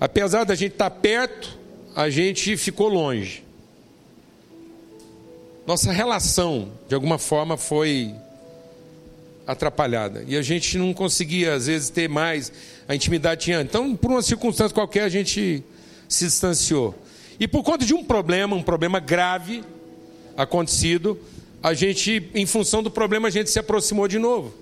apesar 0.00 0.44
da 0.44 0.54
gente 0.54 0.72
estar 0.72 0.90
perto, 0.90 1.58
a 1.94 2.10
gente 2.10 2.56
ficou 2.56 2.88
longe. 2.88 3.44
Nossa 5.66 5.92
relação, 5.92 6.72
de 6.88 6.94
alguma 6.94 7.18
forma, 7.18 7.56
foi 7.56 8.14
atrapalhada. 9.46 10.24
E 10.26 10.36
a 10.36 10.42
gente 10.42 10.76
não 10.76 10.92
conseguia, 10.92 11.54
às 11.54 11.66
vezes, 11.66 11.88
ter 11.88 12.08
mais 12.08 12.52
a 12.88 12.94
intimidade 12.94 13.44
tinha. 13.44 13.60
Então, 13.60 13.94
por 13.94 14.10
uma 14.10 14.22
circunstância 14.22 14.74
qualquer, 14.74 15.02
a 15.02 15.08
gente 15.08 15.62
se 16.08 16.24
distanciou. 16.24 16.94
E 17.38 17.46
por 17.46 17.62
conta 17.62 17.84
de 17.84 17.94
um 17.94 18.02
problema, 18.02 18.56
um 18.56 18.62
problema 18.62 18.98
grave 18.98 19.62
acontecido, 20.36 21.18
a 21.62 21.74
gente, 21.74 22.30
em 22.34 22.46
função 22.46 22.82
do 22.82 22.90
problema, 22.90 23.28
a 23.28 23.30
gente 23.30 23.50
se 23.50 23.58
aproximou 23.58 24.08
de 24.08 24.18
novo. 24.18 24.54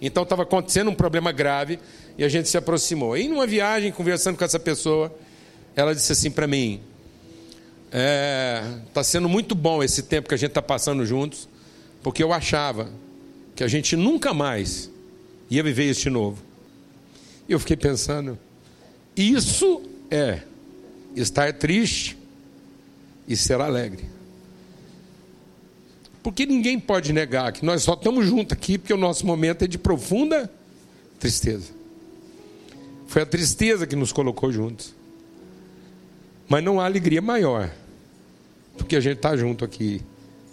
Então 0.00 0.22
estava 0.22 0.42
acontecendo 0.42 0.90
um 0.90 0.94
problema 0.94 1.32
grave 1.32 1.78
e 2.18 2.24
a 2.24 2.28
gente 2.28 2.48
se 2.48 2.56
aproximou. 2.56 3.16
E 3.16 3.28
numa 3.28 3.46
viagem, 3.46 3.92
conversando 3.92 4.36
com 4.36 4.44
essa 4.44 4.58
pessoa, 4.58 5.14
ela 5.74 5.94
disse 5.94 6.12
assim 6.12 6.30
para 6.30 6.46
mim: 6.46 6.80
está 7.86 7.98
é, 7.98 8.64
tá 8.92 9.04
sendo 9.04 9.28
muito 9.28 9.54
bom 9.54 9.82
esse 9.82 10.02
tempo 10.02 10.28
que 10.28 10.34
a 10.34 10.38
gente 10.38 10.50
está 10.50 10.62
passando 10.62 11.06
juntos, 11.06 11.48
porque 12.02 12.22
eu 12.22 12.32
achava 12.32 12.88
que 13.54 13.62
a 13.62 13.68
gente 13.68 13.96
nunca 13.96 14.34
mais 14.34 14.90
ia 15.50 15.62
viver 15.62 15.92
de 15.94 16.10
novo. 16.10 16.42
E 17.48 17.52
eu 17.52 17.60
fiquei 17.60 17.76
pensando: 17.76 18.38
isso 19.16 19.82
é 20.10 20.40
estar 21.14 21.52
triste 21.52 22.16
e 23.28 23.36
ser 23.36 23.60
alegre. 23.60 24.04
Porque 26.22 26.46
ninguém 26.46 26.80
pode 26.80 27.12
negar 27.12 27.52
que 27.52 27.64
nós 27.64 27.82
só 27.82 27.92
estamos 27.92 28.26
juntos 28.26 28.52
aqui 28.52 28.78
porque 28.78 28.94
o 28.94 28.96
nosso 28.96 29.26
momento 29.26 29.64
é 29.64 29.68
de 29.68 29.76
profunda 29.76 30.50
tristeza. 31.20 31.70
Foi 33.06 33.22
a 33.22 33.26
tristeza 33.26 33.86
que 33.86 33.94
nos 33.94 34.10
colocou 34.10 34.50
juntos. 34.50 34.94
Mas 36.48 36.64
não 36.64 36.80
há 36.80 36.86
alegria 36.86 37.20
maior 37.20 37.70
do 38.76 38.84
que 38.84 38.96
a 38.96 39.00
gente 39.00 39.16
estar 39.16 39.30
tá 39.30 39.36
junto 39.36 39.64
aqui 39.64 40.00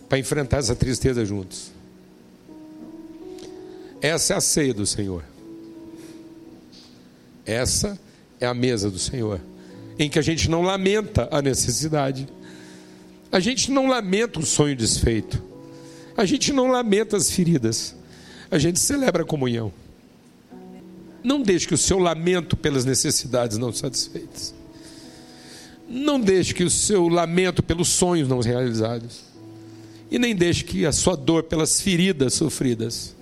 para 0.10 0.20
enfrentar 0.20 0.58
essa 0.58 0.76
tristeza 0.76 1.24
juntos. 1.26 1.72
Essa 4.02 4.34
é 4.34 4.38
a 4.38 4.42
ceia 4.42 4.74
do 4.74 4.86
Senhor. 4.86 5.24
Essa 7.46 8.00
é 8.40 8.48
a 8.48 8.54
mesa 8.54 8.90
do 8.90 8.98
Senhor, 8.98 9.40
em 10.00 10.10
que 10.10 10.18
a 10.18 10.22
gente 10.22 10.50
não 10.50 10.64
lamenta 10.64 11.30
a 11.32 11.42
necessidade, 11.42 12.28
a 13.32 13.40
gente 13.40 13.72
não 13.72 13.88
lamenta 13.88 14.40
o 14.40 14.46
sonho 14.46 14.76
desfeito, 14.76 15.42
a 16.18 16.26
gente 16.26 16.52
não 16.52 16.72
lamenta 16.72 17.16
as 17.16 17.30
feridas, 17.30 17.96
a 18.50 18.58
gente 18.58 18.80
celebra 18.80 19.22
a 19.22 19.26
comunhão. 19.26 19.72
Não 21.24 21.42
deixe 21.42 21.68
que 21.68 21.76
o 21.76 21.78
seu 21.78 22.00
lamento 22.00 22.58
pelas 22.58 22.84
necessidades 22.84 23.60
não 23.60 23.72
satisfeitas. 23.72 24.56
Não 25.88 26.20
deixe 26.20 26.54
que 26.54 26.64
o 26.64 26.70
seu 26.70 27.08
lamento 27.08 27.62
pelos 27.62 27.90
sonhos 27.90 28.28
não 28.28 28.40
realizados. 28.40 29.22
E 30.10 30.18
nem 30.18 30.36
deixe 30.36 30.64
que 30.64 30.86
a 30.86 30.92
sua 30.92 31.16
dor 31.16 31.44
pelas 31.44 31.80
feridas 31.80 32.34
sofridas 32.34 33.16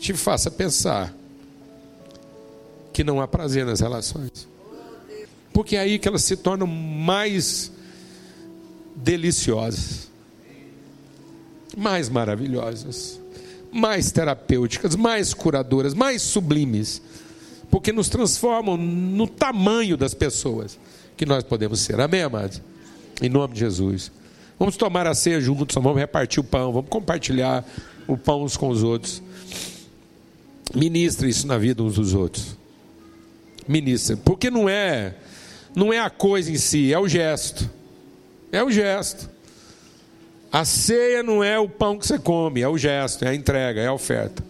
te 0.00 0.14
faça 0.14 0.50
pensar 0.50 1.14
que 2.92 3.04
não 3.04 3.20
há 3.20 3.28
prazer 3.28 3.64
nas 3.64 3.80
relações. 3.80 4.48
Porque 5.52 5.76
é 5.76 5.80
aí 5.80 5.98
que 5.98 6.08
elas 6.08 6.24
se 6.24 6.36
tornam 6.36 6.66
mais 6.66 7.70
deliciosas 8.96 10.10
mais 11.76 12.08
maravilhosas, 12.08 13.20
mais 13.72 14.10
terapêuticas, 14.10 14.96
mais 14.96 15.32
curadoras, 15.32 15.94
mais 15.94 16.22
sublimes, 16.22 17.00
porque 17.70 17.92
nos 17.92 18.08
transformam 18.08 18.76
no 18.76 19.26
tamanho 19.26 19.96
das 19.96 20.14
pessoas 20.14 20.78
que 21.16 21.24
nós 21.24 21.44
podemos 21.44 21.80
ser. 21.80 22.00
Amém, 22.00 22.22
amados? 22.22 22.60
Em 23.22 23.28
nome 23.28 23.54
de 23.54 23.60
Jesus. 23.60 24.10
Vamos 24.58 24.76
tomar 24.76 25.06
a 25.06 25.14
ceia 25.14 25.40
juntos, 25.40 25.74
vamos 25.74 25.98
repartir 25.98 26.40
o 26.40 26.44
pão, 26.44 26.72
vamos 26.72 26.90
compartilhar 26.90 27.64
o 28.06 28.16
pão 28.16 28.42
uns 28.42 28.56
com 28.56 28.68
os 28.68 28.82
outros. 28.82 29.22
Ministra 30.74 31.28
isso 31.28 31.46
na 31.46 31.58
vida 31.58 31.82
uns 31.82 31.94
dos 31.94 32.14
outros. 32.14 32.56
Ministra, 33.66 34.16
porque 34.16 34.50
não 34.50 34.68
é 34.68 35.14
não 35.74 35.92
é 35.92 36.00
a 36.00 36.10
coisa 36.10 36.50
em 36.50 36.56
si, 36.56 36.92
é 36.92 36.98
o 36.98 37.08
gesto. 37.08 37.68
É 38.52 38.62
o 38.62 38.70
gesto. 38.70 39.30
A 40.52 40.64
ceia 40.64 41.22
não 41.22 41.44
é 41.44 41.58
o 41.58 41.68
pão 41.68 41.96
que 41.96 42.06
você 42.06 42.18
come, 42.18 42.60
é 42.60 42.68
o 42.68 42.76
gesto, 42.76 43.24
é 43.24 43.28
a 43.28 43.34
entrega, 43.34 43.80
é 43.80 43.86
a 43.86 43.92
oferta. 43.92 44.42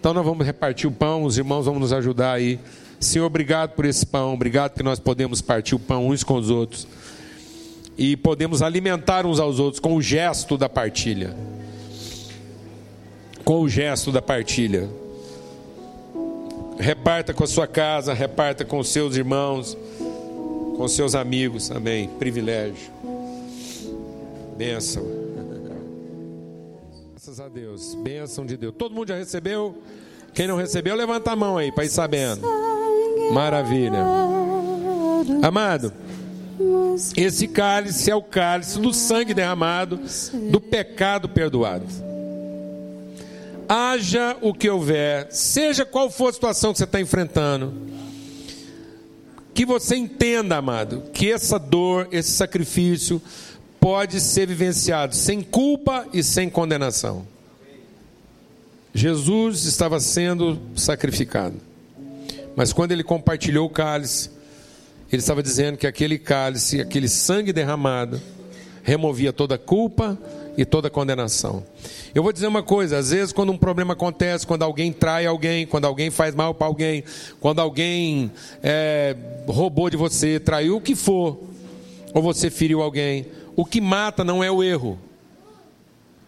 Então 0.00 0.14
nós 0.14 0.24
vamos 0.24 0.46
repartir 0.46 0.88
o 0.88 0.92
pão, 0.92 1.24
os 1.24 1.36
irmãos 1.36 1.66
vão 1.66 1.78
nos 1.78 1.92
ajudar 1.92 2.32
aí. 2.32 2.58
Senhor, 2.98 3.26
obrigado 3.26 3.74
por 3.74 3.84
esse 3.84 4.06
pão, 4.06 4.32
obrigado 4.32 4.74
que 4.74 4.82
nós 4.82 4.98
podemos 4.98 5.42
partir 5.42 5.74
o 5.74 5.78
pão 5.78 6.08
uns 6.08 6.24
com 6.24 6.34
os 6.34 6.48
outros 6.48 6.86
e 7.96 8.16
podemos 8.16 8.62
alimentar 8.62 9.26
uns 9.26 9.40
aos 9.40 9.58
outros 9.58 9.80
com 9.80 9.94
o 9.94 10.00
gesto 10.00 10.56
da 10.56 10.68
partilha. 10.68 11.36
Com 13.44 13.60
o 13.60 13.68
gesto 13.68 14.10
da 14.10 14.22
partilha. 14.22 14.88
Reparta 16.78 17.34
com 17.34 17.44
a 17.44 17.46
sua 17.46 17.66
casa, 17.66 18.14
reparta 18.14 18.64
com 18.64 18.78
os 18.78 18.88
seus 18.88 19.16
irmãos, 19.16 19.76
com 20.76 20.84
os 20.84 20.92
seus 20.92 21.14
amigos 21.14 21.68
também. 21.68 22.08
Privilégio. 22.08 22.92
Bênção. 24.56 25.04
Graças 27.12 27.40
a 27.40 27.48
Deus. 27.48 27.94
Bênção 27.96 28.46
de 28.46 28.56
Deus. 28.56 28.74
Todo 28.78 28.94
mundo 28.94 29.08
já 29.08 29.16
recebeu? 29.16 29.76
Quem 30.32 30.46
não 30.46 30.56
recebeu, 30.56 30.94
levanta 30.94 31.32
a 31.32 31.36
mão 31.36 31.58
aí 31.58 31.72
para 31.72 31.84
ir 31.84 31.88
sabendo. 31.88 32.46
Maravilha. 33.32 34.04
Amado, 35.42 35.92
esse 37.16 37.48
cálice 37.48 38.10
é 38.10 38.14
o 38.14 38.22
cálice 38.22 38.80
do 38.80 38.92
sangue 38.92 39.34
derramado, 39.34 40.00
do 40.50 40.60
pecado 40.60 41.28
perdoado. 41.28 41.84
Haja 43.68 44.36
o 44.40 44.54
que 44.54 44.70
houver, 44.70 45.28
seja 45.30 45.84
qual 45.84 46.10
for 46.10 46.30
a 46.30 46.32
situação 46.32 46.72
que 46.72 46.78
você 46.78 46.84
está 46.84 47.00
enfrentando, 47.00 47.74
que 49.52 49.66
você 49.66 49.96
entenda, 49.96 50.56
amado, 50.56 51.02
que 51.12 51.30
essa 51.30 51.58
dor, 51.58 52.08
esse 52.10 52.30
sacrifício, 52.30 53.20
pode 53.78 54.20
ser 54.20 54.46
vivenciado 54.46 55.14
sem 55.14 55.42
culpa 55.42 56.06
e 56.12 56.22
sem 56.22 56.48
condenação. 56.48 57.26
Jesus 58.94 59.64
estava 59.66 60.00
sendo 60.00 60.58
sacrificado, 60.74 61.56
mas 62.56 62.72
quando 62.72 62.92
ele 62.92 63.04
compartilhou 63.04 63.66
o 63.66 63.70
cálice, 63.70 64.30
ele 65.12 65.20
estava 65.20 65.42
dizendo 65.42 65.76
que 65.76 65.86
aquele 65.86 66.18
cálice, 66.18 66.80
aquele 66.80 67.08
sangue 67.08 67.52
derramado, 67.52 68.20
removia 68.82 69.32
toda 69.32 69.58
culpa 69.58 70.18
e 70.58 70.64
toda 70.64 70.90
condenação. 70.90 71.62
Eu 72.12 72.20
vou 72.20 72.32
dizer 72.32 72.48
uma 72.48 72.64
coisa: 72.64 72.98
às 72.98 73.10
vezes, 73.10 73.32
quando 73.32 73.52
um 73.52 73.56
problema 73.56 73.92
acontece, 73.92 74.44
quando 74.44 74.64
alguém 74.64 74.92
trai 74.92 75.24
alguém, 75.24 75.64
quando 75.64 75.84
alguém 75.84 76.10
faz 76.10 76.34
mal 76.34 76.52
para 76.52 76.66
alguém, 76.66 77.04
quando 77.38 77.60
alguém 77.60 78.32
é, 78.60 79.16
roubou 79.46 79.88
de 79.88 79.96
você, 79.96 80.40
traiu 80.40 80.76
o 80.76 80.80
que 80.80 80.96
for, 80.96 81.38
ou 82.12 82.20
você 82.20 82.50
feriu 82.50 82.82
alguém, 82.82 83.26
o 83.54 83.64
que 83.64 83.80
mata 83.80 84.24
não 84.24 84.42
é 84.42 84.50
o 84.50 84.60
erro, 84.60 84.98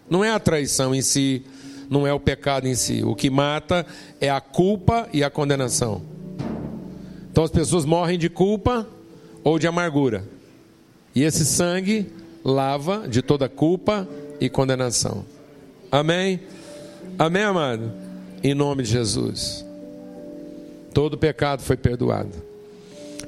não 0.08 0.24
é 0.24 0.30
a 0.30 0.38
traição 0.38 0.94
em 0.94 1.02
si, 1.02 1.42
não 1.90 2.06
é 2.06 2.12
o 2.12 2.20
pecado 2.20 2.68
em 2.68 2.74
si. 2.76 3.02
O 3.02 3.16
que 3.16 3.28
mata 3.28 3.84
é 4.20 4.30
a 4.30 4.40
culpa 4.40 5.08
e 5.12 5.24
a 5.24 5.30
condenação. 5.30 6.02
Então 7.32 7.42
as 7.42 7.50
pessoas 7.50 7.84
morrem 7.84 8.16
de 8.16 8.28
culpa 8.28 8.88
ou 9.42 9.58
de 9.58 9.66
amargura. 9.66 10.24
E 11.16 11.24
esse 11.24 11.44
sangue 11.44 12.19
lava 12.44 13.06
de 13.08 13.22
toda 13.22 13.48
culpa 13.48 14.08
e 14.40 14.48
condenação. 14.48 15.24
Amém? 15.90 16.40
Amém, 17.18 17.42
amado? 17.42 17.92
Em 18.42 18.54
nome 18.54 18.82
de 18.82 18.90
Jesus. 18.90 19.64
Todo 20.94 21.18
pecado 21.18 21.62
foi 21.62 21.76
perdoado. 21.76 22.50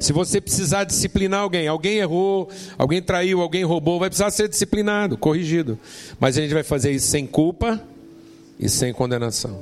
Se 0.01 0.13
você 0.13 0.41
precisar 0.41 0.85
disciplinar 0.85 1.43
alguém, 1.43 1.69
alguém 1.69 1.99
errou, 1.99 2.49
alguém 2.77 3.01
traiu, 3.01 3.41
alguém 3.41 3.63
roubou, 3.63 4.01
vai 4.01 4.09
precisar 4.09 4.31
ser 4.31 4.49
disciplinado, 4.49 5.17
corrigido. 5.17 5.79
Mas 6.19 6.37
a 6.37 6.41
gente 6.43 6.55
vai 6.55 6.65
fazer 6.65 6.91
isso 6.91 7.07
sem 7.07 7.27
culpa 7.27 7.81
e 8.59 8.69
sem 8.69 8.93
condenação. 8.93 9.61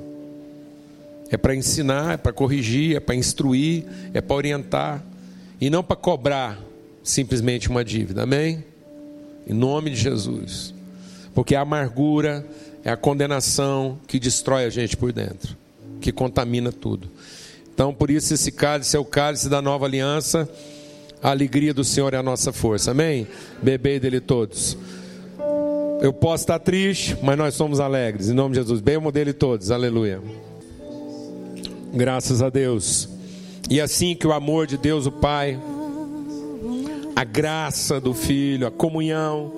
É 1.31 1.37
para 1.37 1.55
ensinar, 1.55 2.15
é 2.15 2.17
para 2.17 2.33
corrigir, 2.33 2.97
é 2.97 3.01
para 3.01 3.15
instruir, 3.15 3.85
é 4.15 4.21
para 4.21 4.35
orientar 4.35 5.05
e 5.61 5.69
não 5.69 5.83
para 5.83 5.97
cobrar 5.97 6.59
simplesmente 7.03 7.69
uma 7.69 7.85
dívida. 7.85 8.23
Amém? 8.23 8.65
Em 9.51 9.53
nome 9.53 9.91
de 9.91 9.97
Jesus. 9.97 10.73
Porque 11.35 11.57
a 11.57 11.63
amargura 11.63 12.47
é 12.85 12.91
a 12.91 12.97
condenação 12.97 13.99
que 14.07 14.21
destrói 14.21 14.65
a 14.65 14.71
gente 14.71 14.97
por 14.97 15.13
dentro, 15.13 15.57
que 16.01 16.13
contamina 16.13 16.71
tudo. 16.71 17.09
Então, 17.75 17.93
por 17.93 18.13
isso, 18.13 18.33
esse 18.33 18.53
cálice 18.53 18.97
é 18.97 19.01
o 19.01 19.05
cálice 19.05 19.49
da 19.49 19.61
nova 19.61 19.87
aliança. 19.87 20.49
A 21.21 21.31
alegria 21.31 21.75
do 21.75 21.83
Senhor 21.83 22.15
é 22.15 22.17
a 22.17 22.23
nossa 22.23 22.53
força. 22.53 22.93
Amém? 22.93 23.27
Bebei 23.61 23.99
dele 23.99 24.21
todos. 24.21 24.79
Eu 26.01 26.13
posso 26.13 26.45
estar 26.45 26.61
triste, 26.61 27.17
mas 27.21 27.37
nós 27.37 27.55
somos 27.55 27.81
alegres. 27.81 28.29
Em 28.29 28.35
nome 28.35 28.55
de 28.55 28.61
Jesus. 28.61 28.81
Bebam 28.81 29.11
dele 29.11 29.33
todos. 29.33 29.73
Aleluia. 29.73 30.23
Graças 31.93 32.41
a 32.41 32.49
Deus. 32.51 33.09
E 33.69 33.81
assim 33.81 34.15
que 34.15 34.29
o 34.29 34.33
amor 34.33 34.69
de 34.69 34.77
Deus, 34.77 35.07
o 35.07 35.13
Pai, 35.13 35.59
a 37.21 37.25
graça 37.25 38.01
do 38.01 38.15
Filho, 38.15 38.67
a 38.67 38.71
comunhão, 38.71 39.53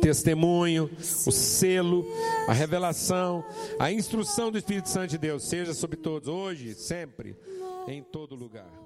testemunho, 0.00 0.90
o 1.24 1.30
selo, 1.30 2.04
a 2.48 2.52
revelação, 2.52 3.44
a 3.78 3.92
instrução 3.92 4.50
do 4.50 4.58
Espírito 4.58 4.88
Santo 4.88 5.10
de 5.10 5.18
Deus 5.18 5.44
seja 5.44 5.74
sobre 5.74 5.96
todos, 5.96 6.26
hoje, 6.26 6.74
sempre, 6.74 7.36
em 7.86 8.02
todo 8.02 8.34
lugar. 8.34 8.81